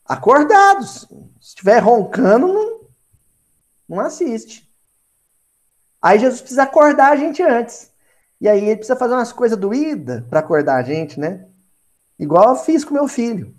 acordados. 0.04 1.06
Se 1.40 1.48
estiver 1.48 1.78
roncando, 1.78 2.48
não, 2.48 2.80
não 3.88 4.00
assiste. 4.00 4.70
Aí 6.00 6.18
Jesus 6.18 6.40
precisa 6.40 6.62
acordar 6.62 7.12
a 7.12 7.16
gente 7.16 7.42
antes. 7.42 7.92
E 8.40 8.48
aí 8.48 8.64
ele 8.64 8.76
precisa 8.76 8.96
fazer 8.96 9.14
umas 9.14 9.32
coisas 9.32 9.58
doídas 9.58 10.24
para 10.28 10.40
acordar 10.40 10.76
a 10.76 10.82
gente, 10.82 11.20
né? 11.20 11.46
Igual 12.18 12.50
eu 12.50 12.56
fiz 12.56 12.84
com 12.84 12.94
meu 12.94 13.06
filho. 13.06 13.54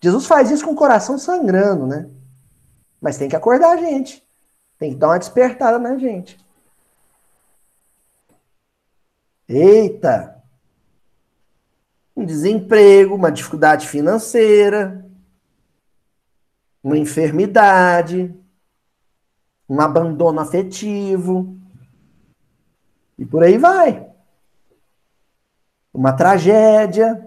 Jesus 0.00 0.26
faz 0.26 0.50
isso 0.50 0.64
com 0.64 0.72
o 0.72 0.76
coração 0.76 1.18
sangrando, 1.18 1.86
né? 1.86 2.08
Mas 3.00 3.18
tem 3.18 3.28
que 3.28 3.36
acordar 3.36 3.72
a 3.72 3.76
gente. 3.76 4.26
Tem 4.78 4.92
que 4.92 4.96
dar 4.96 5.08
uma 5.08 5.18
despertada 5.18 5.78
na 5.78 5.98
gente. 5.98 6.38
Eita! 9.48 10.37
Um 12.18 12.24
desemprego, 12.24 13.14
uma 13.14 13.30
dificuldade 13.30 13.86
financeira, 13.86 15.06
uma 16.82 16.98
enfermidade, 16.98 18.34
um 19.68 19.80
abandono 19.80 20.40
afetivo, 20.40 21.56
e 23.16 23.24
por 23.24 23.44
aí 23.44 23.56
vai. 23.56 24.04
Uma 25.94 26.12
tragédia. 26.12 27.24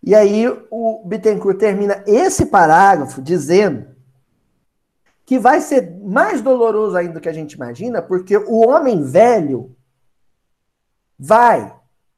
E 0.00 0.14
aí 0.14 0.46
o 0.70 1.02
Bittencourt 1.04 1.58
termina 1.58 2.04
esse 2.06 2.46
parágrafo 2.46 3.20
dizendo 3.20 3.88
que 5.26 5.36
vai 5.36 5.60
ser 5.60 5.96
mais 6.00 6.40
doloroso 6.40 6.96
ainda 6.96 7.14
do 7.14 7.20
que 7.20 7.28
a 7.28 7.32
gente 7.32 7.54
imagina, 7.54 8.00
porque 8.00 8.36
o 8.36 8.68
homem 8.68 9.02
velho 9.02 9.73
vai 11.24 11.74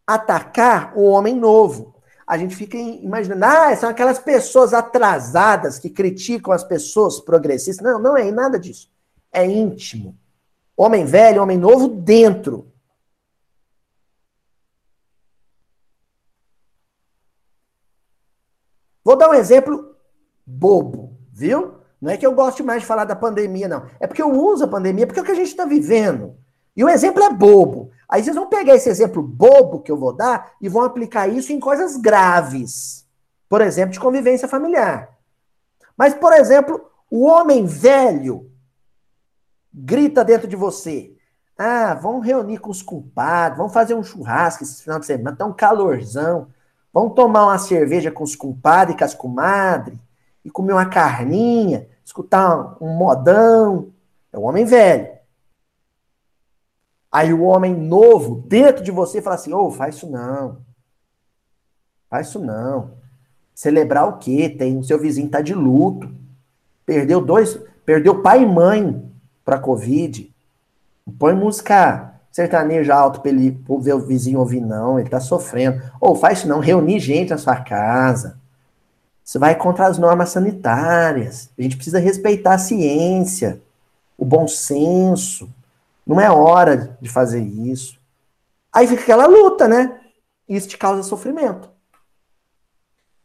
atacar 0.06 0.92
o 0.96 1.04
homem 1.04 1.34
novo. 1.34 1.94
A 2.26 2.36
gente 2.36 2.56
fica 2.56 2.76
imaginando, 2.76 3.44
ah, 3.44 3.76
são 3.76 3.88
aquelas 3.88 4.18
pessoas 4.18 4.74
atrasadas 4.74 5.78
que 5.78 5.88
criticam 5.88 6.52
as 6.52 6.64
pessoas 6.64 7.20
progressistas. 7.20 7.84
Não, 7.84 8.00
não 8.00 8.16
é 8.16 8.32
nada 8.32 8.58
disso. 8.58 8.90
É 9.32 9.46
íntimo. 9.46 10.18
Homem 10.76 11.04
velho, 11.04 11.40
homem 11.40 11.56
novo 11.56 11.88
dentro. 11.88 12.72
Vou 19.04 19.16
dar 19.16 19.30
um 19.30 19.34
exemplo 19.34 19.94
bobo, 20.44 21.16
viu? 21.32 21.76
Não 22.00 22.10
é 22.10 22.16
que 22.16 22.26
eu 22.26 22.34
goste 22.34 22.60
mais 22.62 22.82
de 22.82 22.88
falar 22.88 23.04
da 23.04 23.14
pandemia, 23.14 23.68
não. 23.68 23.88
É 24.00 24.06
porque 24.06 24.20
eu 24.20 24.32
uso 24.32 24.64
a 24.64 24.68
pandemia, 24.68 25.06
porque 25.06 25.20
é 25.20 25.22
o 25.22 25.24
que 25.24 25.30
a 25.30 25.36
gente 25.36 25.48
está 25.48 25.64
vivendo. 25.64 26.36
E 26.76 26.84
o 26.84 26.88
exemplo 26.88 27.22
é 27.22 27.32
bobo. 27.32 27.90
Aí 28.08 28.22
vocês 28.22 28.36
vão 28.36 28.48
pegar 28.48 28.74
esse 28.74 28.88
exemplo 28.88 29.22
bobo 29.22 29.80
que 29.80 29.90
eu 29.90 29.96
vou 29.96 30.12
dar 30.12 30.52
e 30.60 30.68
vão 30.68 30.82
aplicar 30.82 31.26
isso 31.26 31.52
em 31.52 31.58
coisas 31.58 31.96
graves. 31.96 33.06
Por 33.48 33.60
exemplo, 33.60 33.92
de 33.92 34.00
convivência 34.00 34.46
familiar. 34.46 35.16
Mas, 35.96 36.14
por 36.14 36.32
exemplo, 36.32 36.90
o 37.10 37.24
homem 37.26 37.64
velho 37.64 38.50
grita 39.72 40.24
dentro 40.24 40.46
de 40.46 40.56
você. 40.56 41.12
Ah, 41.58 41.94
vamos 41.94 42.26
reunir 42.26 42.58
com 42.58 42.70
os 42.70 42.82
culpados, 42.82 43.56
vamos 43.56 43.72
fazer 43.72 43.94
um 43.94 44.02
churrasco 44.02 44.62
esse 44.62 44.82
final 44.82 45.00
de 45.00 45.06
semana, 45.06 45.36
tá 45.36 45.46
um 45.46 45.52
calorzão. 45.52 46.48
Vamos 46.92 47.14
tomar 47.14 47.44
uma 47.44 47.58
cerveja 47.58 48.10
com 48.10 48.24
os 48.24 48.36
culpados 48.36 48.94
e 48.94 48.98
com 48.98 49.04
as 49.04 49.14
comadres, 49.14 49.98
e 50.44 50.50
comer 50.50 50.72
uma 50.72 50.86
carninha, 50.86 51.88
escutar 52.04 52.76
um 52.80 52.96
modão. 52.96 53.92
É 54.32 54.38
o 54.38 54.42
homem 54.42 54.64
velho. 54.64 55.15
Aí 57.16 57.32
o 57.32 57.44
homem 57.44 57.74
novo 57.74 58.44
dentro 58.46 58.84
de 58.84 58.90
você 58.90 59.22
fala 59.22 59.36
assim: 59.36 59.50
ô, 59.50 59.68
oh, 59.68 59.70
faz 59.70 59.94
isso 59.94 60.06
não. 60.06 60.58
Faz 62.10 62.28
isso 62.28 62.38
não. 62.38 62.90
Celebrar 63.54 64.06
o 64.06 64.18
quê? 64.18 64.50
Tem 64.50 64.76
o 64.76 64.84
seu 64.84 64.98
vizinho 64.98 65.30
tá 65.30 65.40
de 65.40 65.54
luto. 65.54 66.14
Perdeu 66.84 67.24
dois, 67.24 67.58
perdeu 67.86 68.20
pai 68.20 68.42
e 68.42 68.46
mãe 68.46 69.10
para 69.46 69.58
Covid. 69.58 70.30
Põe 71.18 71.34
música 71.34 72.20
sertaneja 72.30 72.94
alto 72.94 73.22
para 73.22 73.30
ele 73.30 73.52
pra 73.52 73.76
ver 73.78 73.94
o 73.94 74.00
vizinho 74.00 74.40
ouvir, 74.40 74.60
não. 74.60 75.00
Ele 75.00 75.08
tá 75.08 75.18
sofrendo. 75.18 75.82
Ou 75.98 76.12
oh, 76.12 76.14
faz 76.16 76.40
isso 76.40 76.48
não, 76.48 76.60
reunir 76.60 77.00
gente 77.00 77.30
na 77.30 77.38
sua 77.38 77.56
casa. 77.56 78.38
Você 79.24 79.38
vai 79.38 79.54
contra 79.54 79.86
as 79.86 79.96
normas 79.96 80.28
sanitárias. 80.28 81.48
A 81.58 81.62
gente 81.62 81.76
precisa 81.76 81.98
respeitar 81.98 82.52
a 82.52 82.58
ciência, 82.58 83.58
o 84.18 84.24
bom 84.26 84.46
senso. 84.46 85.48
Não 86.06 86.20
é 86.20 86.30
hora 86.30 86.96
de 87.00 87.08
fazer 87.08 87.40
isso. 87.40 88.00
Aí 88.72 88.86
fica 88.86 89.02
aquela 89.02 89.26
luta, 89.26 89.66
né? 89.66 90.00
Isso 90.48 90.68
te 90.68 90.78
causa 90.78 91.02
sofrimento. 91.02 91.68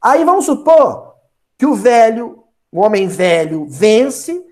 Aí 0.02 0.26
vamos 0.26 0.46
supor 0.46 1.16
que 1.58 1.66
o 1.66 1.76
velho, 1.76 2.44
o 2.72 2.80
homem 2.80 3.08
velho, 3.08 3.68
vence, 3.68 4.44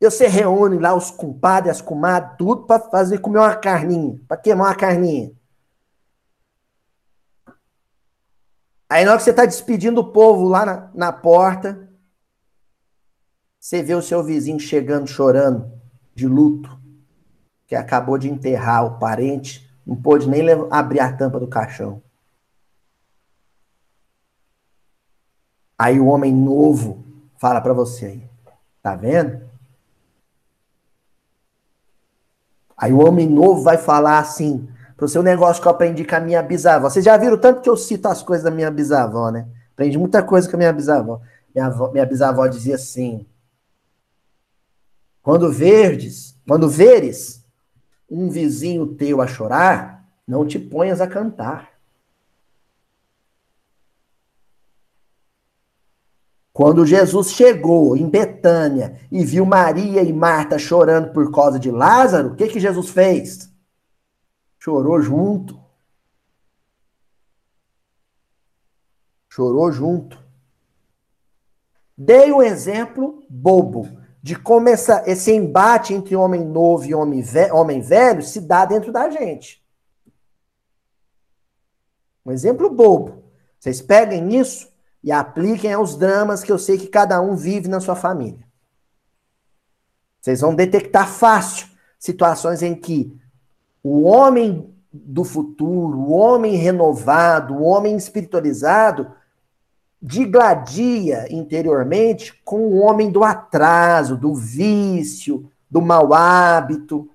e 0.00 0.08
você 0.08 0.28
reúne 0.28 0.78
lá 0.78 0.94
os 0.94 1.10
compadres, 1.10 1.76
as 1.76 1.80
comadres, 1.80 2.36
tudo 2.38 2.66
para 2.66 2.80
fazer 2.88 3.18
comer 3.18 3.38
uma 3.38 3.56
carninha, 3.56 4.20
para 4.28 4.36
queimar 4.36 4.68
uma 4.68 4.74
carninha. 4.74 5.32
Aí 8.88 9.04
na 9.04 9.12
hora 9.12 9.18
que 9.18 9.24
você 9.24 9.30
está 9.30 9.46
despedindo 9.46 10.00
o 10.00 10.12
povo 10.12 10.46
lá 10.48 10.66
na, 10.66 10.90
na 10.94 11.12
porta, 11.12 11.88
você 13.58 13.82
vê 13.82 13.94
o 13.94 14.02
seu 14.02 14.22
vizinho 14.22 14.60
chegando 14.60 15.06
chorando 15.06 15.72
de 16.14 16.26
luto, 16.26 16.81
que 17.72 17.76
acabou 17.76 18.18
de 18.18 18.28
enterrar 18.28 18.84
o 18.84 18.98
parente, 18.98 19.66
não 19.86 19.96
pôde 19.96 20.28
nem 20.28 20.42
abrir 20.70 21.00
a 21.00 21.10
tampa 21.10 21.40
do 21.40 21.46
caixão. 21.46 22.02
Aí 25.78 25.98
o 25.98 26.04
homem 26.04 26.30
novo 26.30 27.02
fala 27.38 27.62
para 27.62 27.72
você 27.72 28.04
aí, 28.04 28.30
tá 28.82 28.94
vendo? 28.94 29.40
Aí 32.76 32.92
o 32.92 33.02
homem 33.02 33.26
novo 33.26 33.62
vai 33.62 33.78
falar 33.78 34.18
assim, 34.18 34.68
pro 34.94 35.08
seu 35.08 35.22
negócio 35.22 35.62
que 35.62 35.66
eu 35.66 35.72
aprendi 35.72 36.04
com 36.04 36.16
a 36.16 36.20
minha 36.20 36.42
bisavó. 36.42 36.90
Vocês 36.90 37.02
já 37.02 37.16
viram 37.16 37.38
tanto 37.38 37.62
que 37.62 37.70
eu 37.70 37.76
cito 37.78 38.06
as 38.06 38.22
coisas 38.22 38.44
da 38.44 38.50
minha 38.50 38.70
bisavó, 38.70 39.30
né? 39.30 39.48
Aprendi 39.72 39.96
muita 39.96 40.22
coisa 40.22 40.46
com 40.46 40.56
a 40.56 40.58
minha 40.58 40.74
bisavó. 40.74 41.22
Minha, 41.54 41.68
avó, 41.68 41.90
minha 41.90 42.04
bisavó 42.04 42.46
dizia 42.46 42.74
assim: 42.74 43.26
quando 45.22 45.50
verdes, 45.50 46.38
quando 46.46 46.68
veres 46.68 47.41
um 48.12 48.28
vizinho 48.28 48.94
teu 48.94 49.22
a 49.22 49.26
chorar, 49.26 50.06
não 50.28 50.46
te 50.46 50.58
ponhas 50.58 51.00
a 51.00 51.06
cantar. 51.06 51.72
Quando 56.52 56.84
Jesus 56.84 57.30
chegou 57.30 57.96
em 57.96 58.06
Betânia 58.06 59.00
e 59.10 59.24
viu 59.24 59.46
Maria 59.46 60.02
e 60.02 60.12
Marta 60.12 60.58
chorando 60.58 61.10
por 61.14 61.32
causa 61.32 61.58
de 61.58 61.70
Lázaro, 61.70 62.32
o 62.32 62.36
que, 62.36 62.48
que 62.48 62.60
Jesus 62.60 62.90
fez? 62.90 63.50
Chorou 64.58 65.00
junto. 65.00 65.58
Chorou 69.30 69.72
junto. 69.72 70.22
Dei 71.96 72.30
um 72.30 72.42
exemplo 72.42 73.24
bobo 73.30 74.01
de 74.22 74.36
como 74.36 74.68
essa, 74.68 75.02
esse 75.04 75.32
embate 75.32 75.92
entre 75.92 76.14
homem 76.14 76.44
novo 76.44 76.84
e 76.84 76.94
homem 76.94 77.20
velho, 77.20 77.56
homem 77.56 77.80
velho 77.80 78.22
se 78.22 78.40
dá 78.40 78.64
dentro 78.64 78.92
da 78.92 79.10
gente. 79.10 79.60
Um 82.24 82.30
exemplo 82.30 82.70
bobo. 82.70 83.24
Vocês 83.58 83.82
peguem 83.82 84.38
isso 84.38 84.72
e 85.02 85.10
apliquem 85.10 85.72
aos 85.72 85.96
dramas 85.96 86.44
que 86.44 86.52
eu 86.52 86.58
sei 86.58 86.78
que 86.78 86.86
cada 86.86 87.20
um 87.20 87.34
vive 87.34 87.66
na 87.68 87.80
sua 87.80 87.96
família. 87.96 88.46
Vocês 90.20 90.40
vão 90.40 90.54
detectar 90.54 91.08
fácil 91.08 91.66
situações 91.98 92.62
em 92.62 92.76
que 92.76 93.20
o 93.82 94.02
homem 94.02 94.72
do 94.92 95.24
futuro, 95.24 95.98
o 95.98 96.12
homem 96.12 96.54
renovado, 96.54 97.54
o 97.54 97.62
homem 97.62 97.96
espiritualizado, 97.96 99.12
digladia 100.02 101.26
interiormente 101.30 102.34
com 102.44 102.66
o 102.66 102.80
homem 102.80 103.10
do 103.10 103.22
atraso, 103.22 104.16
do 104.16 104.34
vício, 104.34 105.48
do 105.70 105.80
mau 105.80 106.12
hábito. 106.12 107.08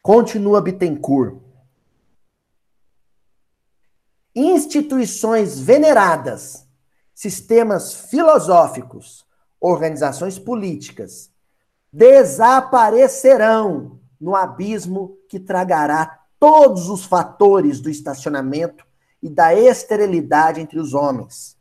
Continua 0.00 0.60
Bittencourt 0.60 1.46
instituições 4.36 5.58
veneradas, 5.58 6.64
sistemas 7.14 7.94
filosóficos, 7.94 9.24
organizações 9.58 10.38
políticas, 10.38 11.32
desaparecerão 11.90 13.98
no 14.20 14.36
abismo 14.36 15.16
que 15.26 15.40
tragará 15.40 16.20
todos 16.38 16.90
os 16.90 17.06
fatores 17.06 17.80
do 17.80 17.88
estacionamento 17.88 18.85
e 19.26 19.28
da 19.28 19.52
esterilidade 19.52 20.60
entre 20.60 20.78
os 20.78 20.94
homens. 20.94 21.56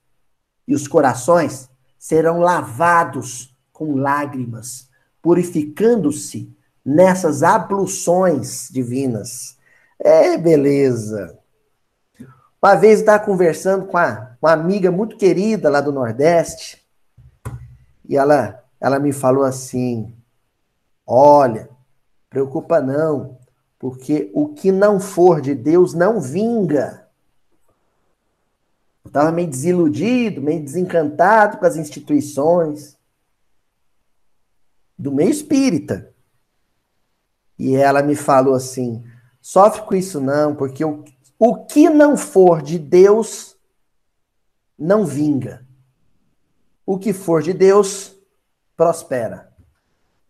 E 0.68 0.76
os 0.76 0.88
corações 0.88 1.68
serão 1.97 2.39
lavados 2.39 3.55
com 3.74 3.95
lágrimas, 3.95 4.88
purificando-se 5.20 6.55
nessas 6.86 7.41
abluções 7.41 8.70
divinas. 8.72 9.57
É 9.97 10.38
beleza. 10.38 11.39
Uma 12.61 12.76
vez 12.76 12.99
estava 12.99 13.26
conversando 13.26 13.88
com 13.88 13.97
uma, 13.97 14.38
uma 14.39 14.51
amiga 14.51 14.91
muito 14.91 15.18
querida 15.18 15.68
lá 15.68 15.82
do 15.82 15.91
Nordeste, 15.91 16.86
e 18.07 18.16
ela, 18.16 18.63
ela 18.80 18.99
me 18.99 19.11
falou 19.11 19.43
assim: 19.43 20.16
Olha, 21.05 21.68
preocupa 22.30 22.80
não, 22.80 23.39
porque 23.80 24.30
o 24.36 24.49
que 24.49 24.72
não 24.72 24.99
for 24.99 25.41
de 25.41 25.55
Deus 25.55 25.95
não 25.95 26.22
vinga. 26.22 27.04
Estava 29.16 29.32
meio 29.32 29.47
desiludido, 29.47 30.41
meio 30.41 30.61
desencantado 30.61 31.57
com 31.57 31.66
as 31.66 31.78
instituições 31.78 32.97
do 34.99 35.09
meio 35.09 35.30
espírita. 35.30 36.13
E 37.57 37.78
ela 37.78 38.03
me 38.03 38.13
falou 38.13 38.53
assim: 38.53 39.05
sofre 39.41 39.84
com 39.84 39.95
isso 39.95 40.20
não, 40.20 40.53
porque 40.53 40.84
o, 40.84 41.05
o 41.39 41.66
que 41.66 41.89
não 41.89 42.18
for 42.18 42.61
de 42.61 42.78
Deus 42.78 43.55
não 44.78 45.05
vinga. 45.05 45.66
O 46.86 46.99
que 46.99 47.13
for 47.13 47.41
de 47.41 47.53
Deus 47.53 48.13
prospera. 48.76 49.49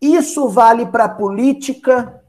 Isso 0.00 0.48
vale 0.48 0.86
para 0.86 1.06
a 1.06 1.08
política, 1.08 2.22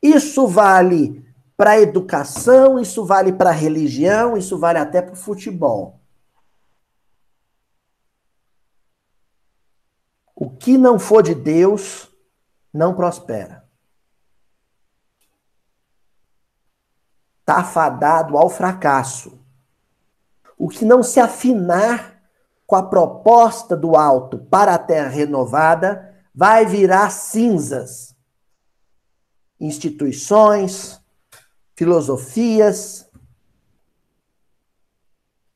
isso 0.00 0.46
vale 0.46 1.25
para 1.56 1.72
a 1.72 1.80
educação, 1.80 2.78
isso 2.78 3.04
vale 3.04 3.32
para 3.32 3.50
a 3.50 3.54
religião, 3.54 4.36
isso 4.36 4.58
vale 4.58 4.78
até 4.78 5.00
para 5.00 5.14
o 5.14 5.16
futebol. 5.16 6.00
O 10.34 10.50
que 10.50 10.76
não 10.76 10.98
for 10.98 11.22
de 11.22 11.34
Deus 11.34 12.10
não 12.72 12.94
prospera. 12.94 13.66
está 17.46 17.62
fadado 17.62 18.36
ao 18.36 18.50
fracasso. 18.50 19.38
O 20.58 20.68
que 20.68 20.84
não 20.84 21.00
se 21.00 21.20
afinar 21.20 22.20
com 22.66 22.74
a 22.74 22.82
proposta 22.82 23.76
do 23.76 23.94
alto 23.94 24.36
para 24.36 24.74
a 24.74 24.78
terra 24.78 25.08
renovada 25.08 26.12
vai 26.34 26.66
virar 26.66 27.10
cinzas. 27.10 28.16
Instituições, 29.60 31.00
filosofias, 31.76 33.08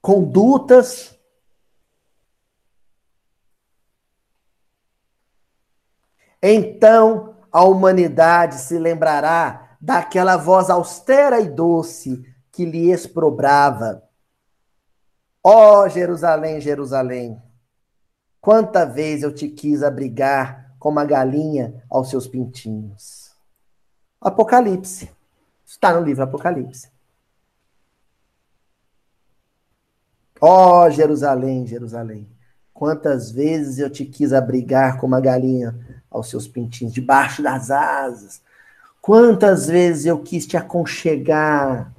condutas. 0.01 1.19
Então 6.43 7.37
a 7.51 7.65
humanidade 7.65 8.57
se 8.57 8.79
lembrará 8.79 9.77
daquela 9.81 10.37
voz 10.37 10.71
austera 10.71 11.41
e 11.41 11.49
doce 11.49 12.23
que 12.53 12.65
lhe 12.65 12.93
exprobrava. 12.93 14.03
Ó 15.43 15.81
oh, 15.81 15.89
Jerusalém, 15.89 16.61
Jerusalém, 16.61 17.41
quanta 18.41 18.85
vez 18.85 19.23
eu 19.23 19.35
te 19.35 19.49
quis 19.49 19.83
abrigar 19.83 20.75
como 20.79 20.99
a 21.01 21.05
galinha 21.05 21.83
aos 21.91 22.11
seus 22.11 22.27
pintinhos. 22.27 23.35
Apocalipse. 24.21 25.11
Está 25.71 25.99
no 25.99 26.05
livro 26.05 26.23
Apocalipse. 26.23 26.89
Ó 30.41 30.85
oh, 30.85 30.91
Jerusalém, 30.91 31.67
Jerusalém, 31.67 32.27
quantas 32.73 33.31
vezes 33.31 33.79
eu 33.79 33.91
te 33.91 34.05
quis 34.05 34.33
abrigar 34.33 34.99
como 34.99 35.15
a 35.15 35.21
galinha 35.21 35.79
aos 36.11 36.29
seus 36.31 36.49
pintinhos, 36.49 36.95
debaixo 36.95 37.43
das 37.43 37.71
asas, 37.71 38.43
Quantas 39.01 39.67
vezes 39.67 40.07
eu 40.07 40.19
quis 40.19 40.47
te 40.47 40.57
aconchegar, 40.57 41.93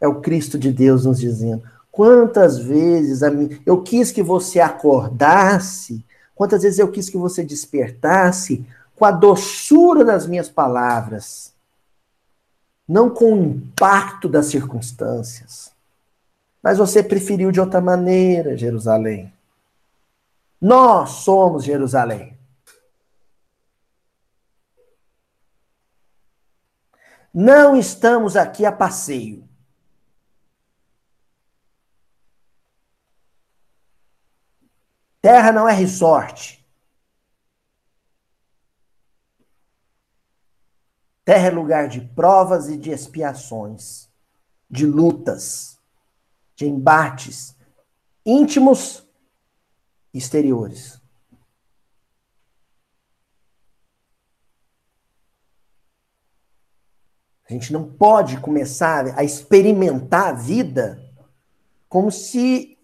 é 0.00 0.06
o 0.06 0.20
Cristo 0.20 0.58
de 0.58 0.70
Deus 0.70 1.06
nos 1.06 1.18
dizendo. 1.18 1.62
Quantas 1.90 2.58
vezes 2.58 3.20
eu 3.64 3.82
quis 3.82 4.10
que 4.10 4.22
você 4.22 4.60
acordasse, 4.60 6.04
quantas 6.34 6.62
vezes 6.62 6.78
eu 6.78 6.88
quis 6.88 7.08
que 7.08 7.16
você 7.16 7.42
despertasse 7.42 8.66
com 8.96 9.04
a 9.04 9.10
doçura 9.10 10.04
das 10.04 10.26
minhas 10.26 10.48
palavras, 10.48 11.51
não 12.92 13.08
com 13.08 13.32
o 13.32 13.42
impacto 13.42 14.28
das 14.28 14.46
circunstâncias. 14.46 15.72
Mas 16.62 16.76
você 16.76 17.02
preferiu 17.02 17.50
de 17.50 17.58
outra 17.58 17.80
maneira, 17.80 18.54
Jerusalém. 18.54 19.32
Nós 20.60 21.08
somos 21.24 21.64
Jerusalém. 21.64 22.38
Não 27.32 27.74
estamos 27.74 28.36
aqui 28.36 28.66
a 28.66 28.70
passeio. 28.70 29.48
Terra 35.22 35.50
não 35.50 35.66
é 35.66 35.72
resort. 35.72 36.61
Terra 41.24 41.48
é 41.48 41.50
lugar 41.50 41.88
de 41.88 42.00
provas 42.00 42.68
e 42.68 42.76
de 42.76 42.90
expiações, 42.90 44.08
de 44.68 44.86
lutas, 44.86 45.78
de 46.56 46.66
embates 46.66 47.56
íntimos 48.24 49.06
e 50.14 50.18
exteriores. 50.18 51.00
A 57.48 57.52
gente 57.52 57.72
não 57.72 57.92
pode 57.92 58.40
começar 58.40 59.18
a 59.18 59.24
experimentar 59.24 60.28
a 60.28 60.32
vida 60.32 61.02
como 61.88 62.10
se 62.10 62.78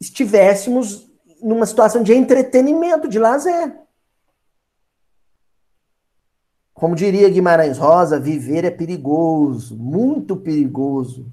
estivéssemos 0.00 1.10
numa 1.42 1.66
situação 1.66 2.02
de 2.02 2.14
entretenimento, 2.14 3.08
de 3.08 3.18
lazer. 3.18 3.85
Como 6.76 6.94
diria 6.94 7.30
Guimarães 7.30 7.78
Rosa, 7.78 8.20
viver 8.20 8.66
é 8.66 8.70
perigoso, 8.70 9.74
muito 9.74 10.36
perigoso. 10.36 11.32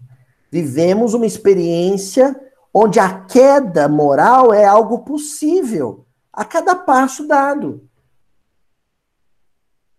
Vivemos 0.50 1.14
uma 1.14 1.26
experiência 1.26 2.34
onde 2.74 2.98
a 2.98 3.26
queda 3.26 3.90
moral 3.90 4.54
é 4.54 4.64
algo 4.64 5.00
possível 5.00 6.08
a 6.32 6.46
cada 6.46 6.74
passo 6.74 7.28
dado. 7.28 7.86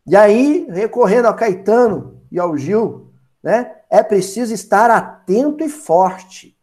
E 0.06 0.16
aí, 0.16 0.66
recorrendo 0.70 1.28
ao 1.28 1.36
Caetano 1.36 2.22
e 2.32 2.38
ao 2.40 2.56
Gil, 2.56 3.12
né, 3.42 3.76
é 3.90 4.02
preciso 4.02 4.54
estar 4.54 4.90
atento 4.90 5.62
e 5.62 5.68
forte. 5.68 6.58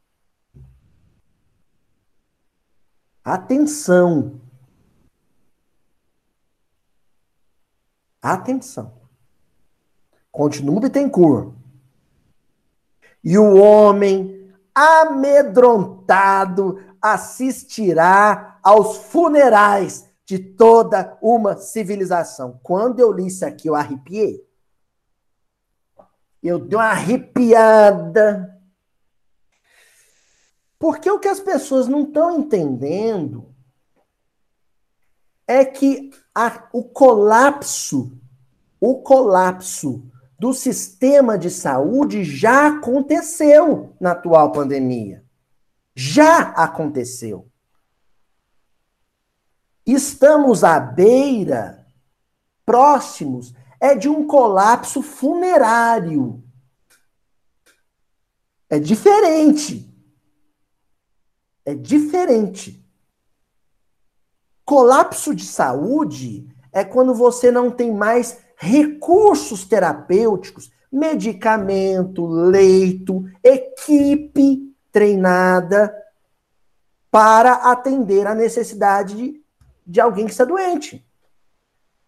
Atenção. 3.24 4.42
Atenção. 8.22 9.02
Continua 10.32 10.82
Bittencourt. 10.82 11.54
E 13.24 13.38
o 13.38 13.56
homem 13.56 14.52
amedrontado 14.74 16.82
assistirá 17.02 18.60
aos 18.64 18.98
funerais 18.98 20.10
de 20.26 20.40
toda 20.40 21.18
uma 21.22 21.58
civilização. 21.58 22.60
Quando 22.64 23.00
eu 23.00 23.12
li 23.12 23.28
isso 23.28 23.46
aqui, 23.46 23.68
eu 23.68 23.76
arrepiei. 23.76 24.48
Eu 26.42 26.60
dei 26.60 26.78
uma 26.78 26.86
arrepiada. 26.86 28.58
Porque 30.80 31.12
o 31.12 31.20
que 31.20 31.28
as 31.28 31.40
pessoas 31.40 31.88
não 31.88 32.04
estão 32.04 32.40
entendendo 32.40 33.54
é 35.46 35.66
que 35.66 36.12
a, 36.34 36.68
o 36.74 36.84
colapso, 36.84 38.18
o 38.80 39.02
colapso 39.02 40.04
do 40.40 40.54
sistema 40.54 41.38
de 41.38 41.50
saúde 41.50 42.24
já 42.24 42.68
aconteceu 42.68 43.96
na 44.00 44.12
atual 44.12 44.52
pandemia. 44.52 45.24
Já 45.96 46.50
aconteceu. 46.52 47.48
Estamos 49.86 50.64
à 50.64 50.80
beira, 50.80 51.86
próximos, 52.66 53.54
é 53.80 53.96
de 53.96 54.08
um 54.08 54.26
colapso 54.26 55.02
funerário. 55.02 56.44
É 58.70 58.80
diferente 58.80 59.92
é 61.66 61.76
diferente. 61.76 62.81
Colapso 64.72 65.36
de 65.36 65.44
saúde 65.44 66.48
é 66.72 66.86
quando 66.86 67.14
você 67.14 67.52
não 67.52 67.70
tem 67.70 67.94
mais 67.94 68.38
recursos 68.56 69.66
terapêuticos, 69.66 70.72
medicamento, 70.90 72.26
leito, 72.26 73.26
equipe 73.44 74.74
treinada 74.90 75.94
para 77.12 77.52
atender 77.70 78.26
a 78.26 78.34
necessidade 78.34 79.14
de, 79.14 79.44
de 79.86 80.00
alguém 80.00 80.24
que 80.24 80.32
está 80.32 80.46
doente. 80.46 81.06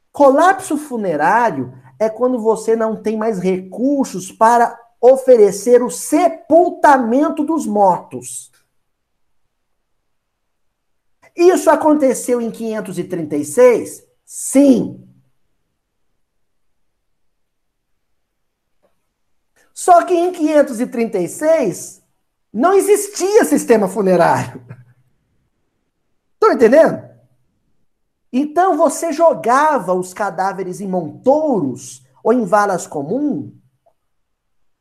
Colapso 0.09 0.77
funerário 0.77 1.73
é 1.99 2.07
quando 2.07 2.39
você 2.39 2.77
não 2.77 2.95
tem 2.95 3.17
mais 3.17 3.39
recursos 3.39 4.31
para 4.31 4.79
oferecer 5.01 5.83
o 5.83 5.89
sepultamento 5.89 7.43
dos 7.43 7.67
mortos. 7.67 8.52
Isso 11.35 11.69
aconteceu 11.69 12.39
em 12.39 12.51
536? 12.51 14.03
Sim. 14.25 15.07
Só 19.73 20.03
que 20.05 20.13
em 20.13 20.31
536 20.31 22.01
não 22.53 22.73
existia 22.73 23.43
sistema 23.43 23.87
funerário. 23.87 24.63
Estão 26.35 26.53
entendendo? 26.53 27.09
Então 28.31 28.77
você 28.77 29.11
jogava 29.11 29.93
os 29.93 30.13
cadáveres 30.13 30.81
em 30.81 30.87
montouros 30.87 32.03
ou 32.23 32.33
em 32.33 32.45
valas 32.45 32.87
comuns 32.87 33.51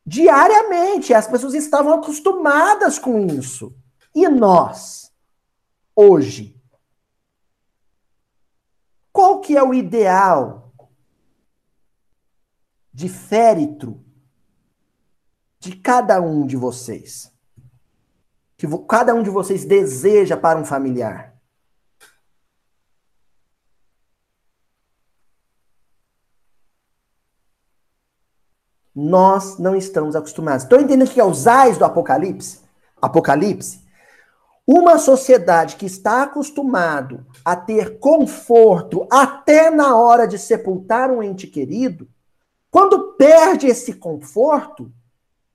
diariamente. 0.06 1.14
As 1.14 1.26
pessoas 1.26 1.54
estavam 1.54 1.92
acostumadas 1.92 2.98
com 2.98 3.18
isso. 3.26 3.74
E 4.14 4.28
nós? 4.28 5.11
Hoje? 5.94 6.60
Qual 9.12 9.40
que 9.40 9.56
é 9.56 9.62
o 9.62 9.74
ideal 9.74 10.72
de 12.92 13.08
féretro 13.08 14.04
de 15.58 15.76
cada 15.76 16.20
um 16.20 16.46
de 16.46 16.56
vocês? 16.56 17.32
Que 18.56 18.66
cada 18.88 19.14
um 19.14 19.22
de 19.22 19.30
vocês 19.30 19.64
deseja 19.64 20.36
para 20.36 20.58
um 20.58 20.64
familiar? 20.64 21.32
Nós 28.94 29.58
não 29.58 29.74
estamos 29.74 30.14
acostumados. 30.14 30.64
Estão 30.64 30.80
entendendo 30.80 31.08
o 31.08 31.10
que 31.10 31.20
é 31.20 31.24
os 31.24 31.46
ais 31.46 31.78
do 31.78 31.84
Apocalipse? 31.84 32.60
Apocalipse 33.00 33.81
uma 34.66 34.98
sociedade 34.98 35.76
que 35.76 35.86
está 35.86 36.22
acostumado 36.22 37.26
a 37.44 37.56
ter 37.56 37.98
conforto 37.98 39.06
até 39.10 39.70
na 39.70 39.96
hora 39.96 40.26
de 40.26 40.38
sepultar 40.38 41.10
um 41.10 41.22
ente 41.22 41.46
querido, 41.46 42.08
quando 42.70 43.14
perde 43.14 43.66
esse 43.66 43.94
conforto, 43.94 44.92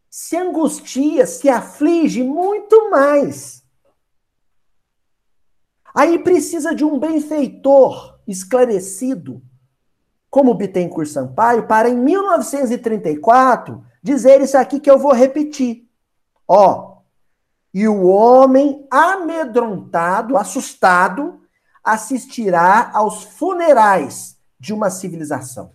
se 0.09 0.35
angustia, 0.35 1.25
se 1.25 1.49
aflige 1.49 2.21
muito 2.21 2.91
mais. 2.91 3.63
Aí 5.95 6.19
precisa 6.19 6.75
de 6.75 6.85
um 6.85 6.99
benfeitor 6.99 8.19
esclarecido, 8.27 9.41
como 10.29 10.53
Bittencourt 10.53 11.07
Sampaio, 11.07 11.65
para 11.65 11.89
em 11.89 11.97
1934 11.97 13.83
dizer 14.03 14.41
isso 14.41 14.57
aqui 14.57 14.79
que 14.79 14.91
eu 14.91 14.99
vou 14.99 15.13
repetir. 15.13 15.87
Ó, 16.47 16.96
e 17.73 17.87
o 17.87 18.05
homem 18.07 18.87
amedrontado, 18.89 20.37
assustado, 20.37 21.41
assistirá 21.83 22.91
aos 22.93 23.23
funerais 23.23 24.37
de 24.59 24.73
uma 24.73 24.89
civilização. 24.89 25.71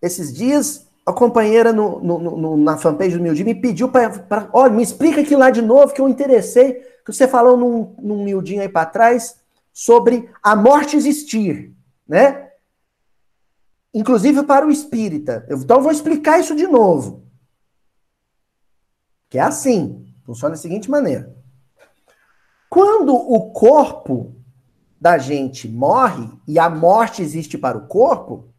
Esses 0.00 0.32
dias, 0.34 0.86
a 1.06 1.12
companheira 1.12 1.72
no, 1.72 2.00
no, 2.00 2.18
no, 2.18 2.56
na 2.56 2.76
fanpage 2.76 3.16
do 3.16 3.22
Mildinho 3.22 3.46
me 3.46 3.54
pediu 3.54 3.88
para. 3.88 4.50
Olha, 4.52 4.72
me 4.72 4.82
explica 4.82 5.20
aqui 5.20 5.36
lá 5.36 5.50
de 5.50 5.62
novo 5.62 5.94
que 5.94 6.00
eu 6.00 6.08
interessei, 6.08 6.74
que 7.04 7.12
você 7.12 7.28
falou 7.28 7.56
num, 7.56 7.94
num 8.00 8.24
Mildinho 8.24 8.62
aí 8.62 8.68
para 8.68 8.86
trás 8.86 9.40
sobre 9.72 10.28
a 10.42 10.56
morte 10.56 10.96
existir, 10.96 11.72
né? 12.06 12.51
Inclusive 13.92 14.42
para 14.44 14.66
o 14.66 14.70
espírita. 14.70 15.46
Então 15.50 15.78
eu 15.78 15.82
vou 15.82 15.92
explicar 15.92 16.38
isso 16.38 16.54
de 16.56 16.66
novo. 16.66 17.26
Que 19.28 19.38
é 19.38 19.42
assim, 19.42 20.14
funciona 20.24 20.54
da 20.54 20.60
seguinte 20.60 20.90
maneira. 20.90 21.34
Quando 22.68 23.14
o 23.14 23.52
corpo 23.52 24.36
da 25.00 25.18
gente 25.18 25.68
morre 25.68 26.30
e 26.46 26.58
a 26.58 26.70
morte 26.70 27.22
existe 27.22 27.58
para 27.58 27.76
o 27.76 27.86
corpo, 27.86 28.52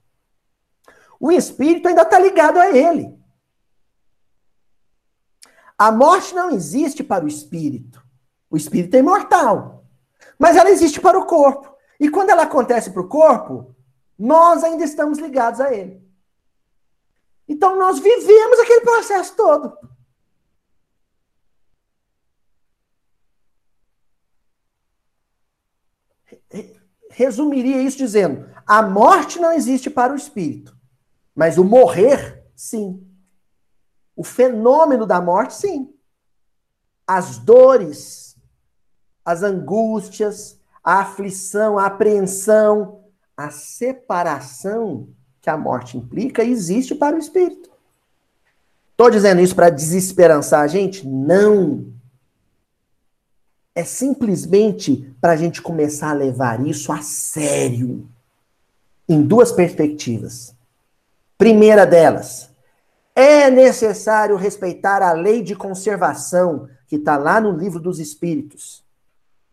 o 1.19 1.31
espírito 1.31 1.87
ainda 1.87 2.01
está 2.01 2.19
ligado 2.19 2.59
a 2.59 2.69
ele. 2.75 3.17
A 5.77 5.91
morte 5.91 6.35
não 6.35 6.51
existe 6.51 7.03
para 7.03 7.25
o 7.25 7.27
espírito. 7.27 8.03
O 8.49 8.57
espírito 8.57 8.95
é 8.95 8.99
imortal. 8.99 9.85
Mas 10.37 10.55
ela 10.55 10.69
existe 10.69 11.01
para 11.01 11.17
o 11.17 11.25
corpo. 11.25 11.73
E 11.99 12.09
quando 12.09 12.29
ela 12.29 12.43
acontece 12.43 12.91
para 12.91 13.01
o 13.01 13.07
corpo, 13.07 13.72
nós 14.17 14.63
ainda 14.63 14.83
estamos 14.83 15.19
ligados 15.19 15.59
a 15.59 15.73
ele. 15.73 16.01
Então 17.47 17.77
nós 17.77 17.99
vivemos 17.99 18.59
aquele 18.59 18.81
processo 18.81 19.35
todo. 19.35 19.77
Resumiria 27.09 27.81
isso 27.81 27.97
dizendo: 27.97 28.49
a 28.65 28.81
morte 28.81 29.39
não 29.39 29.51
existe 29.51 29.89
para 29.89 30.13
o 30.13 30.15
espírito, 30.15 30.75
mas 31.35 31.57
o 31.57 31.63
morrer, 31.63 32.43
sim. 32.55 33.07
O 34.15 34.23
fenômeno 34.23 35.05
da 35.05 35.19
morte, 35.19 35.55
sim. 35.55 35.93
As 37.05 37.37
dores, 37.37 38.37
as 39.25 39.43
angústias, 39.43 40.59
a 40.83 40.99
aflição, 40.99 41.77
a 41.77 41.85
apreensão, 41.85 43.02
a 43.35 43.49
separação 43.49 45.07
que 45.41 45.49
a 45.49 45.57
morte 45.57 45.97
implica 45.97 46.43
existe 46.43 46.95
para 46.95 47.15
o 47.15 47.19
espírito. 47.19 47.69
Estou 48.91 49.09
dizendo 49.09 49.41
isso 49.41 49.55
para 49.55 49.69
desesperançar 49.69 50.61
a 50.61 50.67
gente? 50.67 51.05
Não. 51.07 51.91
É 53.75 53.83
simplesmente 53.83 55.13
para 55.19 55.33
a 55.33 55.35
gente 55.35 55.61
começar 55.61 56.11
a 56.11 56.13
levar 56.13 56.65
isso 56.65 56.91
a 56.91 57.01
sério. 57.01 58.07
Em 59.09 59.21
duas 59.21 59.51
perspectivas. 59.51 60.55
Primeira 61.37 61.85
delas, 61.85 62.49
é 63.15 63.49
necessário 63.49 64.35
respeitar 64.37 65.01
a 65.01 65.11
lei 65.11 65.41
de 65.41 65.55
conservação 65.55 66.69
que 66.87 66.95
está 66.95 67.17
lá 67.17 67.41
no 67.41 67.51
livro 67.51 67.79
dos 67.79 67.99
Espíritos. 67.99 68.83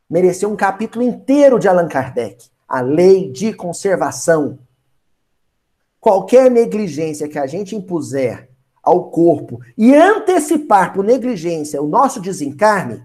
Mereceu 0.09 0.51
um 0.51 0.57
capítulo 0.57 1.05
inteiro 1.05 1.59
de 1.59 1.67
Allan 1.67 1.89
Kardec. 1.89 2.51
A 2.71 2.81
lei 2.81 3.33
de 3.33 3.53
conservação. 3.53 4.61
Qualquer 5.99 6.49
negligência 6.49 7.29
que 7.29 7.37
a 7.39 7.47
gente 7.47 7.75
impuser 7.75 8.49
ao 8.81 9.11
corpo 9.11 9.61
e 9.77 9.93
antecipar 9.93 10.93
por 10.93 11.05
negligência 11.05 11.83
o 11.83 11.89
nosso 11.89 12.21
desencarne, 12.21 13.05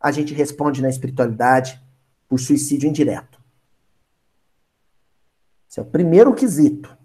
a 0.00 0.10
gente 0.10 0.34
responde 0.34 0.82
na 0.82 0.88
espiritualidade 0.88 1.80
por 2.28 2.40
suicídio 2.40 2.88
indireto. 2.88 3.40
Esse 5.70 5.78
é 5.78 5.82
o 5.82 5.86
primeiro 5.86 6.34
quesito. 6.34 6.98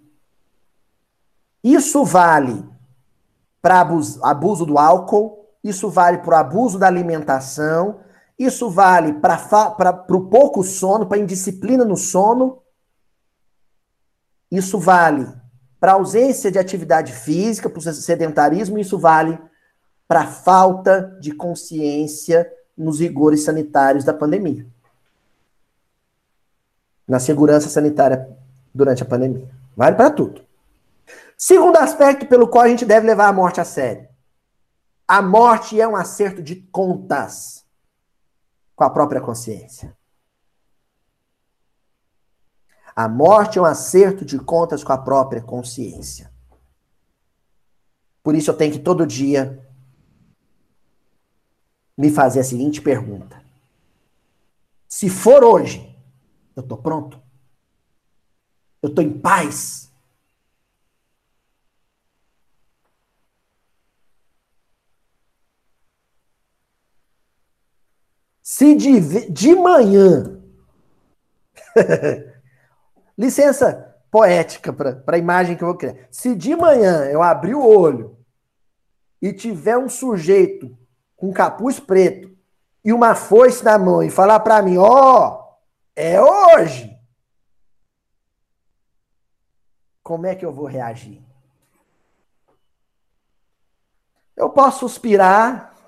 Isso 1.64 2.04
vale 2.04 2.66
para 3.62 3.82
abuso, 3.82 4.26
abuso 4.26 4.66
do 4.66 4.80
álcool, 4.80 5.46
isso 5.64 5.90
vale 5.90 6.18
para 6.18 6.36
o 6.36 6.40
abuso 6.40 6.80
da 6.80 6.88
alimentação, 6.88 8.00
isso 8.40 8.70
vale 8.70 9.14
para 9.16 10.06
o 10.10 10.30
pouco 10.30 10.64
sono, 10.64 11.06
para 11.06 11.18
indisciplina 11.18 11.84
no 11.84 11.98
sono. 11.98 12.64
Isso 14.50 14.80
vale 14.80 15.28
para 15.78 15.94
ausência 15.94 16.50
de 16.50 16.58
atividade 16.58 17.12
física, 17.12 17.70
para 17.70 17.80
o 17.80 17.82
sedentarismo, 17.82 18.80
isso 18.80 18.98
vale 18.98 19.38
para 20.08 20.26
falta 20.26 21.18
de 21.22 21.34
consciência 21.34 22.50
nos 22.78 23.00
rigores 23.00 23.44
sanitários 23.44 24.06
da 24.06 24.14
pandemia. 24.14 24.66
Na 27.06 27.20
segurança 27.20 27.68
sanitária 27.68 28.30
durante 28.74 29.04
a 29.04 29.06
pandemia. 29.06 29.50
Vale 29.76 29.96
para 29.96 30.10
tudo. 30.10 30.42
Segundo 31.38 31.78
aspecto 31.78 32.26
pelo 32.26 32.48
qual 32.48 32.64
a 32.64 32.70
gente 32.70 32.86
deve 32.86 33.06
levar 33.06 33.28
a 33.28 33.34
morte 33.34 33.60
a 33.60 33.66
sério. 33.66 34.08
A 35.08 35.22
morte 35.22 35.80
é 35.80 35.88
um 35.88 35.96
acerto 35.96 36.42
de 36.42 36.56
contas 36.56 37.66
com 38.80 38.86
a 38.86 38.90
própria 38.90 39.20
consciência. 39.20 39.94
A 42.96 43.10
morte 43.10 43.60
é 43.60 43.62
um 43.62 43.66
acerto 43.66 44.24
de 44.24 44.40
contas 44.40 44.86
com 44.86 44.94
a 44.94 44.98
própria 44.98 45.42
consciência. 45.42 46.32
Por 48.24 48.36
isso 48.36 48.50
eu 48.50 48.56
tenho 48.56 48.72
que 48.72 48.80
todo 48.80 49.06
dia 49.06 49.70
me 51.98 52.10
fazer 52.10 52.40
a 52.40 52.44
seguinte 52.44 52.82
pergunta: 52.82 53.44
Se 54.88 55.10
for 55.10 55.44
hoje, 55.44 55.94
eu 56.56 56.64
estou 56.64 56.78
pronto? 56.78 57.22
Eu 58.82 58.88
estou 58.88 59.04
em 59.04 59.12
paz? 59.12 59.89
Se 68.60 68.76
de, 68.76 69.30
de 69.30 69.56
manhã. 69.56 70.38
Licença 73.18 73.96
poética 74.12 74.74
para 74.74 75.16
a 75.16 75.18
imagem 75.18 75.56
que 75.56 75.64
eu 75.64 75.70
vou 75.70 75.78
criar. 75.78 75.96
Se 76.12 76.36
de 76.36 76.54
manhã 76.58 77.06
eu 77.06 77.24
abrir 77.24 77.56
o 77.56 77.66
olho 77.66 78.18
e 79.22 79.32
tiver 79.32 79.78
um 79.78 79.88
sujeito 79.88 80.78
com 81.16 81.32
capuz 81.32 81.80
preto 81.80 82.38
e 82.84 82.92
uma 82.92 83.16
foice 83.16 83.64
na 83.64 83.80
mão 83.80 84.04
e 84.04 84.10
falar 84.10 84.42
para 84.42 84.62
mim, 84.62 84.76
ó, 84.76 85.30
oh, 85.30 85.58
é 85.96 86.22
hoje. 86.22 87.00
Como 90.04 90.26
é 90.26 90.36
que 90.36 90.46
eu 90.46 90.52
vou 90.52 90.66
reagir? 90.66 91.24
Eu 94.36 94.50
posso 94.50 94.80
suspirar, 94.80 95.79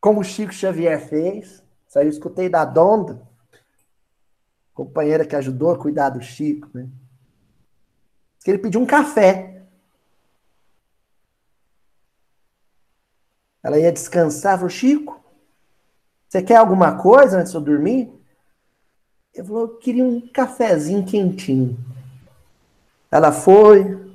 como 0.00 0.20
o 0.20 0.24
Chico 0.24 0.52
Xavier 0.52 1.00
fez. 1.06 1.62
Isso 1.86 1.98
aí 1.98 2.06
eu 2.06 2.10
escutei 2.10 2.48
da 2.48 2.64
Donda, 2.64 3.20
companheira 4.72 5.26
que 5.26 5.36
ajudou 5.36 5.72
a 5.72 5.78
cuidar 5.78 6.10
do 6.10 6.22
Chico, 6.22 6.68
né? 6.72 6.88
Que 8.42 8.50
ele 8.50 8.58
pediu 8.58 8.80
um 8.80 8.86
café. 8.86 9.66
Ela 13.62 13.78
ia 13.78 13.92
descansar, 13.92 14.56
falou, 14.56 14.70
Chico, 14.70 15.22
você 16.26 16.42
quer 16.42 16.56
alguma 16.56 16.96
coisa 16.96 17.38
antes 17.38 17.52
de 17.52 17.58
eu 17.58 17.60
dormir? 17.60 18.10
Ele 19.34 19.46
falou, 19.46 19.62
eu 19.62 19.78
queria 19.78 20.04
um 20.04 20.26
cafezinho 20.32 21.04
quentinho. 21.04 21.76
Ela 23.10 23.32
foi, 23.32 24.14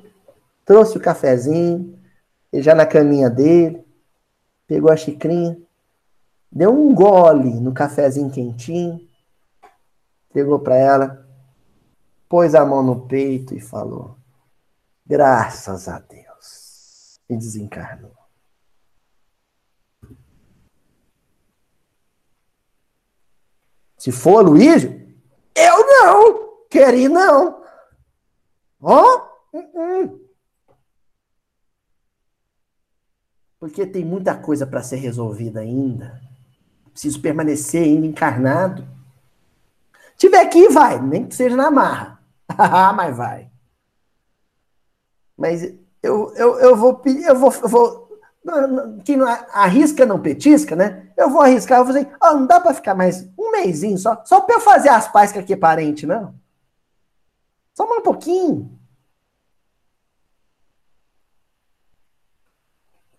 trouxe 0.63 0.97
o 0.97 1.01
cafezinho, 1.01 1.99
ele 2.51 2.63
já 2.63 2.73
na 2.73 2.85
caminha 2.85 3.29
dele, 3.29 3.85
pegou 4.65 4.89
a 4.89 4.97
xicrinha, 4.97 5.59
deu 6.51 6.71
um 6.71 6.93
gole 6.93 7.59
no 7.59 7.73
cafezinho 7.73 8.31
quentinho, 8.31 8.99
pegou 10.33 10.59
para 10.59 10.75
ela, 10.75 11.27
pôs 12.27 12.55
a 12.55 12.65
mão 12.65 12.83
no 12.83 13.07
peito 13.07 13.53
e 13.55 13.59
falou: 13.59 14.17
Graças 15.05 15.87
a 15.87 15.99
Deus. 15.99 17.19
E 17.27 17.35
desencarnou. 17.35 18.15
Se 23.97 24.11
for 24.11 24.45
Luísio, 24.45 24.91
eu 25.55 25.77
não, 25.87 26.67
queria 26.69 27.09
não. 27.09 27.63
Ó, 28.79 29.03
oh? 29.51 29.57
uh 29.57 29.61
-uh. 29.61 30.25
porque 33.65 33.87
tem 33.87 34.05
muita 34.05 34.37
coisa 34.37 34.67
para 34.67 34.83
ser 34.83 34.97
resolvida 34.97 35.61
ainda. 35.61 36.21
Preciso 36.95 37.19
permanecer 37.19 37.83
ainda 37.83 38.07
encarnado. 38.07 38.87
Tiver 40.17 40.39
aqui, 40.39 40.69
vai, 40.69 40.97
nem 40.97 41.27
que 41.27 41.35
seja 41.35 41.53
na 41.53 41.69
marra. 41.69 42.21
Mas 42.95 43.17
vai. 43.17 43.51
Mas 45.37 45.73
eu, 46.01 46.33
eu, 46.37 46.57
eu 46.57 46.75
vou 46.77 46.93
pedir, 46.93 47.25
eu 47.25 47.37
vou, 47.37 47.53
eu 47.53 47.67
vou 47.67 48.05
que 49.03 49.17
não 49.17 49.27
arrisca 49.27 50.05
não 50.05 50.21
petisca, 50.21 50.73
né? 50.73 51.11
Eu 51.17 51.29
vou 51.29 51.41
arriscar, 51.41 51.79
eu 51.79 51.83
vou 51.83 51.93
fazer, 51.93 52.09
oh, 52.23 52.33
não 52.35 52.47
dá 52.47 52.61
para 52.61 52.73
ficar 52.73 52.95
mais 52.95 53.27
um 53.37 53.51
mêsinho 53.51 53.97
só, 53.97 54.23
só 54.23 54.39
para 54.39 54.55
eu 54.55 54.61
fazer 54.61 54.87
as 54.87 55.11
pazes 55.11 55.33
com 55.33 55.39
aqui 55.39 55.51
é 55.51 55.57
parente, 55.57 56.05
não. 56.05 56.33
Só 57.73 57.85
mais 57.85 57.99
um 57.99 58.03
pouquinho. 58.03 58.79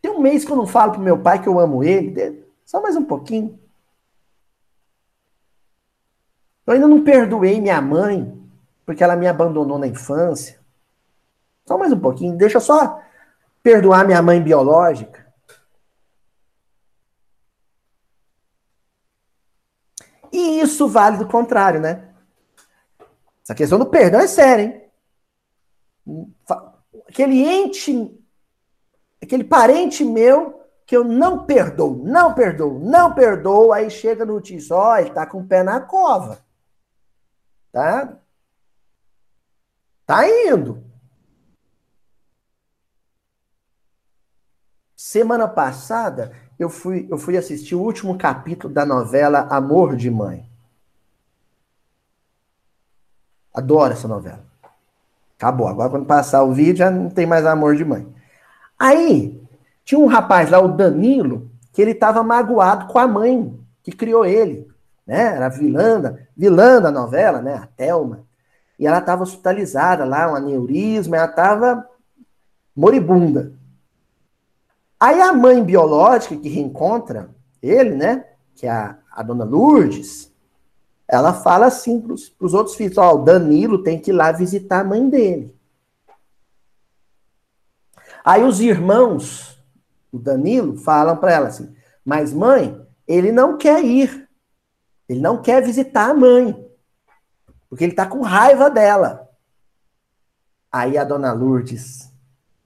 Tem 0.01 0.11
um 0.11 0.21
mês 0.21 0.47
que 0.47 0.51
eu 0.51 0.57
não 0.57 0.67
falo 0.67 0.93
pro 0.93 1.01
meu 1.03 1.21
pai 1.21 1.43
que 1.43 1.49
eu 1.49 1.61
amo 1.61 1.85
ele, 1.85 2.43
só 2.65 2.81
mais 2.81 2.97
um 2.97 3.05
pouquinho. 3.05 3.66
Eu 6.67 6.75
ainda 6.75 6.89
não 6.89 7.05
perdoei 7.05 7.61
minha 7.61 7.81
mãe, 7.81 8.37
porque 8.85 9.05
ela 9.05 9.15
me 9.15 9.29
abandonou 9.29 9.79
na 9.79 9.87
infância. 9.87 10.59
Só 11.65 11.79
mais 11.79 11.93
um 11.93 12.01
pouquinho, 12.01 12.37
deixa 12.37 12.59
só 12.59 13.01
perdoar 13.63 14.07
minha 14.07 14.23
mãe 14.23 14.43
biológica. 14.43 15.27
E 20.33 20.61
isso 20.61 20.87
vale 20.89 21.17
do 21.17 21.27
contrário, 21.27 21.81
né? 21.81 22.09
Essa 23.43 23.55
questão 23.55 23.79
do 23.79 23.87
perdão 23.87 24.21
é 24.21 24.27
séria, 24.27 24.63
hein? 26.05 26.33
Aquele 27.09 27.43
ente, 27.43 28.17
aquele 29.23 29.45
parente 29.45 30.05
meu 30.05 30.61
que 30.85 30.97
eu 30.97 31.03
não 31.03 31.45
perdoo, 31.45 32.03
não 32.05 32.35
perdoo, 32.35 32.79
não 32.79 33.13
perdoo, 33.15 33.73
aí 33.73 33.91
chega 33.91 34.25
no 34.25 34.35
notícia, 34.35 34.77
ó, 34.77 34.97
ele 34.97 35.11
tá 35.11 35.27
com 35.27 35.41
o 35.41 35.47
pé 35.47 35.63
na 35.65 35.81
cova. 35.81 36.46
Tá? 37.77 38.17
Tá 40.07 40.27
indo. 40.27 40.83
Semana 44.97 45.47
passada, 45.47 46.35
eu 46.59 46.71
fui, 46.71 47.07
eu 47.11 47.19
fui 47.19 47.37
assistir 47.37 47.75
o 47.75 47.83
último 47.83 48.17
capítulo 48.17 48.73
da 48.73 48.87
novela 48.87 49.41
Amor 49.51 49.95
de 49.95 50.11
Mãe. 50.11 50.49
Adoro 53.53 53.93
essa 53.93 54.09
novela. 54.09 54.43
Acabou. 55.37 55.69
Agora, 55.69 55.91
quando 55.91 56.07
passar 56.07 56.45
o 56.45 56.55
vídeo, 56.55 56.79
já 56.79 56.91
não 56.91 57.11
tem 57.11 57.27
mais 57.27 57.45
amor 57.45 57.77
de 57.77 57.85
mãe. 57.85 58.11
Aí, 58.79 59.39
tinha 59.85 59.99
um 59.99 60.07
rapaz 60.07 60.49
lá, 60.49 60.59
o 60.61 60.75
Danilo, 60.75 61.51
que 61.75 61.83
ele 61.83 61.91
estava 61.91 62.23
magoado 62.23 62.87
com 62.87 62.99
a 62.99 63.07
mãe 63.07 63.63
que 63.83 63.93
criou 63.93 64.25
ele. 64.25 64.67
Né? 65.07 65.37
Era 65.37 65.49
vilã, 65.49 66.19
vilã 66.37 66.81
da 66.81 66.91
novela, 66.91 67.41
né? 67.41 67.55
A 67.55 67.67
Thelma. 67.67 68.27
E 68.79 68.87
ela 68.87 68.99
estava 68.99 69.23
hospitalizada 69.23 70.05
lá, 70.05 70.31
um 70.31 70.35
aneurisma, 70.35 71.17
ela 71.17 71.27
estava 71.27 71.89
moribunda. 72.75 73.53
Aí 74.99 75.21
a 75.21 75.33
mãe 75.33 75.63
biológica 75.63 76.37
que 76.37 76.49
reencontra 76.49 77.31
ele, 77.63 77.95
né? 77.95 78.25
Que 78.55 78.67
é 78.67 78.71
a, 78.71 78.99
a 79.11 79.23
dona 79.23 79.45
Lourdes, 79.45 80.33
ela 81.09 81.33
fala 81.33 81.67
assim 81.67 82.01
para 82.01 82.15
os 82.15 82.55
outros 82.55 82.75
filhos: 82.77 82.99
Ó, 82.99 83.15
o 83.15 83.25
Danilo 83.25 83.83
tem 83.83 84.01
que 84.01 84.11
ir 84.11 84.15
lá 84.15 84.33
visitar 84.33 84.81
a 84.81 84.85
mãe 84.85 85.09
dele. 85.09 85.55
Aí 88.25 88.43
os 88.43 88.61
irmãos, 88.61 89.57
o 90.11 90.19
Danilo, 90.19 90.77
falam 90.77 91.17
para 91.17 91.33
ela 91.33 91.49
assim: 91.49 91.75
Mas 92.05 92.33
mãe, 92.33 92.85
ele 93.07 93.31
não 93.31 93.57
quer 93.57 93.85
ir. 93.85 94.26
Ele 95.09 95.21
não 95.21 95.41
quer 95.41 95.63
visitar 95.63 96.11
a 96.11 96.15
mãe. 96.15 96.65
Porque 97.69 97.85
ele 97.85 97.93
está 97.93 98.07
com 98.07 98.21
raiva 98.23 98.71
dela. 98.71 99.29
Aí 100.71 100.99
a 100.99 101.05
dona 101.05 101.33
Lourdes, 101.33 102.13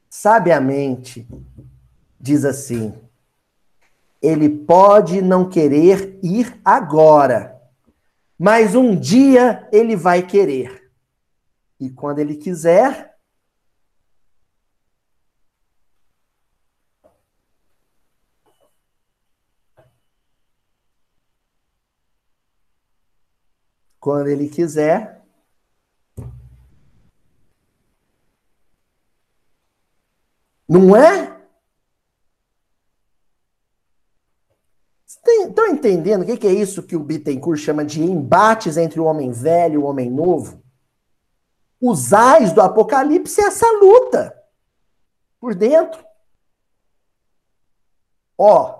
sabiamente, 0.08 1.28
diz 2.18 2.44
assim: 2.44 2.94
Ele 4.20 4.48
pode 4.48 5.22
não 5.22 5.48
querer 5.48 6.18
ir 6.22 6.60
agora 6.64 7.60
mas 8.42 8.74
um 8.74 8.96
dia 8.96 9.68
ele 9.70 9.94
vai 9.94 10.26
querer. 10.26 10.90
E 11.78 11.90
quando 11.90 12.20
ele 12.20 12.34
quiser, 12.36 13.09
quando 24.00 24.28
ele 24.28 24.48
quiser, 24.48 25.22
não 30.66 30.96
é? 30.96 31.38
Estão 35.04 35.66
entendendo 35.66 36.22
o 36.22 36.26
que, 36.26 36.36
que 36.36 36.46
é 36.46 36.52
isso 36.52 36.82
que 36.82 36.96
o 36.96 37.02
Bittencourt 37.02 37.58
chama 37.58 37.84
de 37.84 38.02
embates 38.02 38.76
entre 38.76 38.98
o 38.98 39.04
homem 39.04 39.30
velho 39.32 39.74
e 39.74 39.78
o 39.78 39.84
homem 39.84 40.10
novo? 40.10 40.62
Os 41.80 42.12
ais 42.12 42.52
do 42.52 42.60
Apocalipse 42.60 43.40
é 43.40 43.44
essa 43.44 43.66
luta 43.72 44.36
por 45.40 45.54
dentro. 45.54 46.04
Ó. 48.36 48.79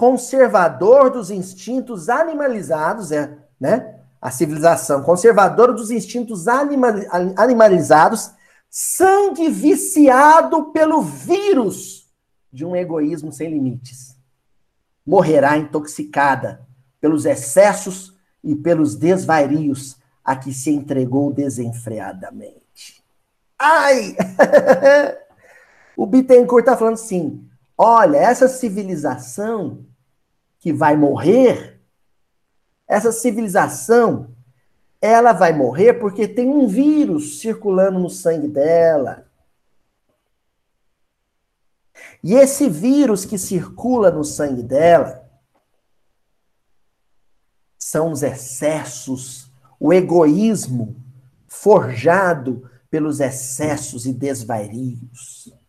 Conservador 0.00 1.10
dos 1.10 1.30
instintos 1.30 2.08
animalizados, 2.08 3.12
é, 3.12 3.36
né? 3.60 3.96
A 4.18 4.30
civilização 4.30 5.02
conservadora 5.02 5.74
dos 5.74 5.90
instintos 5.90 6.46
animalizados 6.48 8.30
sangue 8.70 9.50
viciado 9.50 10.72
pelo 10.72 11.02
vírus 11.02 12.10
de 12.50 12.64
um 12.64 12.74
egoísmo 12.74 13.30
sem 13.30 13.50
limites. 13.50 14.16
Morrerá 15.06 15.58
intoxicada 15.58 16.66
pelos 16.98 17.26
excessos 17.26 18.16
e 18.42 18.54
pelos 18.54 18.94
desvarios 18.94 19.98
a 20.24 20.34
que 20.34 20.54
se 20.54 20.70
entregou 20.70 21.30
desenfreadamente. 21.30 23.04
Ai! 23.58 24.16
o 25.94 26.06
Bittencourt 26.06 26.62
está 26.62 26.74
falando 26.74 26.94
assim: 26.94 27.46
olha, 27.76 28.16
essa 28.16 28.48
civilização 28.48 29.89
que 30.60 30.72
vai 30.72 30.96
morrer, 30.96 31.80
essa 32.86 33.10
civilização 33.10 34.34
ela 35.00 35.32
vai 35.32 35.52
morrer 35.52 35.94
porque 35.94 36.28
tem 36.28 36.48
um 36.48 36.68
vírus 36.68 37.40
circulando 37.40 37.98
no 37.98 38.10
sangue 38.10 38.46
dela. 38.46 39.26
E 42.22 42.34
esse 42.34 42.68
vírus 42.68 43.24
que 43.24 43.38
circula 43.38 44.10
no 44.10 44.22
sangue 44.22 44.62
dela 44.62 45.26
são 47.78 48.12
os 48.12 48.22
excessos, 48.22 49.50
o 49.78 49.92
egoísmo 49.92 50.96
forjado 51.48 52.70
pelos 52.90 53.20
excessos 53.20 54.04
e 54.04 54.12
desvarios. 54.12 55.59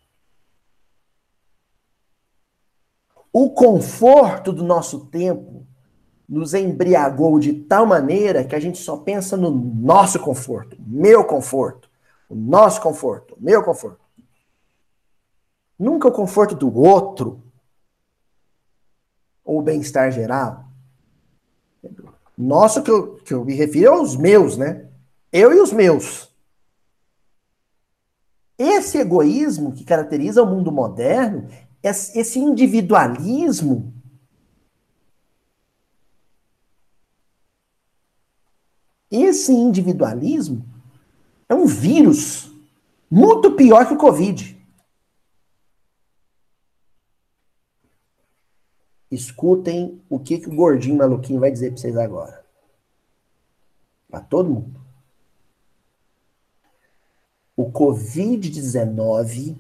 O 3.34 3.50
conforto 3.52 4.52
do 4.52 4.64
nosso 4.64 5.06
tempo 5.06 5.66
nos 6.28 6.54
embriagou 6.54 7.40
de 7.40 7.54
tal 7.54 7.86
maneira 7.86 8.44
que 8.44 8.56
a 8.56 8.60
gente 8.60 8.78
só 8.78 8.98
pensa 8.98 9.36
no 9.36 9.52
nosso 9.52 10.20
conforto, 10.20 10.78
meu 10.80 11.26
conforto, 11.26 11.90
o 12.30 12.36
nosso 12.36 12.82
conforto, 12.82 13.36
meu 13.40 13.64
conforto. 13.64 14.00
Nunca 15.78 16.08
o 16.08 16.12
conforto 16.12 16.56
do 16.56 16.74
outro 16.78 17.42
ou 19.44 19.60
o 19.60 19.62
bem-estar 19.62 20.12
geral. 20.12 20.66
Nosso 22.38 22.84
que 22.84 22.92
eu, 22.92 23.16
que 23.16 23.34
eu 23.34 23.44
me 23.44 23.54
refiro 23.54 23.94
aos 23.94 24.16
meus, 24.16 24.58
né? 24.58 24.88
Eu 25.32 25.52
e 25.54 25.60
os 25.60 25.74
meus. 25.74 26.30
Esse 28.58 29.00
egoísmo 29.00 29.74
que 29.74 29.84
caracteriza 29.84 30.44
o 30.44 30.46
mundo 30.46 30.72
moderno, 30.72 31.48
esse 31.84 32.40
individualismo 32.40 33.94
Esse 39.12 39.52
individualismo 39.52 40.66
é 41.50 41.54
um 41.54 41.66
vírus 41.66 42.50
muito 43.10 43.52
pior 43.58 43.86
que 43.86 43.94
o 43.94 43.98
Covid. 43.98 44.58
Escutem 49.12 50.02
o 50.10 50.18
que, 50.18 50.40
que 50.40 50.48
o 50.48 50.56
gordinho 50.56 50.98
maluquinho 50.98 51.42
vai 51.42 51.52
dizer 51.52 51.72
para 51.72 51.82
vocês 51.82 51.98
agora. 51.98 52.46
Para 54.10 54.22
todo 54.22 54.50
mundo. 54.50 54.80
O 57.58 57.70
Covid-19 57.70 59.60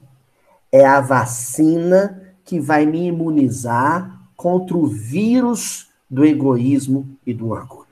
é 0.71 0.85
a 0.85 1.01
vacina 1.01 2.35
que 2.43 2.59
vai 2.59 2.85
me 2.85 3.07
imunizar 3.07 4.21
contra 4.35 4.77
o 4.77 4.87
vírus 4.87 5.89
do 6.09 6.25
egoísmo 6.25 7.17
e 7.25 7.33
do 7.33 7.49
orgulho. 7.49 7.91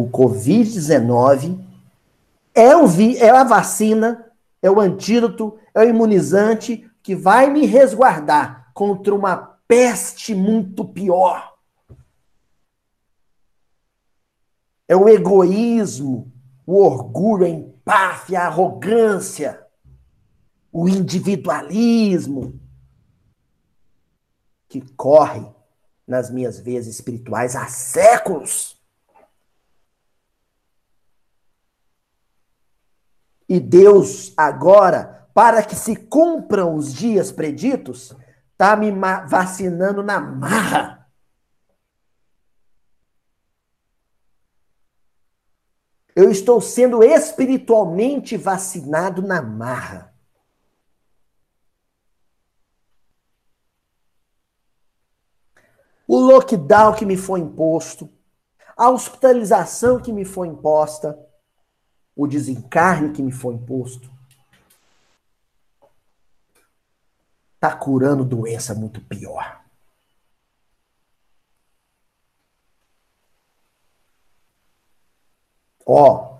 o 0.00 0.08
Covid-19 0.08 1.58
é, 2.54 2.74
o 2.76 2.86
vi 2.86 3.16
é 3.18 3.30
a 3.30 3.44
vacina, 3.44 4.26
é 4.62 4.70
o 4.70 4.80
antídoto, 4.80 5.58
é 5.74 5.80
o 5.80 5.88
imunizante 5.88 6.90
que 7.02 7.14
vai 7.14 7.50
me 7.50 7.66
resguardar 7.66 8.70
contra 8.74 9.14
uma 9.14 9.36
peste 9.68 10.34
muito 10.34 10.84
pior. 10.84 11.54
É 14.88 14.96
o 14.96 15.08
egoísmo, 15.08 16.32
o 16.70 16.84
orgulho, 16.84 17.44
a 17.44 17.48
empáfia, 17.48 18.42
a 18.42 18.46
arrogância, 18.46 19.66
o 20.70 20.88
individualismo 20.88 22.60
que 24.68 24.80
corre 24.94 25.52
nas 26.06 26.30
minhas 26.30 26.60
veias 26.60 26.86
espirituais 26.86 27.56
há 27.56 27.66
séculos. 27.66 28.80
E 33.48 33.58
Deus, 33.58 34.32
agora, 34.36 35.28
para 35.34 35.64
que 35.64 35.74
se 35.74 35.96
cumpram 35.96 36.76
os 36.76 36.94
dias 36.94 37.32
preditos, 37.32 38.14
está 38.52 38.76
me 38.76 38.92
vacinando 38.92 40.04
na 40.04 40.20
marra. 40.20 40.99
Eu 46.20 46.30
estou 46.30 46.60
sendo 46.60 47.02
espiritualmente 47.02 48.36
vacinado 48.36 49.22
na 49.22 49.40
marra. 49.40 50.14
O 56.06 56.18
lockdown 56.18 56.94
que 56.94 57.06
me 57.06 57.16
foi 57.16 57.40
imposto, 57.40 58.12
a 58.76 58.90
hospitalização 58.90 59.98
que 59.98 60.12
me 60.12 60.26
foi 60.26 60.48
imposta, 60.48 61.18
o 62.14 62.26
desencarne 62.26 63.14
que 63.14 63.22
me 63.22 63.32
foi 63.32 63.54
imposto, 63.54 64.10
está 67.54 67.74
curando 67.74 68.26
doença 68.26 68.74
muito 68.74 69.00
pior. 69.00 69.59
Ó. 75.90 76.30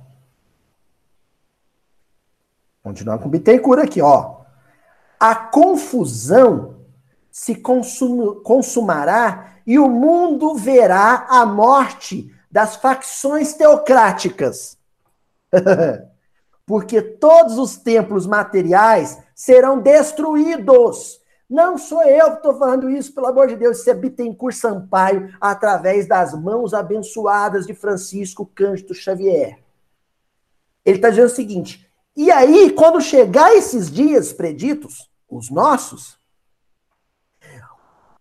Continuar 2.82 3.18
com 3.18 3.28
Bittencourt 3.28 3.82
aqui, 3.82 4.00
ó. 4.00 4.40
A 5.18 5.34
confusão 5.34 6.76
se 7.30 7.54
consum, 7.54 8.42
consumará 8.42 9.56
e 9.66 9.78
o 9.78 9.88
mundo 9.88 10.54
verá 10.54 11.26
a 11.28 11.44
morte 11.44 12.34
das 12.50 12.76
facções 12.76 13.54
teocráticas. 13.54 14.78
Porque 16.64 17.02
todos 17.02 17.58
os 17.58 17.76
templos 17.76 18.26
materiais 18.26 19.18
serão 19.34 19.80
destruídos. 19.80 21.19
Não 21.50 21.76
sou 21.76 22.04
eu 22.04 22.30
que 22.30 22.36
estou 22.36 22.56
falando 22.56 22.88
isso, 22.88 23.12
pelo 23.12 23.26
amor 23.26 23.48
de 23.48 23.56
Deus. 23.56 23.80
Isso 23.80 23.90
é 23.90 23.94
Bittencourt 23.94 24.54
Sampaio, 24.54 25.34
através 25.40 26.06
das 26.06 26.32
mãos 26.32 26.72
abençoadas 26.72 27.66
de 27.66 27.74
Francisco 27.74 28.46
Cândido 28.54 28.94
Xavier. 28.94 29.58
Ele 30.84 30.96
está 30.96 31.10
dizendo 31.10 31.26
o 31.26 31.30
seguinte: 31.34 31.90
e 32.16 32.30
aí, 32.30 32.70
quando 32.70 33.00
chegar 33.00 33.52
esses 33.52 33.90
dias 33.90 34.32
preditos, 34.32 35.10
os 35.28 35.50
nossos, 35.50 36.16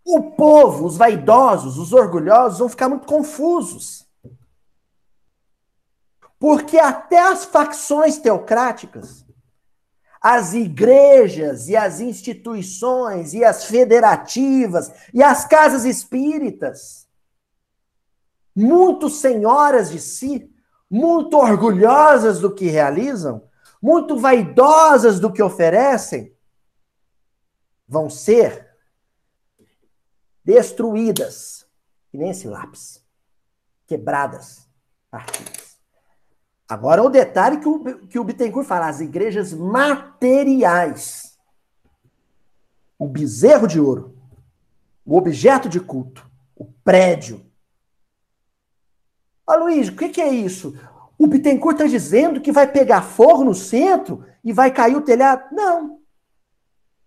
o 0.03 0.31
povo, 0.31 0.87
os 0.87 0.97
vaidosos, 0.97 1.77
os 1.77 1.93
orgulhosos 1.93 2.57
vão 2.57 2.69
ficar 2.69 2.89
muito 2.89 3.05
confusos. 3.05 4.07
Porque 6.39 6.79
até 6.79 7.19
as 7.19 7.45
facções 7.45 8.17
teocráticas 8.17 9.23
as 10.21 10.53
igrejas 10.53 11.69
e 11.69 11.75
as 11.75 11.99
instituições 11.99 13.33
e 13.33 13.43
as 13.43 13.65
federativas 13.65 14.91
e 15.13 15.23
as 15.23 15.45
casas 15.45 15.85
espíritas, 15.85 17.07
muito 18.55 19.09
senhoras 19.09 19.89
de 19.91 19.99
si, 19.99 20.53
muito 20.89 21.37
orgulhosas 21.37 22.39
do 22.39 22.53
que 22.53 22.65
realizam, 22.65 23.47
muito 23.81 24.17
vaidosas 24.17 25.19
do 25.19 25.31
que 25.31 25.41
oferecem, 25.41 26.35
vão 27.87 28.09
ser 28.09 28.67
destruídas, 30.43 31.65
que 32.11 32.17
nem 32.17 32.31
esse 32.31 32.47
lápis, 32.47 33.03
quebradas, 33.87 34.67
partidas. 35.09 35.68
Agora, 36.69 37.01
o 37.01 37.09
detalhe 37.09 37.57
que 37.57 37.67
o, 37.67 38.07
que 38.07 38.19
o 38.19 38.23
Bittencourt 38.23 38.67
fala, 38.67 38.87
as 38.87 38.99
igrejas 39.01 39.51
materiais. 39.51 41.35
O 42.99 43.07
bezerro 43.07 43.65
de 43.65 43.79
ouro, 43.79 44.15
o 45.03 45.17
objeto 45.17 45.67
de 45.67 45.79
culto, 45.79 46.29
o 46.55 46.65
prédio. 46.83 47.43
Ah, 49.47 49.55
Luiz, 49.55 49.87
o 49.87 49.95
que, 49.95 50.09
que 50.09 50.21
é 50.21 50.29
isso? 50.29 50.77
O 51.17 51.25
Bittencourt 51.25 51.75
está 51.75 51.87
dizendo 51.87 52.39
que 52.39 52.51
vai 52.51 52.71
pegar 52.71 53.01
fogo 53.01 53.43
no 53.43 53.55
centro 53.55 54.23
e 54.43 54.53
vai 54.53 54.71
cair 54.71 54.95
o 54.95 55.01
telhado? 55.01 55.43
Não. 55.51 55.99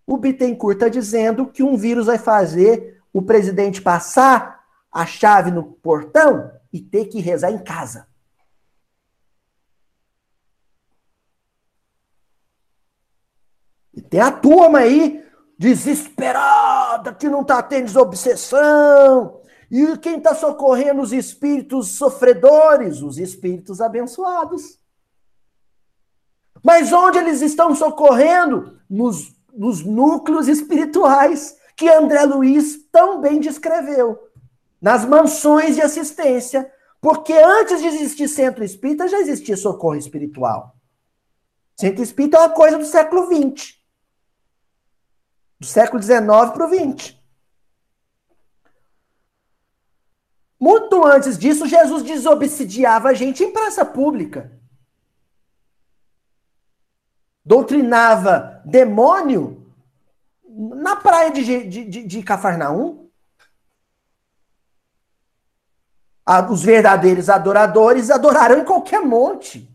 O 0.05 0.17
Bittencourt 0.17 0.75
está 0.75 0.89
dizendo 0.89 1.47
que 1.47 1.63
um 1.63 1.77
vírus 1.77 2.07
vai 2.07 2.19
fazer 2.19 3.01
o 3.13 3.23
presidente 3.23 3.81
passar 3.81 4.65
a 4.91 5.07
chave 5.07 5.53
no 5.53 5.63
portão 5.63 6.51
e 6.73 6.81
ter 6.81 7.07
que 7.07 7.21
rezar 7.21 7.53
em 7.53 7.63
casa. 7.63 8.11
E 13.95 14.02
tem 14.13 14.21
a 14.21 14.31
turma 14.31 14.81
aí 14.81 15.25
desesperada, 15.59 17.15
que 17.15 17.31
não 17.31 17.41
está 17.41 17.63
tendo 17.63 17.87
desobsessão. 17.87 19.41
E 19.71 19.97
quem 19.97 20.19
está 20.19 20.35
socorrendo 20.35 21.01
os 21.01 21.15
espíritos 21.15 21.93
sofredores? 21.93 23.01
Os 23.01 23.17
espíritos 23.17 23.81
abençoados. 23.81 24.79
Mas 26.63 26.93
onde 26.93 27.17
eles 27.17 27.41
estão 27.41 27.75
socorrendo? 27.75 28.79
Nos, 28.89 29.35
nos 29.51 29.83
núcleos 29.83 30.47
espirituais 30.47 31.57
que 31.75 31.89
André 31.89 32.27
Luiz 32.27 32.87
tão 32.93 33.19
bem 33.19 33.41
descreveu. 33.41 34.19
Nas 34.79 35.07
mansões 35.07 35.75
de 35.75 35.81
assistência. 35.81 36.71
Porque 37.01 37.33
antes 37.33 37.81
de 37.81 37.87
existir 37.87 38.29
centro 38.29 38.63
espírita, 38.63 39.09
já 39.09 39.21
existia 39.21 39.57
socorro 39.57 39.97
espiritual. 39.97 40.77
Centro 41.81 42.03
espírita 42.03 42.37
é 42.37 42.41
uma 42.41 42.51
coisa 42.51 42.77
do 42.77 42.85
século 42.85 43.25
XX 43.25 43.81
do 45.63 45.67
século 45.67 46.03
XIX 46.03 46.27
para 46.53 46.67
o 46.67 46.69
XX. 46.69 47.17
Muito 50.59 51.05
antes 51.05 51.39
disso, 51.39 51.69
Jesus 51.69 52.03
desobsidiava 52.03 53.11
a 53.11 53.15
gente 53.15 53.45
em 53.45 53.53
praça 53.53 53.85
pública. 53.85 54.61
Doutrinava 57.45 58.61
demônio 58.65 59.73
na 60.45 60.97
praia 60.97 61.31
de, 61.31 61.69
de, 61.69 61.85
de, 61.85 62.03
de 62.03 62.23
Cafarnaum. 62.25 63.09
Os 66.51 66.63
verdadeiros 66.63 67.29
adoradores 67.29 68.11
adoraram 68.11 68.59
em 68.59 68.65
qualquer 68.65 69.01
monte. 69.01 69.72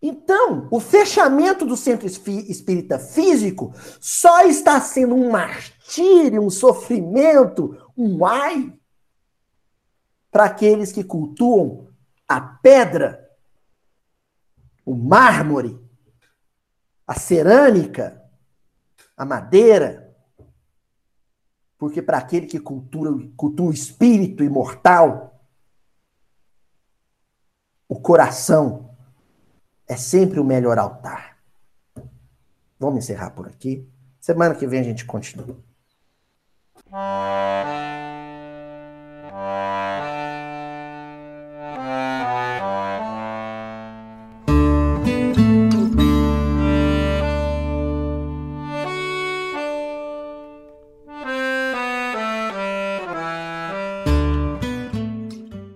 Então, 0.00 0.68
o 0.70 0.78
fechamento 0.78 1.64
do 1.66 1.76
centro 1.76 2.06
espírita 2.06 2.98
físico 3.00 3.74
só 4.00 4.42
está 4.42 4.80
sendo 4.80 5.14
um 5.14 5.30
martírio, 5.30 6.42
um 6.42 6.50
sofrimento, 6.50 7.76
um 7.96 8.24
ai 8.24 8.72
para 10.30 10.44
aqueles 10.44 10.92
que 10.92 11.02
cultuam 11.02 11.88
a 12.28 12.40
pedra, 12.40 13.28
o 14.84 14.94
mármore, 14.94 15.76
a 17.04 17.14
cerâmica, 17.14 18.22
a 19.16 19.24
madeira. 19.24 20.14
Porque 21.76 22.00
para 22.00 22.18
aquele 22.18 22.46
que 22.46 22.60
cultua, 22.60 23.18
cultua 23.36 23.66
o 23.66 23.72
espírito 23.72 24.44
imortal, 24.44 25.42
o 27.88 27.98
coração 27.98 28.87
é 29.88 29.96
sempre 29.96 30.38
o 30.38 30.44
melhor 30.44 30.78
altar. 30.78 31.38
Vamos 32.78 32.98
encerrar 33.04 33.30
por 33.30 33.48
aqui. 33.48 33.88
Semana 34.20 34.54
que 34.54 34.66
vem 34.66 34.80
a 34.80 34.84
gente 34.84 35.04
continua. 35.04 35.56